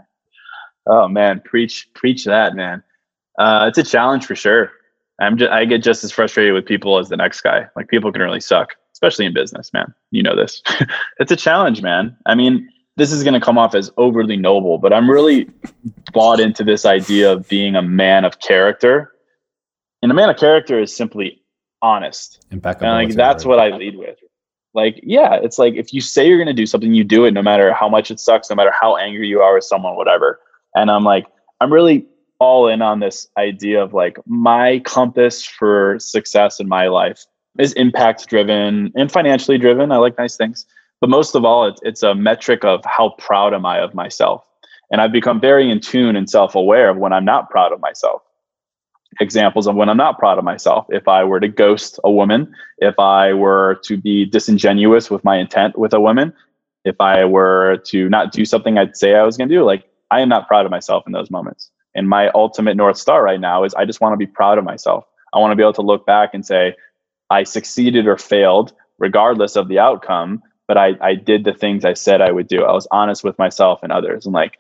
oh 0.89 1.07
man, 1.07 1.41
preach 1.45 1.89
preach 1.95 2.25
that, 2.25 2.57
man. 2.57 2.83
Uh, 3.39 3.67
it's 3.69 3.79
a 3.79 3.85
challenge 3.85 4.27
for 4.27 4.35
sure. 4.35 4.73
I'm 5.21 5.37
just, 5.37 5.51
I 5.51 5.65
get 5.65 5.83
just 5.83 6.05
as 6.05 6.13
frustrated 6.13 6.55
with 6.55 6.65
people 6.65 6.99
as 6.99 7.09
the 7.09 7.17
next 7.17 7.41
guy. 7.41 7.67
Like 7.75 7.89
people 7.89 8.13
can 8.13 8.23
really 8.23 8.41
suck, 8.41 8.75
especially 8.93 9.27
in 9.27 9.35
business, 9.35 9.73
man. 9.73 9.93
You 10.11 10.23
know 10.23 10.37
this. 10.37 10.63
it's 11.19 11.33
a 11.33 11.37
challenge, 11.37 11.83
man. 11.83 12.17
I 12.27 12.35
mean, 12.35 12.69
this 12.97 13.13
is 13.13 13.23
going 13.23 13.35
to 13.35 13.41
come 13.41 13.59
off 13.59 13.75
as 13.75 13.91
overly 13.97 14.37
noble, 14.37 14.79
but 14.79 14.93
I'm 14.93 15.11
really 15.11 15.49
bought 16.13 16.41
into 16.41 16.65
this 16.65 16.85
idea 16.85 17.33
of 17.33 17.49
being 17.49 17.77
a 17.77 17.83
man 17.83 18.25
of 18.25 18.41
character. 18.41 19.13
And 20.03 20.11
a 20.11 20.15
man 20.15 20.31
of 20.31 20.37
character 20.37 20.81
is 20.81 20.95
simply 20.95 21.43
honest. 21.83 22.45
Impeccable. 22.51 22.87
And 22.93 23.09
like 23.09 23.17
that's 23.17 23.45
what 23.45 23.59
I 23.59 23.77
lead 23.77 23.97
with. 23.97 24.19
Like, 24.75 25.01
yeah, 25.03 25.35
it's 25.35 25.59
like 25.59 25.75
if 25.75 25.93
you 25.93 26.01
say 26.01 26.29
you're 26.29 26.39
going 26.39 26.47
to 26.47 26.53
do 26.53 26.67
something, 26.67 26.95
you 26.95 27.05
do 27.05 27.25
it 27.25 27.33
no 27.33 27.43
matter 27.43 27.73
how 27.73 27.89
much 27.89 28.11
it 28.11 28.21
sucks, 28.21 28.51
no 28.51 28.57
matter 28.57 28.73
how 28.79 28.97
angry 28.97 29.27
you 29.27 29.41
are 29.41 29.55
with 29.55 29.65
someone, 29.65 29.97
whatever. 29.97 30.39
And 30.75 30.91
I'm 30.91 31.05
like, 31.05 31.27
I'm 31.61 31.73
really 31.73 32.07
all 32.41 32.69
in 32.69 32.83
on 32.83 33.01
this 33.01 33.29
idea 33.37 33.83
of 33.83 33.93
like 33.93 34.19
my 34.27 34.81
compass 34.81 35.45
for 35.45 35.99
success 35.99 36.61
in 36.61 36.69
my 36.69 36.89
life 36.89 37.27
is 37.59 37.73
impact 37.73 38.29
driven 38.29 38.93
and 38.95 39.11
financially 39.11 39.59
driven. 39.59 39.91
I 39.91 39.97
like 39.97 40.17
nice 40.19 40.37
things, 40.37 40.65
but 41.01 41.11
most 41.11 41.35
of 41.35 41.45
all, 41.45 41.67
it's, 41.67 41.81
it's 41.83 42.03
a 42.03 42.15
metric 42.15 42.65
of 42.65 42.85
how 42.85 43.11
proud 43.19 43.55
am 43.55 43.67
I 43.67 43.81
of 43.81 43.95
myself. 43.95 44.45
And 44.91 45.01
I've 45.01 45.13
become 45.13 45.41
very 45.41 45.71
in 45.71 45.81
tune 45.81 46.17
and 46.17 46.31
self 46.31 46.55
aware 46.55 46.89
of 46.89 46.97
when 46.97 47.13
I'm 47.13 47.25
not 47.25 47.51
proud 47.51 47.73
of 47.73 47.81
myself. 47.81 48.23
Examples 49.21 49.67
of 49.67 49.75
when 49.75 49.89
I'm 49.89 49.97
not 49.97 50.19
proud 50.19 50.39
of 50.39 50.45
myself. 50.45 50.87
If 50.91 51.09
I 51.09 51.25
were 51.25 51.41
to 51.41 51.49
ghost 51.49 51.99
a 52.05 52.11
woman, 52.11 52.55
if 52.79 52.99
I 52.99 53.33
were 53.33 53.81
to 53.85 53.97
be 53.97 54.25
disingenuous 54.25 55.11
with 55.11 55.25
my 55.25 55.37
intent 55.37 55.79
with 55.79 55.93
a 55.93 56.01
woman, 56.01 56.33
if 56.85 57.01
I 57.01 57.25
were 57.25 57.79
to 57.87 58.09
not 58.09 58.33
do 58.33 58.45
something 58.45 58.79
I'd 58.79 58.97
say 58.97 59.15
I 59.15 59.25
was 59.25 59.37
going 59.37 59.49
to 59.49 59.55
do, 59.55 59.65
like 59.65 59.85
I 60.11 60.21
am 60.21 60.29
not 60.29 60.47
proud 60.47 60.65
of 60.65 60.71
myself 60.71 61.05
in 61.07 61.13
those 61.13 61.31
moments. 61.31 61.71
And 61.99 62.09
my 62.09 62.29
ultimate 62.31 62.77
North 62.77 62.97
Star 62.97 63.23
right 63.25 63.41
now 63.41 63.65
is 63.65 63.75
I 63.75 63.85
just 63.85 64.01
want 64.01 64.13
to 64.13 64.17
be 64.17 64.27
proud 64.27 64.57
of 64.57 64.65
myself. 64.65 65.05
I 65.35 65.39
want 65.39 65.51
to 65.51 65.57
be 65.57 65.63
able 65.63 65.73
to 65.75 65.83
look 65.83 66.07
back 66.07 66.33
and 66.33 66.47
say, 66.47 66.75
I 67.29 67.43
succeeded 67.43 68.07
or 68.07 68.17
failed, 68.17 68.73
regardless 68.99 69.57
of 69.57 69.67
the 69.69 69.81
outcome, 69.81 70.43
but 70.69 70.79
I, 70.79 70.93
I 71.01 71.15
did 71.17 71.45
the 71.45 71.53
things 71.53 71.85
I 71.85 71.95
said 71.95 72.21
I 72.21 72.31
would 72.31 72.47
do. 72.47 72.65
I 72.65 72.73
was 72.73 72.87
honest 72.93 73.25
with 73.25 73.37
myself 73.39 73.83
and 73.83 73.91
others. 73.91 74.27
And 74.27 74.33
like, 74.33 74.59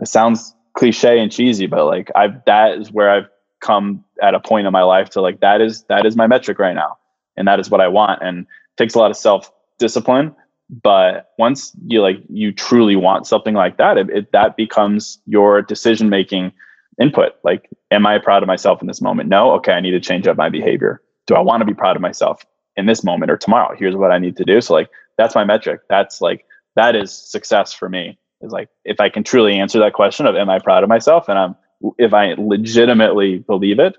it 0.00 0.08
sounds 0.08 0.54
cliche 0.74 1.20
and 1.20 1.30
cheesy, 1.30 1.66
but 1.66 1.86
like 1.86 2.10
I've, 2.16 2.44
that 2.46 2.78
is 2.78 2.90
where 2.90 3.10
I've 3.10 3.28
come 3.60 4.04
at 4.20 4.34
a 4.34 4.40
point 4.40 4.66
in 4.66 4.72
my 4.72 4.82
life 4.82 5.10
to 5.10 5.20
like, 5.20 5.40
that 5.40 5.60
is, 5.60 5.84
that 5.84 6.04
is 6.04 6.16
my 6.16 6.26
metric 6.26 6.58
right 6.58 6.74
now. 6.74 6.98
And 7.36 7.46
that 7.46 7.60
is 7.60 7.70
what 7.70 7.80
I 7.80 7.88
want. 7.88 8.22
And 8.22 8.46
takes 8.76 8.94
a 8.94 8.98
lot 8.98 9.10
of 9.10 9.16
self 9.16 9.52
discipline. 9.78 10.34
But 10.82 11.30
once 11.38 11.72
you 11.86 12.02
like, 12.02 12.16
you 12.28 12.50
truly 12.50 12.96
want 12.96 13.26
something 13.26 13.54
like 13.54 13.76
that, 13.76 13.98
it, 13.98 14.10
it 14.10 14.32
that 14.32 14.56
becomes 14.56 15.18
your 15.26 15.62
decision 15.62 16.08
making 16.08 16.52
input. 17.00 17.32
Like, 17.44 17.68
am 17.90 18.06
I 18.06 18.18
proud 18.18 18.42
of 18.42 18.46
myself 18.46 18.80
in 18.80 18.86
this 18.86 19.00
moment? 19.00 19.28
No. 19.28 19.52
Okay, 19.52 19.72
I 19.72 19.80
need 19.80 19.92
to 19.92 20.00
change 20.00 20.26
up 20.26 20.36
my 20.36 20.48
behavior. 20.48 21.02
Do 21.26 21.34
I 21.34 21.40
want 21.40 21.60
to 21.60 21.66
be 21.66 21.74
proud 21.74 21.96
of 21.96 22.02
myself 22.02 22.44
in 22.76 22.86
this 22.86 23.04
moment 23.04 23.30
or 23.30 23.36
tomorrow? 23.36 23.76
Here's 23.78 23.96
what 23.96 24.12
I 24.12 24.18
need 24.18 24.36
to 24.36 24.44
do. 24.44 24.60
So, 24.60 24.74
like, 24.74 24.90
that's 25.18 25.34
my 25.34 25.44
metric. 25.44 25.82
That's 25.88 26.20
like, 26.20 26.44
that 26.76 26.96
is 26.96 27.12
success 27.12 27.72
for 27.72 27.88
me. 27.88 28.18
Is 28.40 28.52
like, 28.52 28.68
if 28.84 29.00
I 29.00 29.08
can 29.08 29.22
truly 29.22 29.58
answer 29.58 29.78
that 29.78 29.92
question 29.92 30.26
of, 30.26 30.34
am 30.34 30.50
I 30.50 30.58
proud 30.58 30.82
of 30.82 30.88
myself? 30.88 31.28
And 31.28 31.38
I'm, 31.38 31.56
if 31.98 32.12
I 32.12 32.34
legitimately 32.36 33.38
believe 33.38 33.78
it, 33.78 33.96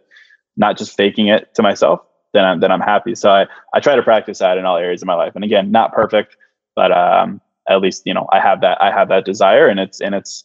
not 0.58 0.78
just 0.78 0.96
faking 0.98 1.28
it 1.28 1.54
to 1.56 1.62
myself, 1.62 2.02
then 2.34 2.44
I'm, 2.46 2.60
then 2.60 2.72
I'm 2.72 2.82
happy. 2.82 3.16
So 3.16 3.30
I, 3.30 3.48
I 3.74 3.80
try 3.80 3.96
to 3.96 4.04
practice 4.04 4.40
that 4.40 4.58
in 4.58 4.66
all 4.66 4.78
areas 4.78 5.02
of 5.02 5.08
my 5.08 5.16
life. 5.16 5.34
And 5.36 5.44
again, 5.44 5.72
not 5.72 5.94
perfect, 5.94 6.36
but, 6.76 6.92
um, 6.92 7.42
at 7.70 7.80
least, 7.80 8.04
you 8.06 8.14
know, 8.14 8.28
I 8.32 8.40
have 8.42 8.60
that, 8.62 8.82
I 8.82 8.92
have 8.92 9.08
that 9.10 9.24
desire 9.24 9.68
and 9.68 9.80
it's, 9.80 10.02
and 10.02 10.14
it's, 10.14 10.44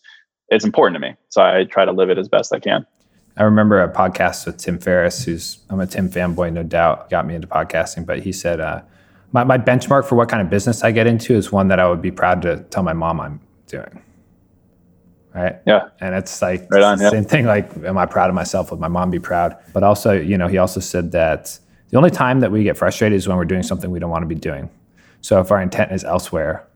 it's 0.49 0.65
important 0.65 1.01
to 1.01 1.09
me. 1.09 1.15
So 1.29 1.43
I 1.43 1.65
try 1.65 1.85
to 1.85 1.93
live 1.93 2.11
it 2.11 2.19
as 2.19 2.29
best 2.29 2.53
I 2.53 2.59
can. 2.59 2.87
I 3.37 3.45
remember 3.45 3.81
a 3.81 3.93
podcast 3.93 4.47
with 4.47 4.57
Tim 4.57 4.79
Ferriss, 4.79 5.25
who's 5.25 5.59
I'm 5.71 5.81
a 5.81 5.87
Tim 5.87 6.09
fanboy, 6.09 6.53
no 6.53 6.63
doubt, 6.63 7.09
got 7.11 7.27
me 7.27 7.35
into 7.35 7.47
podcasting. 7.47 8.05
But 8.05 8.21
he 8.21 8.33
said, 8.33 8.61
uh, 8.61 8.83
my, 9.33 9.45
my 9.45 9.59
benchmark 9.59 10.07
for 10.07 10.17
what 10.17 10.29
kind 10.29 10.43
of 10.43 10.51
business 10.51 10.83
I 10.83 10.91
get 10.91 11.07
into 11.07 11.35
is 11.35 11.53
one 11.53 11.69
that 11.69 11.79
I 11.79 11.89
would 11.89 12.03
be 12.03 12.11
proud 12.11 12.43
to 12.43 12.65
tell 12.71 12.83
my 12.83 12.95
mom 12.95 13.21
I'm 13.21 13.41
doing. 13.67 14.03
Right. 15.35 15.57
Yeah. 15.67 15.91
And 16.01 16.17
it's 16.17 16.43
like 16.43 16.69
right 16.71 16.83
on, 16.83 16.99
same 16.99 17.25
thing. 17.25 17.45
Like, 17.45 17.77
am 17.85 17.97
I 17.97 18.07
proud 18.07 18.29
of 18.29 18.35
myself? 18.35 18.73
Would 18.73 18.81
my 18.81 18.89
mom 18.89 19.11
be 19.11 19.21
proud? 19.21 19.57
But 19.73 19.85
also, 19.85 20.13
you 20.13 20.37
know, 20.37 20.49
he 20.49 20.59
also 20.59 20.81
said 20.81 21.13
that 21.13 21.57
the 21.91 21.97
only 21.97 22.11
time 22.11 22.41
that 22.41 22.51
we 22.51 22.65
get 22.65 22.77
frustrated 22.77 23.15
is 23.17 23.29
when 23.29 23.37
we're 23.37 23.45
doing 23.45 23.63
something 23.63 23.91
we 23.91 24.01
don't 24.01 24.11
want 24.11 24.23
to 24.23 24.27
be 24.27 24.35
doing. 24.35 24.69
So 25.21 25.41
if 25.41 25.53
our 25.53 25.61
intent 25.61 25.93
is 25.93 26.03
elsewhere, 26.03 26.67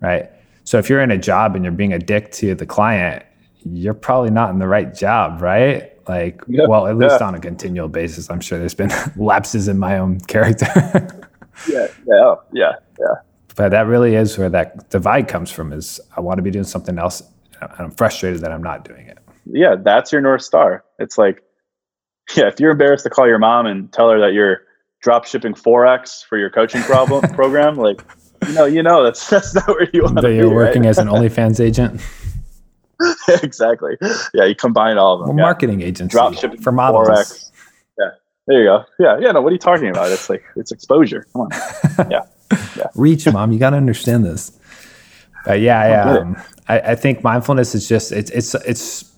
right? 0.00 0.30
So 0.64 0.78
if 0.78 0.88
you're 0.88 1.00
in 1.00 1.10
a 1.10 1.18
job 1.18 1.54
and 1.54 1.64
you're 1.64 1.72
being 1.72 1.92
a 1.92 1.98
dick 1.98 2.32
to 2.32 2.54
the 2.54 2.66
client, 2.66 3.24
you're 3.64 3.94
probably 3.94 4.30
not 4.30 4.50
in 4.50 4.58
the 4.58 4.68
right 4.68 4.94
job, 4.94 5.40
right? 5.40 5.92
Like, 6.08 6.42
yeah, 6.48 6.66
well, 6.66 6.86
at 6.86 6.96
least 6.96 7.16
yeah. 7.20 7.26
on 7.26 7.34
a 7.34 7.40
continual 7.40 7.88
basis. 7.88 8.30
I'm 8.30 8.40
sure 8.40 8.58
there's 8.58 8.74
been 8.74 8.90
lapses 9.16 9.68
in 9.68 9.78
my 9.78 9.98
own 9.98 10.20
character. 10.20 10.66
yeah, 11.68 11.86
yeah, 12.06 12.34
yeah, 12.52 12.72
yeah. 12.98 13.14
But 13.54 13.70
that 13.70 13.86
really 13.86 14.14
is 14.14 14.36
where 14.38 14.48
that 14.50 14.90
divide 14.90 15.28
comes 15.28 15.50
from. 15.50 15.72
Is 15.72 16.00
I 16.16 16.20
want 16.20 16.38
to 16.38 16.42
be 16.42 16.50
doing 16.50 16.64
something 16.64 16.98
else, 16.98 17.22
and 17.60 17.70
I'm 17.78 17.90
frustrated 17.92 18.40
that 18.40 18.50
I'm 18.50 18.62
not 18.62 18.84
doing 18.84 19.06
it. 19.06 19.18
Yeah, 19.46 19.76
that's 19.78 20.12
your 20.12 20.20
north 20.20 20.42
star. 20.42 20.84
It's 20.98 21.18
like, 21.18 21.42
yeah, 22.36 22.48
if 22.48 22.58
you're 22.58 22.70
embarrassed 22.70 23.04
to 23.04 23.10
call 23.10 23.26
your 23.26 23.38
mom 23.38 23.66
and 23.66 23.92
tell 23.92 24.10
her 24.10 24.20
that 24.20 24.32
you're 24.32 24.62
drop 25.02 25.24
shipping 25.24 25.52
forex 25.52 26.24
for 26.24 26.38
your 26.38 26.48
coaching 26.48 26.82
problem 26.82 27.20
program, 27.34 27.76
like 27.76 28.02
you 28.46 28.54
know, 28.54 28.64
you 28.64 28.82
know, 28.82 29.02
that's 29.02 29.28
that's 29.30 29.54
not 29.54 29.68
where 29.68 29.88
you 29.92 30.02
want 30.02 30.16
to 30.16 30.22
be. 30.22 30.36
You're 30.36 30.54
working 30.54 30.82
right? 30.82 30.90
as 30.90 30.98
an 30.98 31.08
OnlyFans 31.08 31.60
agent. 31.60 32.00
exactly. 33.42 33.96
Yeah, 34.32 34.44
you 34.44 34.54
combine 34.54 34.98
all 34.98 35.14
of 35.14 35.20
them. 35.20 35.28
Well, 35.28 35.36
yeah. 35.38 35.42
marketing 35.42 35.82
agency 35.82 36.12
drop 36.12 36.34
shipping 36.34 36.60
for 36.60 36.72
models. 36.72 37.08
Forex. 37.08 37.50
Yeah, 37.98 38.10
there 38.46 38.58
you 38.58 38.64
go. 38.64 38.84
Yeah, 38.98 39.18
yeah. 39.18 39.32
No, 39.32 39.40
what 39.40 39.50
are 39.50 39.52
you 39.52 39.58
talking 39.58 39.88
about? 39.88 40.10
It's 40.10 40.30
like 40.30 40.44
it's 40.56 40.72
exposure. 40.72 41.26
Come 41.32 41.42
on. 41.42 41.50
Yeah, 42.10 42.22
yeah. 42.76 42.86
Reach, 42.94 43.30
mom. 43.30 43.52
You 43.52 43.58
got 43.58 43.70
to 43.70 43.76
understand 43.76 44.24
this. 44.24 44.58
But 45.44 45.60
yeah, 45.60 45.88
yeah. 45.88 46.18
Um, 46.18 46.42
I, 46.68 46.80
I 46.80 46.94
think 46.94 47.22
mindfulness 47.22 47.74
is 47.74 47.88
just 47.88 48.12
it's 48.12 48.30
it's 48.30 48.54
it's. 48.66 49.12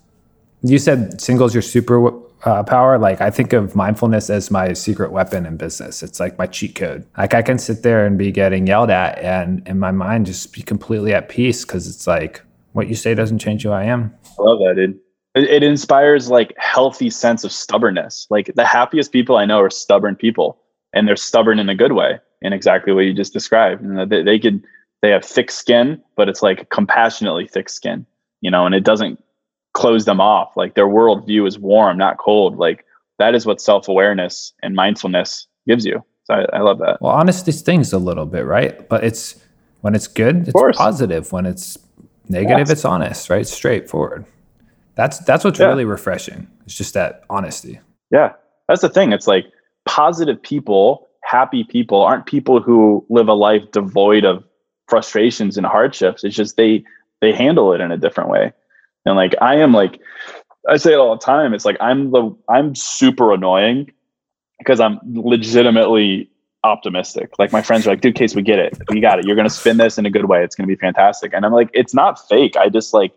You 0.62 0.78
said 0.78 1.20
singles 1.20 1.54
your 1.54 1.60
super 1.60 2.23
uh, 2.44 2.62
power, 2.62 2.98
like 2.98 3.20
I 3.20 3.30
think 3.30 3.52
of 3.52 3.74
mindfulness 3.74 4.28
as 4.30 4.50
my 4.50 4.72
secret 4.74 5.12
weapon 5.12 5.46
in 5.46 5.56
business. 5.56 6.02
It's 6.02 6.20
like 6.20 6.38
my 6.38 6.46
cheat 6.46 6.74
code. 6.74 7.06
Like 7.16 7.34
I 7.34 7.42
can 7.42 7.58
sit 7.58 7.82
there 7.82 8.06
and 8.06 8.18
be 8.18 8.30
getting 8.30 8.66
yelled 8.66 8.90
at, 8.90 9.18
and 9.18 9.66
in 9.66 9.78
my 9.78 9.90
mind 9.90 10.26
just 10.26 10.52
be 10.52 10.62
completely 10.62 11.14
at 11.14 11.28
peace 11.28 11.64
because 11.64 11.88
it's 11.88 12.06
like 12.06 12.42
what 12.72 12.88
you 12.88 12.94
say 12.94 13.14
doesn't 13.14 13.38
change 13.38 13.62
who 13.62 13.70
I 13.70 13.84
am. 13.84 14.14
I 14.38 14.42
love 14.42 14.58
that, 14.58 14.74
dude. 14.76 14.98
It, 15.34 15.44
it 15.44 15.62
inspires 15.62 16.28
like 16.28 16.54
healthy 16.58 17.08
sense 17.08 17.44
of 17.44 17.52
stubbornness. 17.52 18.26
Like 18.30 18.52
the 18.54 18.66
happiest 18.66 19.10
people 19.10 19.36
I 19.36 19.46
know 19.46 19.60
are 19.60 19.70
stubborn 19.70 20.14
people, 20.14 20.58
and 20.92 21.08
they're 21.08 21.16
stubborn 21.16 21.58
in 21.58 21.68
a 21.70 21.74
good 21.74 21.92
way, 21.92 22.20
in 22.42 22.52
exactly 22.52 22.92
what 22.92 23.06
you 23.06 23.14
just 23.14 23.32
described. 23.32 23.82
And 23.82 24.10
they, 24.10 24.22
they 24.22 24.38
could 24.38 24.62
they 25.00 25.10
have 25.10 25.24
thick 25.24 25.50
skin, 25.50 26.02
but 26.14 26.28
it's 26.28 26.42
like 26.42 26.68
compassionately 26.68 27.46
thick 27.46 27.70
skin, 27.70 28.04
you 28.42 28.50
know, 28.50 28.66
and 28.66 28.74
it 28.74 28.84
doesn't 28.84 29.23
close 29.74 30.06
them 30.06 30.20
off. 30.20 30.56
Like 30.56 30.74
their 30.74 30.86
worldview 30.86 31.46
is 31.46 31.58
warm, 31.58 31.98
not 31.98 32.18
cold. 32.18 32.56
Like 32.56 32.84
that 33.18 33.34
is 33.34 33.44
what 33.44 33.60
self 33.60 33.88
awareness 33.88 34.52
and 34.62 34.74
mindfulness 34.74 35.46
gives 35.66 35.84
you. 35.84 36.02
So 36.24 36.34
I, 36.34 36.56
I, 36.56 36.60
love 36.60 36.78
that. 36.78 37.02
Well, 37.02 37.12
honesty 37.12 37.52
stings 37.52 37.92
a 37.92 37.98
little 37.98 38.24
bit, 38.24 38.46
right? 38.46 38.88
But 38.88 39.04
it's 39.04 39.38
when 39.82 39.94
it's 39.94 40.06
good, 40.06 40.48
it's 40.48 40.78
positive. 40.78 41.30
When 41.32 41.44
it's 41.44 41.76
negative, 42.28 42.68
yes. 42.68 42.70
it's 42.70 42.84
honest, 42.86 43.28
right? 43.28 43.46
straightforward. 43.46 44.24
That's 44.94 45.18
that's 45.18 45.44
what's 45.44 45.60
yeah. 45.60 45.66
really 45.66 45.84
refreshing. 45.84 46.48
It's 46.64 46.76
just 46.76 46.94
that 46.94 47.24
honesty. 47.28 47.80
Yeah, 48.10 48.32
that's 48.68 48.80
the 48.80 48.88
thing. 48.88 49.12
It's 49.12 49.26
like 49.26 49.46
positive 49.84 50.40
people, 50.40 51.08
happy 51.22 51.64
people 51.64 52.00
aren't 52.00 52.26
people 52.26 52.60
who 52.60 53.04
live 53.10 53.28
a 53.28 53.34
life 53.34 53.70
devoid 53.72 54.24
of 54.24 54.44
frustrations 54.88 55.58
and 55.58 55.66
hardships. 55.66 56.24
It's 56.24 56.36
just 56.36 56.56
they 56.56 56.84
they 57.20 57.32
handle 57.32 57.72
it 57.74 57.80
in 57.80 57.90
a 57.92 57.98
different 57.98 58.30
way. 58.30 58.52
And 59.04 59.16
like 59.16 59.34
I 59.40 59.56
am 59.56 59.72
like 59.72 60.00
I 60.68 60.76
say 60.76 60.92
it 60.92 60.98
all 60.98 61.16
the 61.16 61.24
time. 61.24 61.54
It's 61.54 61.64
like 61.64 61.76
I'm 61.80 62.10
the 62.10 62.34
I'm 62.48 62.74
super 62.74 63.32
annoying 63.32 63.90
because 64.58 64.80
I'm 64.80 64.98
legitimately 65.04 66.30
optimistic. 66.64 67.30
Like 67.38 67.52
my 67.52 67.62
friends 67.62 67.86
are 67.86 67.90
like, 67.90 68.00
dude, 68.00 68.14
Case, 68.14 68.34
we 68.34 68.42
get 68.42 68.58
it. 68.58 68.76
We 68.88 69.00
got 69.00 69.18
it. 69.18 69.26
You're 69.26 69.36
to 69.48 69.54
spin 69.54 69.76
this 69.76 69.98
in 69.98 70.06
a 70.06 70.10
good 70.10 70.24
way. 70.24 70.42
It's 70.42 70.56
to 70.68 70.74
be 70.74 70.80
fantastic. 70.80 71.32
And 71.32 71.44
I'm 71.44 71.52
like, 71.52 71.70
it's 71.74 71.94
not 71.94 72.26
fake. 72.28 72.56
I 72.56 72.68
just 72.68 72.94
like, 72.94 73.12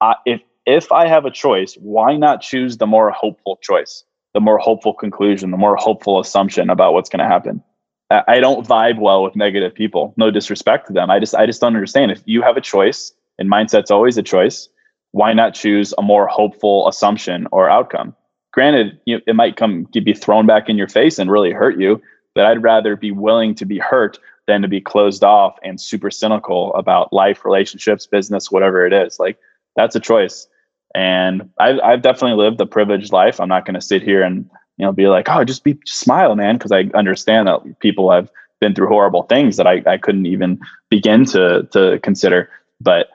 I, 0.00 0.14
if, 0.24 0.40
if 0.64 0.90
I 0.92 1.08
have 1.08 1.24
a 1.24 1.30
choice, 1.30 1.74
why 1.74 2.16
not 2.16 2.40
choose 2.40 2.78
the 2.78 2.86
more 2.86 3.10
hopeful 3.10 3.58
choice, 3.60 4.04
the 4.32 4.40
more 4.40 4.58
hopeful 4.58 4.94
conclusion, 4.94 5.50
the 5.50 5.56
more 5.56 5.76
hopeful 5.76 6.20
assumption 6.20 6.70
about 6.70 6.94
what's 6.94 7.10
to 7.20 7.28
happen? 7.28 7.62
I, 8.10 8.22
I 8.28 8.40
don't 8.40 8.66
vibe 8.66 9.00
well 9.00 9.24
with 9.24 9.34
negative 9.34 9.74
people. 9.74 10.14
No 10.16 10.30
disrespect 10.30 10.86
to 10.86 10.92
them. 10.92 11.10
I 11.10 11.18
just, 11.18 11.34
I 11.34 11.44
just 11.44 11.60
don't 11.60 11.74
understand. 11.74 12.12
If 12.12 12.22
you 12.24 12.42
have 12.42 12.56
a 12.56 12.60
choice 12.60 13.12
and 13.38 13.50
mindset's 13.50 13.90
always 13.90 14.16
a 14.16 14.22
choice, 14.22 14.68
why 15.12 15.32
not 15.32 15.54
choose 15.54 15.94
a 15.96 16.02
more 16.02 16.26
hopeful 16.26 16.88
assumption 16.88 17.46
or 17.52 17.70
outcome? 17.70 18.14
Granted, 18.52 18.98
you, 19.06 19.20
it 19.26 19.34
might 19.34 19.56
come 19.56 19.86
be 19.92 20.12
thrown 20.12 20.46
back 20.46 20.68
in 20.68 20.76
your 20.76 20.88
face 20.88 21.18
and 21.18 21.30
really 21.30 21.52
hurt 21.52 21.78
you, 21.78 22.02
but 22.34 22.44
I'd 22.44 22.62
rather 22.62 22.96
be 22.96 23.10
willing 23.10 23.54
to 23.54 23.64
be 23.64 23.78
hurt 23.78 24.18
than 24.46 24.62
to 24.62 24.68
be 24.68 24.80
closed 24.80 25.22
off 25.22 25.56
and 25.62 25.80
super 25.80 26.10
cynical 26.10 26.74
about 26.74 27.12
life, 27.12 27.44
relationships, 27.44 28.06
business, 28.06 28.50
whatever 28.50 28.86
it 28.86 28.92
is. 28.92 29.18
Like 29.18 29.38
that's 29.76 29.96
a 29.96 30.00
choice. 30.00 30.48
And 30.94 31.48
I've, 31.58 31.78
I've 31.82 32.02
definitely 32.02 32.42
lived 32.42 32.60
a 32.60 32.66
privileged 32.66 33.12
life. 33.12 33.40
I'm 33.40 33.48
not 33.48 33.64
going 33.64 33.74
to 33.74 33.80
sit 33.80 34.02
here 34.02 34.22
and 34.22 34.48
you 34.76 34.84
know 34.84 34.92
be 34.92 35.08
like, 35.08 35.28
oh, 35.28 35.44
just 35.44 35.64
be 35.64 35.74
just 35.86 36.00
smile, 36.00 36.34
man, 36.34 36.56
because 36.56 36.72
I 36.72 36.90
understand 36.94 37.48
that 37.48 37.78
people 37.80 38.10
have 38.10 38.30
been 38.60 38.74
through 38.74 38.88
horrible 38.88 39.24
things 39.24 39.56
that 39.56 39.66
I, 39.66 39.82
I 39.86 39.96
couldn't 39.96 40.26
even 40.26 40.60
begin 40.90 41.24
to 41.26 41.68
to 41.72 41.98
consider. 42.02 42.50
But 42.80 43.08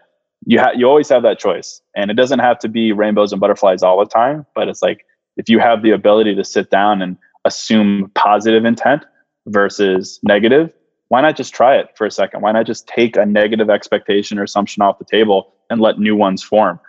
you 0.48 0.60
have 0.60 0.76
you 0.76 0.88
always 0.88 1.10
have 1.10 1.24
that 1.24 1.40
choice, 1.40 1.82
and 1.94 2.10
it 2.10 2.14
doesn't 2.14 2.40
have 2.40 2.58
to 2.60 2.70
be 2.70 2.94
rainbows 2.94 3.34
and 3.34 3.42
butterflies 3.42 3.84
all 3.84 4.00
the 4.00 4.10
time. 4.10 4.46
But 4.56 4.70
it's 4.70 4.82
like 4.82 5.06
if 5.36 5.50
you 5.50 5.60
have 5.60 5.84
the 5.84 5.92
ability 5.92 6.36
to 6.36 6.44
sit 6.44 6.70
down 6.70 7.02
and 7.02 7.18
assume 7.44 8.10
positive 8.16 8.64
intent 8.64 9.04
versus 9.48 10.20
negative, 10.24 10.72
why 11.10 11.20
not 11.20 11.36
just 11.36 11.54
try 11.54 11.76
it 11.76 11.90
for 11.98 12.08
a 12.08 12.12
second? 12.12 12.42
Why 12.42 12.54
not 12.54 12.66
just 12.66 12.88
take 12.88 13.18
a 13.18 13.26
negative 13.26 13.70
expectation 13.70 14.40
or 14.40 14.44
assumption 14.44 14.82
off 14.82 15.00
the 15.00 15.06
table 15.06 15.54
and 15.70 15.82
let 15.82 16.00
new 16.00 16.16
ones 16.16 16.42
form? 16.42 16.80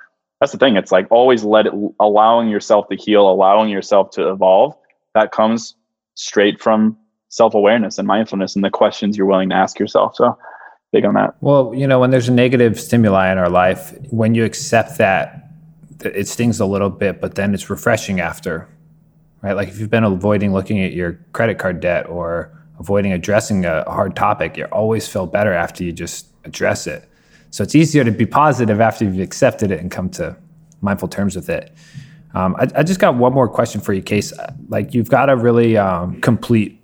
That's 0.40 0.52
the 0.52 0.59
thing. 0.59 0.76
It's 0.76 0.92
like 0.92 1.09
always 1.11 1.42
let 1.42 1.66
it, 1.66 1.72
allowing 1.98 2.48
yourself 2.48 2.88
to 2.90 2.96
heal, 2.96 3.28
allowing 3.28 3.70
yourself 3.70 4.11
to 4.11 4.30
evolve. 4.30 4.76
That 5.14 5.32
comes 5.32 5.74
straight 6.14 6.61
from 6.61 6.96
self 7.28 7.54
awareness 7.54 7.98
and 7.98 8.06
mindfulness 8.06 8.54
and 8.54 8.64
the 8.64 8.70
questions 8.70 9.16
you're 9.16 9.26
willing 9.26 9.48
to 9.48 9.56
ask 9.56 9.80
yourself. 9.80 10.14
So, 10.14 10.38
big 10.93 11.05
on 11.05 11.14
that. 11.14 11.36
Well, 11.41 11.72
you 11.74 11.86
know, 11.86 12.01
when 12.01 12.11
there's 12.11 12.28
a 12.28 12.32
negative 12.32 12.80
stimuli 12.80 13.30
in 13.30 13.39
our 13.39 13.51
life, 13.51 13.95
when 14.11 14.34
you 14.34 14.45
accept 14.45 14.99
that, 14.99 15.51
it 16.05 16.28
stings 16.28 16.61
a 16.61 16.66
little 16.66 16.91
bit, 16.91 17.20
but 17.20 17.34
then 17.34 17.55
it's 17.55 17.68
refreshing 17.68 18.20
after, 18.20 18.68
right? 19.43 19.55
Like 19.55 19.68
if 19.68 19.78
you've 19.78 19.91
been 19.91 20.05
avoiding 20.05 20.53
looking 20.53 20.80
at 20.80 20.93
your 20.93 21.18
credit 21.32 21.59
card 21.59 21.80
debt 21.80 22.09
or 22.09 22.53
avoiding 22.78 23.12
addressing 23.12 23.64
a 23.64 23.82
hard 23.91 24.14
topic, 24.14 24.57
you 24.57 24.64
always 24.66 25.09
feel 25.09 25.26
better 25.26 25.53
after 25.53 25.82
you 25.82 25.93
just 25.93 26.28
address 26.45 26.86
it. 26.86 27.09
So 27.51 27.62
it's 27.62 27.74
easier 27.74 28.05
to 28.05 28.11
be 28.11 28.26
positive 28.26 28.80
after 28.80 29.05
you've 29.05 29.20
accepted 29.20 29.70
it 29.70 29.80
and 29.80 29.91
come 29.91 30.09
to 30.11 30.36
mindful 30.80 31.09
terms 31.09 31.34
with 31.34 31.49
it. 31.49 31.72
Um, 32.34 32.55
I, 32.57 32.68
I, 32.76 32.82
just 32.82 33.01
got 33.01 33.16
one 33.16 33.32
more 33.32 33.49
question 33.49 33.80
for 33.80 33.95
you, 33.95 34.03
Case. 34.03 34.32
Like 34.68 34.93
you've 34.93 35.09
got 35.09 35.30
a 35.30 35.36
really 35.36 35.76
um, 35.76 36.20
complete 36.20 36.77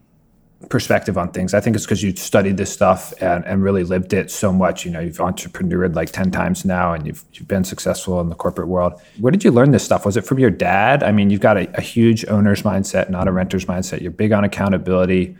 perspective 0.68 1.16
on 1.18 1.30
things. 1.30 1.54
I 1.54 1.60
think 1.60 1.76
it's 1.76 1.84
because 1.84 2.02
you 2.02 2.14
studied 2.16 2.56
this 2.56 2.72
stuff 2.72 3.12
and, 3.20 3.44
and 3.44 3.62
really 3.62 3.84
lived 3.84 4.12
it 4.12 4.30
so 4.30 4.52
much. 4.52 4.84
You 4.84 4.90
know, 4.90 5.00
you've 5.00 5.18
entrepreneured 5.18 5.94
like 5.94 6.10
10 6.10 6.30
times 6.30 6.64
now 6.64 6.92
and 6.92 7.06
you've, 7.06 7.24
you've 7.32 7.48
been 7.48 7.64
successful 7.64 8.20
in 8.20 8.28
the 8.28 8.34
corporate 8.34 8.68
world. 8.68 9.00
Where 9.20 9.30
did 9.30 9.44
you 9.44 9.50
learn 9.50 9.70
this 9.70 9.84
stuff? 9.84 10.04
Was 10.04 10.16
it 10.16 10.22
from 10.22 10.38
your 10.38 10.50
dad? 10.50 11.02
I 11.02 11.12
mean, 11.12 11.30
you've 11.30 11.40
got 11.40 11.56
a, 11.56 11.68
a 11.76 11.80
huge 11.80 12.26
owner's 12.26 12.62
mindset, 12.62 13.10
not 13.10 13.28
a 13.28 13.32
renter's 13.32 13.66
mindset. 13.66 14.00
You're 14.00 14.10
big 14.10 14.32
on 14.32 14.44
accountability, 14.44 15.36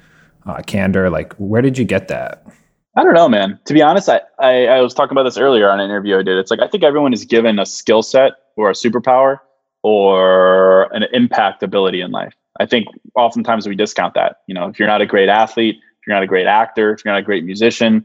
uh, 0.46 0.62
candor. 0.62 1.10
Like, 1.10 1.34
where 1.34 1.62
did 1.62 1.78
you 1.78 1.84
get 1.84 2.08
that? 2.08 2.46
I 2.96 3.02
don't 3.02 3.14
know, 3.14 3.28
man. 3.28 3.58
To 3.64 3.74
be 3.74 3.82
honest, 3.82 4.08
I, 4.08 4.20
I, 4.38 4.66
I 4.66 4.80
was 4.80 4.94
talking 4.94 5.12
about 5.12 5.24
this 5.24 5.36
earlier 5.36 5.68
on 5.68 5.80
an 5.80 5.90
interview 5.90 6.18
I 6.18 6.22
did. 6.22 6.38
It's 6.38 6.50
like 6.50 6.60
I 6.60 6.68
think 6.68 6.84
everyone 6.84 7.12
is 7.12 7.24
given 7.24 7.58
a 7.58 7.66
skill 7.66 8.02
set 8.02 8.32
or 8.56 8.70
a 8.70 8.72
superpower 8.72 9.38
or 9.82 10.94
an 10.94 11.04
impact 11.12 11.62
ability 11.62 12.00
in 12.00 12.12
life. 12.12 12.34
I 12.60 12.66
think 12.66 12.86
oftentimes 13.16 13.66
we 13.66 13.74
discount 13.74 14.14
that. 14.14 14.36
You 14.46 14.54
know, 14.54 14.68
if 14.68 14.78
you're 14.78 14.88
not 14.88 15.00
a 15.00 15.06
great 15.06 15.28
athlete, 15.28 15.76
if 15.76 16.06
you're 16.06 16.14
not 16.14 16.22
a 16.22 16.26
great 16.26 16.46
actor, 16.46 16.92
if 16.92 17.04
you're 17.04 17.12
not 17.12 17.20
a 17.20 17.24
great 17.24 17.44
musician, 17.44 18.04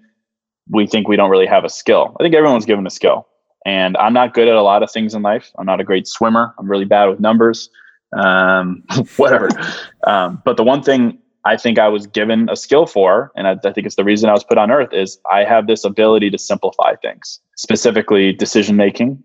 we 0.69 0.87
think 0.87 1.07
we 1.07 1.15
don't 1.15 1.29
really 1.29 1.45
have 1.47 1.65
a 1.65 1.69
skill. 1.69 2.15
I 2.19 2.23
think 2.23 2.35
everyone's 2.35 2.65
given 2.65 2.85
a 2.85 2.89
skill. 2.89 3.27
And 3.65 3.97
I'm 3.97 4.13
not 4.13 4.33
good 4.33 4.47
at 4.47 4.55
a 4.55 4.61
lot 4.61 4.83
of 4.83 4.91
things 4.91 5.13
in 5.13 5.21
life. 5.21 5.51
I'm 5.57 5.65
not 5.65 5.81
a 5.81 5.83
great 5.83 6.07
swimmer. 6.07 6.55
I'm 6.57 6.69
really 6.69 6.85
bad 6.85 7.05
with 7.05 7.19
numbers, 7.19 7.69
um, 8.17 8.83
whatever. 9.17 9.49
Um, 10.07 10.41
but 10.45 10.57
the 10.57 10.63
one 10.63 10.81
thing 10.81 11.19
I 11.45 11.57
think 11.57 11.77
I 11.77 11.87
was 11.87 12.07
given 12.07 12.49
a 12.49 12.55
skill 12.55 12.85
for, 12.85 13.31
and 13.35 13.47
I, 13.47 13.57
I 13.63 13.73
think 13.73 13.85
it's 13.85 13.95
the 13.95 14.03
reason 14.03 14.29
I 14.29 14.33
was 14.33 14.43
put 14.43 14.57
on 14.57 14.71
earth, 14.71 14.93
is 14.93 15.19
I 15.31 15.43
have 15.43 15.67
this 15.67 15.83
ability 15.83 16.29
to 16.31 16.37
simplify 16.37 16.95
things, 16.95 17.39
specifically 17.57 18.33
decision 18.33 18.75
making 18.75 19.23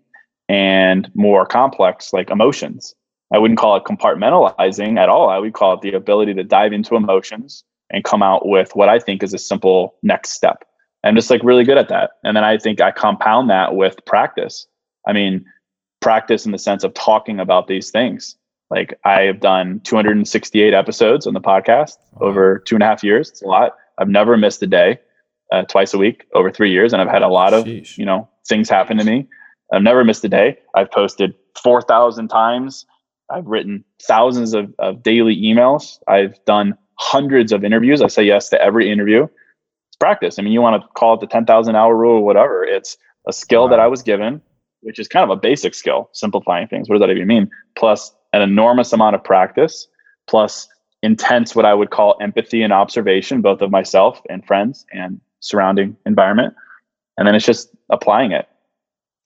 and 0.49 1.09
more 1.15 1.45
complex 1.45 2.13
like 2.13 2.29
emotions. 2.29 2.93
I 3.33 3.39
wouldn't 3.39 3.59
call 3.59 3.75
it 3.75 3.83
compartmentalizing 3.83 4.97
at 4.97 5.09
all. 5.09 5.29
I 5.29 5.39
would 5.39 5.53
call 5.53 5.73
it 5.73 5.81
the 5.81 5.93
ability 5.93 6.33
to 6.35 6.43
dive 6.43 6.73
into 6.73 6.95
emotions 6.95 7.63
and 7.89 8.03
come 8.03 8.21
out 8.21 8.47
with 8.47 8.75
what 8.75 8.89
I 8.89 8.99
think 8.99 9.23
is 9.23 9.33
a 9.33 9.37
simple 9.37 9.95
next 10.03 10.31
step. 10.31 10.63
I'm 11.03 11.15
just 11.15 11.29
like 11.29 11.43
really 11.43 11.63
good 11.63 11.77
at 11.77 11.89
that. 11.89 12.11
And 12.23 12.35
then 12.35 12.43
I 12.43 12.57
think 12.57 12.81
I 12.81 12.91
compound 12.91 13.49
that 13.49 13.75
with 13.75 14.03
practice. 14.05 14.67
I 15.07 15.13
mean, 15.13 15.45
practice 16.01 16.45
in 16.45 16.51
the 16.51 16.57
sense 16.57 16.83
of 16.83 16.93
talking 16.93 17.39
about 17.39 17.67
these 17.67 17.91
things. 17.91 18.35
Like 18.71 18.97
I 19.05 19.21
have 19.21 19.39
done 19.39 19.81
268 19.83 20.73
episodes 20.73 21.27
on 21.27 21.33
the 21.33 21.41
podcast 21.41 21.97
over 22.21 22.59
two 22.59 22.75
and 22.75 22.83
a 22.83 22.87
half 22.87 23.03
years. 23.03 23.29
It's 23.29 23.43
a 23.43 23.47
lot. 23.47 23.73
I've 23.99 24.09
never 24.09 24.35
missed 24.35 24.61
a 24.63 24.67
day, 24.67 24.99
uh, 25.51 25.63
twice 25.63 25.93
a 25.93 25.97
week 25.97 26.25
over 26.33 26.51
three 26.51 26.71
years, 26.71 26.91
and 26.91 27.01
I've 27.01 27.09
had 27.09 27.21
a 27.21 27.27
lot 27.27 27.53
of 27.53 27.65
Sheesh. 27.65 27.97
you 27.97 28.05
know 28.05 28.27
things 28.47 28.67
happen 28.69 28.97
to 28.97 29.03
me. 29.03 29.27
I've 29.71 29.83
never 29.83 30.03
missed 30.03 30.23
a 30.25 30.29
day. 30.29 30.57
I've 30.75 30.91
posted 30.91 31.33
4,000 31.63 32.27
times 32.27 32.85
I've 33.29 33.45
written 33.45 33.83
thousands 34.01 34.53
of, 34.53 34.73
of 34.79 35.03
daily 35.03 35.35
emails. 35.35 35.99
I've 36.07 36.43
done 36.45 36.77
hundreds 36.95 37.51
of 37.51 37.63
interviews. 37.63 38.01
I 38.01 38.07
say 38.07 38.23
yes 38.23 38.49
to 38.49 38.61
every 38.61 38.91
interview. 38.91 39.23
It's 39.23 39.97
practice. 39.99 40.37
I 40.39 40.41
mean, 40.41 40.53
you 40.53 40.61
want 40.61 40.81
to 40.81 40.87
call 40.89 41.15
it 41.15 41.19
the 41.19 41.27
10,000 41.27 41.75
hour 41.75 41.95
rule 41.95 42.17
or 42.17 42.25
whatever. 42.25 42.63
It's 42.63 42.97
a 43.27 43.33
skill 43.33 43.63
wow. 43.63 43.69
that 43.69 43.79
I 43.79 43.87
was 43.87 44.03
given, 44.03 44.41
which 44.81 44.99
is 44.99 45.07
kind 45.07 45.29
of 45.29 45.35
a 45.35 45.39
basic 45.39 45.73
skill, 45.73 46.09
simplifying 46.13 46.67
things. 46.67 46.87
What 46.87 46.95
does 46.95 47.07
that 47.07 47.11
even 47.11 47.27
mean? 47.27 47.49
Plus 47.75 48.13
an 48.33 48.41
enormous 48.41 48.93
amount 48.93 49.15
of 49.15 49.23
practice, 49.23 49.87
plus 50.27 50.67
intense, 51.01 51.55
what 51.55 51.65
I 51.65 51.73
would 51.73 51.89
call 51.89 52.17
empathy 52.21 52.61
and 52.61 52.73
observation, 52.73 53.41
both 53.41 53.61
of 53.61 53.71
myself 53.71 54.21
and 54.29 54.45
friends 54.45 54.85
and 54.91 55.19
surrounding 55.39 55.95
environment. 56.05 56.53
And 57.17 57.27
then 57.27 57.35
it's 57.35 57.45
just 57.45 57.69
applying 57.89 58.31
it. 58.31 58.47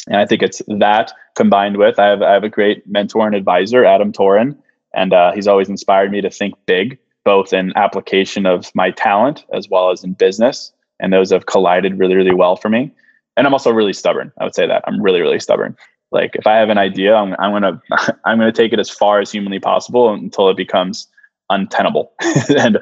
And 0.09 0.17
I 0.17 0.25
think 0.25 0.41
it's 0.41 0.61
that 0.67 1.13
combined 1.35 1.77
with 1.77 1.99
I 1.99 2.07
have 2.07 2.21
I 2.21 2.33
have 2.33 2.43
a 2.43 2.49
great 2.49 2.85
mentor 2.87 3.25
and 3.27 3.35
advisor, 3.35 3.85
Adam 3.85 4.11
Torin, 4.11 4.57
and 4.93 5.13
uh, 5.13 5.31
he's 5.31 5.47
always 5.47 5.69
inspired 5.69 6.11
me 6.11 6.19
to 6.21 6.29
think 6.29 6.55
big, 6.65 6.97
both 7.23 7.53
in 7.53 7.71
application 7.77 8.45
of 8.45 8.73
my 8.75 8.91
talent 8.91 9.45
as 9.53 9.69
well 9.69 9.91
as 9.91 10.03
in 10.03 10.13
business. 10.13 10.73
And 10.99 11.13
those 11.13 11.31
have 11.31 11.45
collided 11.45 11.97
really, 11.97 12.15
really 12.15 12.33
well 12.33 12.57
for 12.57 12.67
me. 12.67 12.91
And 13.37 13.47
I'm 13.47 13.53
also 13.53 13.71
really 13.71 13.93
stubborn. 13.93 14.33
I 14.39 14.43
would 14.43 14.55
say 14.55 14.67
that 14.67 14.83
I'm 14.85 15.01
really, 15.01 15.21
really 15.21 15.39
stubborn. 15.39 15.77
Like 16.11 16.35
if 16.35 16.47
I 16.47 16.55
have 16.55 16.69
an 16.69 16.79
idea, 16.79 17.15
I'm, 17.15 17.35
I'm 17.39 17.51
gonna 17.51 17.81
I'm 18.25 18.39
gonna 18.39 18.51
take 18.51 18.73
it 18.73 18.79
as 18.79 18.89
far 18.89 19.21
as 19.21 19.31
humanly 19.31 19.59
possible 19.59 20.11
until 20.11 20.49
it 20.49 20.57
becomes 20.57 21.07
untenable. 21.51 22.13
and 22.57 22.79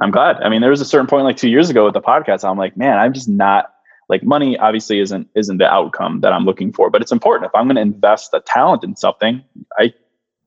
I'm 0.00 0.10
glad. 0.10 0.36
I 0.36 0.48
mean, 0.48 0.60
there 0.60 0.70
was 0.70 0.80
a 0.80 0.86
certain 0.86 1.08
point 1.08 1.24
like 1.24 1.36
two 1.36 1.50
years 1.50 1.68
ago 1.68 1.84
with 1.84 1.94
the 1.94 2.00
podcast. 2.00 2.48
I'm 2.48 2.56
like, 2.56 2.76
man, 2.76 2.98
I'm 2.98 3.12
just 3.12 3.28
not 3.28 3.74
like 4.10 4.24
money 4.24 4.58
obviously 4.58 5.00
isn't 5.00 5.28
isn't 5.34 5.56
the 5.58 5.72
outcome 5.72 6.20
that 6.20 6.32
i'm 6.32 6.44
looking 6.44 6.72
for 6.72 6.90
but 6.90 7.00
it's 7.00 7.12
important. 7.12 7.46
If 7.46 7.54
i'm 7.54 7.66
going 7.66 7.76
to 7.76 7.82
invest 7.82 8.34
a 8.34 8.40
talent 8.40 8.84
in 8.84 8.96
something 8.96 9.42
i 9.78 9.94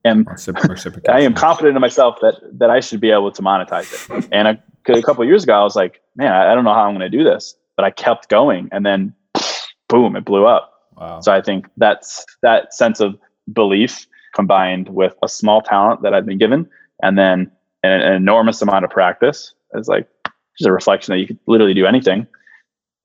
am 0.04 0.26
i 1.08 1.20
am 1.20 1.34
confident 1.34 1.74
in 1.74 1.80
myself 1.80 2.18
that 2.20 2.34
that 2.52 2.70
i 2.70 2.78
should 2.78 3.00
be 3.00 3.10
able 3.10 3.32
to 3.32 3.42
monetize 3.42 3.92
it. 3.92 4.28
And 4.30 4.46
a, 4.46 4.62
a 4.92 5.02
couple 5.02 5.24
years 5.24 5.42
ago 5.42 5.54
i 5.54 5.64
was 5.64 5.74
like 5.74 6.00
man 6.14 6.32
I, 6.32 6.52
I 6.52 6.54
don't 6.54 6.64
know 6.64 6.74
how 6.74 6.84
i'm 6.84 6.96
going 6.96 7.10
to 7.10 7.16
do 7.18 7.24
this 7.24 7.56
but 7.76 7.84
i 7.84 7.90
kept 7.90 8.28
going 8.28 8.68
and 8.70 8.86
then 8.86 9.14
boom 9.88 10.14
it 10.14 10.24
blew 10.24 10.46
up. 10.46 10.70
Wow. 10.96 11.20
so 11.20 11.32
i 11.32 11.40
think 11.40 11.66
that's 11.76 12.24
that 12.42 12.72
sense 12.72 13.00
of 13.00 13.18
belief 13.52 14.06
combined 14.34 14.88
with 14.90 15.14
a 15.22 15.28
small 15.28 15.60
talent 15.62 16.02
that 16.02 16.14
i've 16.14 16.26
been 16.26 16.38
given 16.38 16.68
and 17.02 17.18
then 17.18 17.50
an, 17.82 18.00
an 18.00 18.12
enormous 18.12 18.62
amount 18.62 18.84
of 18.84 18.90
practice 18.90 19.54
is 19.74 19.88
like 19.88 20.08
just 20.56 20.68
a 20.68 20.72
reflection 20.72 21.12
that 21.12 21.18
you 21.18 21.26
could 21.26 21.38
literally 21.46 21.74
do 21.74 21.86
anything 21.86 22.26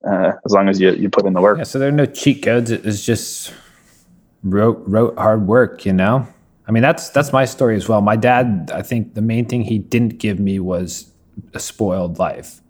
uh, 0.06 0.34
as 0.46 0.52
long 0.52 0.70
as 0.70 0.80
you, 0.80 0.92
you 0.94 1.10
put 1.10 1.26
in 1.26 1.34
the 1.34 1.42
work. 1.42 1.58
Yeah, 1.58 1.64
so 1.64 1.80
there 1.80 1.90
are 1.90 1.94
no 1.94 2.06
cheat 2.06 2.44
codes. 2.44 2.72
It's 2.72 3.06
just 3.06 3.54
rote 4.44 4.82
rote 4.86 5.18
hard 5.18 5.48
work, 5.48 5.86
you 5.86 5.94
know. 5.94 6.28
I 6.68 6.72
mean, 6.72 6.84
that's 6.84 7.10
that's 7.10 7.34
my 7.34 7.46
story 7.46 7.76
as 7.76 7.90
well. 7.90 8.02
My 8.02 8.16
dad, 8.16 8.72
I 8.74 8.82
think 8.82 9.16
the 9.16 9.22
main 9.22 9.46
thing 9.46 9.64
he 9.64 9.80
didn't 9.80 10.20
give 10.20 10.40
me 10.40 10.60
was 10.60 11.12
a 11.54 11.60
spoiled 11.60 12.20
life. 12.20 12.62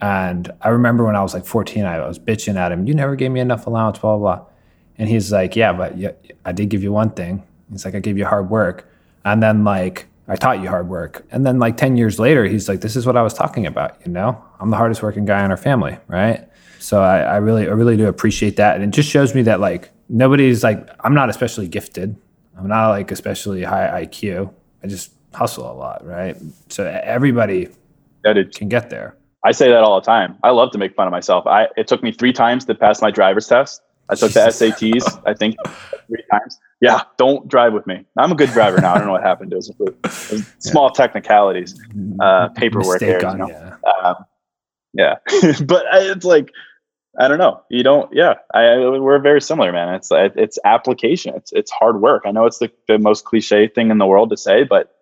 And 0.00 0.52
I 0.60 0.68
remember 0.68 1.04
when 1.06 1.16
I 1.16 1.22
was 1.22 1.32
like 1.32 1.46
14, 1.46 1.84
I 1.84 2.06
was 2.06 2.18
bitching 2.18 2.56
at 2.56 2.72
him, 2.72 2.86
"You 2.86 2.94
never 2.94 3.16
gave 3.16 3.30
me 3.30 3.40
enough 3.40 3.66
allowance, 3.66 3.98
blah 3.98 4.18
blah." 4.18 4.36
blah. 4.36 4.46
And 4.98 5.08
he's 5.08 5.32
like, 5.32 5.56
"Yeah, 5.56 5.72
but 5.72 5.96
yeah, 5.96 6.12
I 6.44 6.52
did 6.52 6.68
give 6.68 6.82
you 6.82 6.92
one 6.92 7.10
thing." 7.10 7.42
He's 7.70 7.84
like, 7.84 7.94
"I 7.94 8.00
gave 8.00 8.18
you 8.18 8.26
hard 8.26 8.50
work." 8.50 8.90
And 9.24 9.42
then 9.42 9.64
like 9.64 10.06
I 10.28 10.36
taught 10.36 10.60
you 10.60 10.68
hard 10.68 10.88
work. 10.88 11.24
And 11.30 11.46
then 11.46 11.58
like 11.58 11.76
10 11.76 11.96
years 11.96 12.18
later, 12.18 12.44
he's 12.46 12.68
like, 12.68 12.80
this 12.80 12.96
is 12.96 13.06
what 13.06 13.16
I 13.16 13.22
was 13.22 13.32
talking 13.32 13.66
about. 13.66 13.96
You 14.04 14.12
know, 14.12 14.42
I'm 14.58 14.70
the 14.70 14.76
hardest 14.76 15.02
working 15.02 15.24
guy 15.24 15.44
in 15.44 15.50
our 15.50 15.56
family. 15.56 15.98
Right. 16.08 16.48
So 16.86 17.02
I, 17.02 17.18
I 17.18 17.36
really, 17.38 17.66
I 17.66 17.72
really 17.72 17.96
do 17.96 18.06
appreciate 18.06 18.54
that. 18.58 18.76
And 18.76 18.84
it 18.84 18.90
just 18.96 19.10
shows 19.10 19.34
me 19.34 19.42
that 19.42 19.58
like 19.58 19.90
nobody's 20.08 20.62
like, 20.62 20.88
I'm 21.00 21.14
not 21.14 21.28
especially 21.28 21.66
gifted. 21.66 22.14
I'm 22.56 22.68
not 22.68 22.90
like 22.90 23.10
especially 23.10 23.64
high 23.64 24.06
IQ. 24.06 24.54
I 24.84 24.86
just 24.86 25.10
hustle 25.34 25.68
a 25.68 25.74
lot. 25.74 26.06
Right. 26.06 26.36
So 26.68 26.84
everybody 27.02 27.70
that 28.22 28.54
can 28.54 28.68
get 28.68 28.88
there. 28.88 29.16
I 29.44 29.50
say 29.50 29.66
that 29.68 29.82
all 29.82 30.00
the 30.00 30.06
time. 30.06 30.38
I 30.44 30.50
love 30.50 30.70
to 30.72 30.78
make 30.78 30.94
fun 30.94 31.08
of 31.08 31.10
myself. 31.10 31.44
I 31.44 31.66
it 31.76 31.88
took 31.88 32.04
me 32.04 32.12
three 32.12 32.32
times 32.32 32.64
to 32.66 32.74
pass 32.76 33.02
my 33.02 33.10
driver's 33.10 33.48
test. 33.48 33.82
I 34.08 34.14
took 34.14 34.30
the 34.30 34.38
SATs, 34.38 35.20
I 35.26 35.34
think, 35.34 35.56
three 36.06 36.22
times. 36.30 36.60
Yeah, 36.80 37.00
don't 37.18 37.48
drive 37.48 37.72
with 37.72 37.88
me. 37.88 38.04
I'm 38.16 38.30
a 38.30 38.36
good 38.36 38.50
driver 38.50 38.80
now. 38.80 38.94
I 38.94 38.98
don't 38.98 39.08
know 39.08 39.12
what 39.14 39.24
happened. 39.24 39.52
It 39.52 39.56
was, 39.56 39.70
it 39.70 39.96
was 40.30 40.46
small 40.60 40.92
yeah. 40.94 41.04
technicalities, 41.04 41.74
uh, 42.20 42.50
paperwork 42.50 43.00
there. 43.00 43.28
You 43.28 43.38
know? 43.38 43.48
yeah, 43.48 43.76
um, 44.04 44.24
yeah. 44.94 45.16
but 45.66 45.84
it's 45.92 46.24
like 46.24 46.52
I 47.18 47.28
don't 47.28 47.38
know. 47.38 47.62
You 47.70 47.82
don't. 47.82 48.12
Yeah, 48.12 48.34
I, 48.52 48.76
we're 48.76 49.18
very 49.18 49.40
similar, 49.40 49.72
man. 49.72 49.94
It's 49.94 50.08
it's 50.12 50.58
application. 50.64 51.34
It's 51.34 51.52
it's 51.52 51.70
hard 51.70 52.00
work. 52.00 52.24
I 52.26 52.30
know 52.30 52.44
it's 52.44 52.58
the, 52.58 52.70
the 52.88 52.98
most 52.98 53.24
cliche 53.24 53.68
thing 53.68 53.90
in 53.90 53.98
the 53.98 54.06
world 54.06 54.30
to 54.30 54.36
say, 54.36 54.64
but 54.64 54.94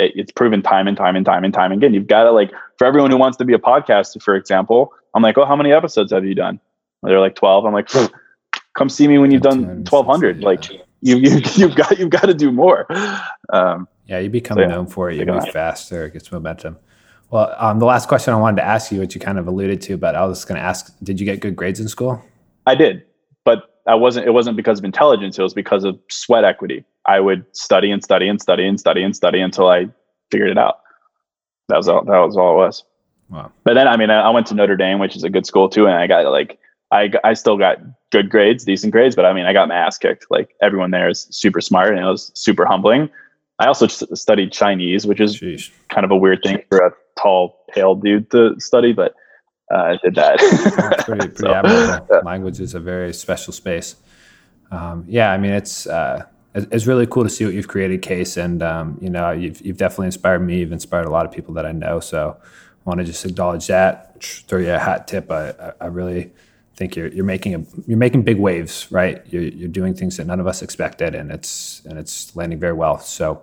it, 0.00 0.12
it's 0.16 0.32
proven 0.32 0.62
time 0.62 0.88
and 0.88 0.96
time 0.96 1.14
and 1.14 1.24
time 1.24 1.44
and 1.44 1.54
time 1.54 1.70
again. 1.70 1.94
You've 1.94 2.08
got 2.08 2.24
to 2.24 2.32
like 2.32 2.50
for 2.78 2.86
everyone 2.86 3.10
who 3.10 3.16
wants 3.16 3.36
to 3.38 3.44
be 3.44 3.52
a 3.52 3.58
podcaster, 3.58 4.20
for 4.20 4.34
example. 4.34 4.92
I'm 5.14 5.22
like, 5.22 5.38
oh, 5.38 5.44
how 5.44 5.56
many 5.56 5.72
episodes 5.72 6.12
have 6.12 6.24
you 6.24 6.34
done? 6.34 6.60
They're 7.02 7.20
like 7.20 7.34
12. 7.34 7.64
I'm 7.64 7.72
like, 7.72 7.88
come 8.74 8.88
see 8.88 9.08
me 9.08 9.18
when 9.18 9.30
you've 9.30 9.42
done 9.42 9.84
1200. 9.84 10.40
Yeah. 10.40 10.46
Like 10.46 10.70
you, 10.70 11.16
you, 11.16 11.40
you've 11.54 11.74
got, 11.74 11.98
you've 11.98 12.10
got 12.10 12.26
to 12.26 12.34
do 12.34 12.52
more. 12.52 12.86
Um, 13.52 13.88
yeah. 14.06 14.18
You 14.18 14.30
become 14.30 14.58
so, 14.58 14.66
known 14.66 14.86
for 14.86 15.10
it. 15.10 15.16
You 15.16 15.26
move 15.26 15.48
faster. 15.48 16.06
It 16.06 16.12
gets 16.12 16.30
momentum. 16.30 16.78
Well, 17.30 17.54
um, 17.58 17.78
the 17.78 17.86
last 17.86 18.08
question 18.08 18.34
I 18.34 18.36
wanted 18.36 18.56
to 18.56 18.64
ask 18.64 18.90
you, 18.90 18.98
which 18.98 19.14
you 19.14 19.20
kind 19.20 19.38
of 19.38 19.46
alluded 19.46 19.80
to, 19.82 19.96
but 19.96 20.14
I 20.14 20.24
was 20.26 20.44
going 20.44 20.60
to 20.60 20.64
ask, 20.64 20.92
did 21.02 21.20
you 21.20 21.26
get 21.26 21.40
good 21.40 21.54
grades 21.54 21.78
in 21.78 21.88
school? 21.88 22.22
I 22.66 22.74
did, 22.74 23.04
but 23.44 23.80
I 23.86 23.94
wasn't, 23.94 24.26
it 24.26 24.32
wasn't 24.32 24.56
because 24.56 24.80
of 24.80 24.84
intelligence. 24.84 25.38
It 25.38 25.42
was 25.42 25.54
because 25.54 25.84
of 25.84 25.98
sweat 26.10 26.44
equity. 26.44 26.84
I 27.06 27.20
would 27.20 27.44
study 27.56 27.90
and 27.90 28.02
study 28.02 28.28
and 28.28 28.40
study 28.40 28.66
and 28.66 28.78
study 28.78 29.02
and 29.02 29.14
study 29.14 29.40
until 29.40 29.68
I 29.68 29.86
figured 30.30 30.50
it 30.50 30.58
out. 30.58 30.80
That 31.68 31.76
was 31.76 31.88
all, 31.88 32.04
that 32.04 32.18
was 32.18 32.36
all 32.36 32.54
it 32.54 32.66
was. 32.66 32.84
Wow. 33.30 33.52
But 33.62 33.74
then, 33.74 33.86
I 33.86 33.96
mean, 33.96 34.10
I 34.10 34.28
went 34.30 34.48
to 34.48 34.54
Notre 34.54 34.76
Dame, 34.76 34.98
which 34.98 35.14
is 35.14 35.22
a 35.22 35.30
good 35.30 35.46
school 35.46 35.68
too. 35.68 35.86
And 35.86 35.94
I 35.94 36.08
got 36.08 36.24
like, 36.32 36.58
I, 36.90 37.12
I 37.22 37.34
still 37.34 37.56
got 37.56 37.78
good 38.10 38.28
grades, 38.28 38.64
decent 38.64 38.92
grades, 38.92 39.14
but 39.14 39.24
I 39.24 39.32
mean, 39.32 39.46
I 39.46 39.52
got 39.52 39.68
my 39.68 39.76
ass 39.76 39.96
kicked. 39.96 40.26
Like 40.30 40.56
everyone 40.60 40.90
there 40.90 41.08
is 41.08 41.28
super 41.30 41.60
smart 41.60 41.90
and 41.90 42.00
it 42.00 42.08
was 42.08 42.32
super 42.34 42.66
humbling. 42.66 43.08
I 43.60 43.66
also 43.66 43.86
studied 43.86 44.52
Chinese, 44.52 45.06
which 45.06 45.20
is 45.20 45.38
Jeez. 45.38 45.70
kind 45.88 46.04
of 46.04 46.10
a 46.10 46.16
weird 46.16 46.42
thing 46.42 46.62
for 46.68 46.78
a 46.78 46.92
tall, 47.20 47.64
pale 47.72 47.94
dude 47.94 48.30
to 48.30 48.58
study, 48.58 48.92
but 48.92 49.14
uh, 49.72 49.76
I 49.76 49.98
did 50.02 50.14
that. 50.16 50.38
pretty, 51.04 51.28
pretty 51.28 51.36
so, 51.36 51.54
admirable. 51.54 52.06
Yeah. 52.10 52.18
Language 52.18 52.60
is 52.60 52.74
a 52.74 52.80
very 52.80 53.12
special 53.12 53.52
space. 53.52 53.96
Um, 54.70 55.04
yeah, 55.08 55.32
I 55.32 55.38
mean, 55.38 55.52
it's 55.52 55.86
uh, 55.86 56.24
it's 56.54 56.86
really 56.86 57.06
cool 57.06 57.22
to 57.22 57.30
see 57.30 57.44
what 57.44 57.54
you've 57.54 57.68
created, 57.68 58.02
Case, 58.02 58.36
and 58.36 58.62
um, 58.62 58.98
you 59.00 59.10
know, 59.10 59.30
you've 59.30 59.60
you've 59.60 59.76
definitely 59.76 60.06
inspired 60.06 60.40
me. 60.40 60.60
You've 60.60 60.72
inspired 60.72 61.06
a 61.06 61.10
lot 61.10 61.26
of 61.26 61.32
people 61.32 61.54
that 61.54 61.66
I 61.66 61.72
know. 61.72 62.00
So, 62.00 62.36
I 62.40 62.88
want 62.88 62.98
to 62.98 63.04
just 63.04 63.24
acknowledge 63.24 63.66
that. 63.68 64.22
Throw 64.22 64.58
you 64.58 64.72
a 64.72 64.78
hat 64.78 65.06
tip. 65.06 65.30
I, 65.30 65.72
I 65.80 65.86
really 65.86 66.32
think 66.76 66.96
you're 66.96 67.08
you're 67.08 67.24
making 67.24 67.54
a 67.54 67.64
you're 67.86 67.98
making 67.98 68.22
big 68.22 68.38
waves, 68.38 68.88
right? 68.90 69.22
You're 69.26 69.42
you're 69.42 69.68
doing 69.68 69.94
things 69.94 70.16
that 70.16 70.26
none 70.26 70.40
of 70.40 70.46
us 70.46 70.62
expected, 70.62 71.14
and 71.14 71.30
it's 71.30 71.82
and 71.84 71.98
it's 71.98 72.34
landing 72.34 72.58
very 72.58 72.72
well. 72.72 72.98
So, 72.98 73.42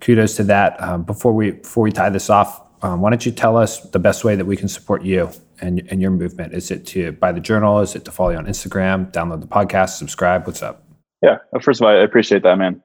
kudos 0.00 0.36
to 0.36 0.44
that. 0.44 0.80
Um, 0.80 1.02
before 1.02 1.32
we 1.32 1.50
before 1.50 1.84
we 1.84 1.92
tie 1.92 2.10
this 2.10 2.30
off, 2.30 2.61
um, 2.82 3.00
why 3.00 3.10
don't 3.10 3.24
you 3.24 3.32
tell 3.32 3.56
us 3.56 3.80
the 3.90 3.98
best 3.98 4.24
way 4.24 4.36
that 4.36 4.44
we 4.44 4.56
can 4.56 4.68
support 4.68 5.02
you 5.02 5.30
and 5.60 5.86
and 5.90 6.00
your 6.00 6.10
movement? 6.10 6.54
Is 6.54 6.70
it 6.70 6.86
to 6.88 7.12
buy 7.12 7.32
the 7.32 7.40
journal? 7.40 7.80
Is 7.80 7.94
it 7.94 8.04
to 8.04 8.10
follow 8.10 8.30
you 8.30 8.36
on 8.36 8.46
Instagram? 8.46 9.12
Download 9.12 9.40
the 9.40 9.46
podcast? 9.46 9.90
Subscribe? 9.90 10.46
What's 10.46 10.62
up? 10.62 10.84
Yeah, 11.22 11.38
first 11.60 11.80
of 11.80 11.86
all, 11.86 11.92
I 11.92 12.02
appreciate 12.02 12.42
that, 12.42 12.58
man. 12.58 12.82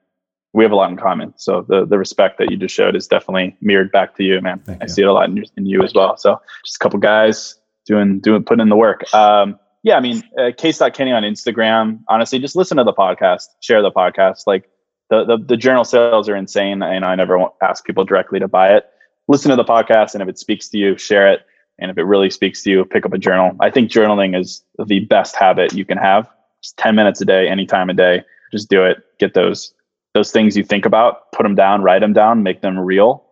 We 0.53 0.63
have 0.63 0.71
a 0.71 0.75
lot 0.75 0.91
in 0.91 0.97
common. 0.97 1.33
So 1.37 1.65
the 1.67 1.85
the 1.85 1.97
respect 1.97 2.37
that 2.37 2.51
you 2.51 2.57
just 2.57 2.73
showed 2.73 2.95
is 2.95 3.07
definitely 3.07 3.57
mirrored 3.61 3.91
back 3.91 4.15
to 4.17 4.23
you, 4.23 4.39
man. 4.41 4.59
Thank 4.59 4.81
I 4.81 4.85
you. 4.85 4.89
see 4.89 5.01
it 5.01 5.07
a 5.07 5.13
lot 5.13 5.29
in, 5.29 5.43
in 5.57 5.65
you 5.65 5.83
as 5.83 5.93
well. 5.93 6.17
So 6.17 6.39
just 6.63 6.77
a 6.77 6.79
couple 6.79 6.99
guys 6.99 7.59
doing 7.85 8.19
doing 8.19 8.43
putting 8.43 8.61
in 8.61 8.69
the 8.69 8.75
work. 8.75 9.11
Um, 9.13 9.59
yeah, 9.83 9.95
I 9.95 9.99
mean, 10.01 10.21
uh, 10.37 10.51
case.kenny 10.57 11.11
on 11.11 11.23
Instagram. 11.23 12.01
Honestly, 12.09 12.39
just 12.39 12.55
listen 12.55 12.77
to 12.77 12.83
the 12.83 12.93
podcast, 12.93 13.45
share 13.61 13.81
the 13.81 13.91
podcast. 13.91 14.43
Like 14.45 14.69
the, 15.09 15.23
the, 15.23 15.37
the 15.37 15.57
journal 15.57 15.83
sales 15.83 16.27
are 16.27 16.35
insane. 16.35 16.81
And 16.81 17.05
I 17.05 17.15
never 17.15 17.45
ask 17.61 17.85
people 17.85 18.03
directly 18.03 18.39
to 18.39 18.47
buy 18.47 18.75
it. 18.75 18.85
Listen 19.27 19.49
to 19.49 19.55
the 19.55 19.63
podcast. 19.63 20.13
And 20.13 20.21
if 20.21 20.29
it 20.29 20.39
speaks 20.39 20.69
to 20.69 20.77
you, 20.77 20.97
share 20.97 21.31
it. 21.31 21.45
And 21.79 21.91
if 21.91 21.97
it 21.97 22.03
really 22.03 22.29
speaks 22.29 22.63
to 22.63 22.71
you, 22.71 22.85
pick 22.85 23.05
up 23.05 23.13
a 23.13 23.17
journal. 23.17 23.55
I 23.59 23.69
think 23.69 23.91
journaling 23.91 24.39
is 24.39 24.63
the 24.85 24.99
best 25.01 25.35
habit 25.35 25.73
you 25.73 25.85
can 25.85 25.97
have. 25.97 26.27
Just 26.61 26.77
10 26.77 26.95
minutes 26.95 27.21
a 27.21 27.25
day, 27.25 27.47
any 27.47 27.65
time 27.65 27.89
of 27.89 27.97
day. 27.97 28.23
Just 28.51 28.69
do 28.69 28.83
it. 28.83 28.97
Get 29.19 29.33
those 29.33 29.73
those 30.13 30.31
things 30.31 30.57
you 30.57 30.63
think 30.63 30.85
about, 30.85 31.31
put 31.31 31.43
them 31.43 31.53
down, 31.53 31.83
write 31.83 31.99
them 31.99 32.13
down, 32.13 32.41
make 32.41 32.61
them 32.61 32.79
real. 32.79 33.23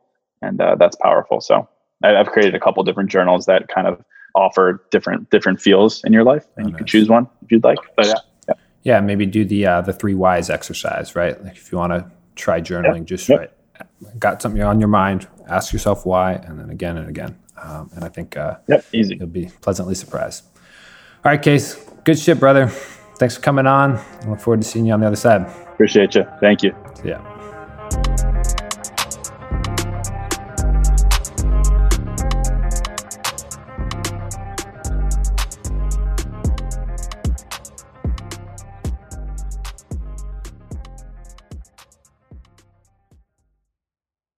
And 0.44 0.62
uh, 0.62 0.76
that's 0.76 0.96
powerful. 0.98 1.42
So 1.42 1.68
I, 2.04 2.16
I've 2.16 2.28
created 2.28 2.54
a 2.54 2.60
couple 2.60 2.84
different 2.84 3.10
journals 3.10 3.48
that 3.48 3.68
kind 3.70 3.88
of 3.88 4.04
offer 4.36 4.86
different 4.92 5.30
different 5.32 5.60
feels 5.60 6.04
in 6.04 6.14
your 6.14 6.24
life, 6.24 6.46
and 6.58 6.66
oh, 6.66 6.68
you 6.68 6.74
nice. 6.74 6.80
can 6.80 6.88
choose 6.88 7.10
one 7.10 7.28
if 7.42 7.52
you'd 7.52 7.64
like. 7.64 7.80
But 7.96 8.08
yeah, 8.08 8.14
yeah, 8.48 8.54
yeah 8.84 9.00
maybe 9.00 9.26
do 9.26 9.46
the 9.46 9.66
uh, 9.66 9.82
the 9.82 9.94
three 9.94 10.14
whys 10.14 10.50
exercise, 10.50 11.16
right? 11.16 11.42
Like 11.44 11.56
if 11.56 11.72
you 11.72 11.78
want 11.78 11.94
to 11.94 12.12
try 12.36 12.62
journaling, 12.62 13.00
yep. 13.00 13.06
just 13.06 13.30
yep. 13.30 13.55
Got 14.20 14.42
something 14.42 14.62
on 14.62 14.80
your 14.80 14.90
mind, 14.90 15.28
ask 15.48 15.74
yourself 15.74 16.06
why, 16.06 16.34
and 16.34 16.60
then 16.60 16.70
again 16.70 16.98
and 16.98 17.10
again. 17.10 17.38
Um, 17.62 17.90
and 17.96 18.04
I 18.04 18.10
think 18.10 18.38
uh, 18.38 18.58
yep, 18.68 18.86
easy. 18.94 19.16
You'll 19.16 19.28
be 19.28 19.50
pleasantly 19.62 19.96
surprised. 19.96 20.46
All 21.24 21.32
right, 21.32 21.42
Case, 21.42 21.76
good 22.04 22.20
shit, 22.20 22.40
brother. 22.40 22.68
Thanks 23.18 23.36
for 23.36 23.42
coming 23.42 23.66
on. 23.66 23.98
I 23.98 24.30
look 24.30 24.40
forward 24.40 24.62
to 24.62 24.68
seeing 24.68 24.86
you 24.86 24.94
on 24.94 25.00
the 25.00 25.08
other 25.08 25.16
side. 25.16 25.42
Appreciate 25.72 26.16
you. 26.16 26.26
Thank 26.40 26.64
you. 26.64 26.76
Yeah. 27.04 27.35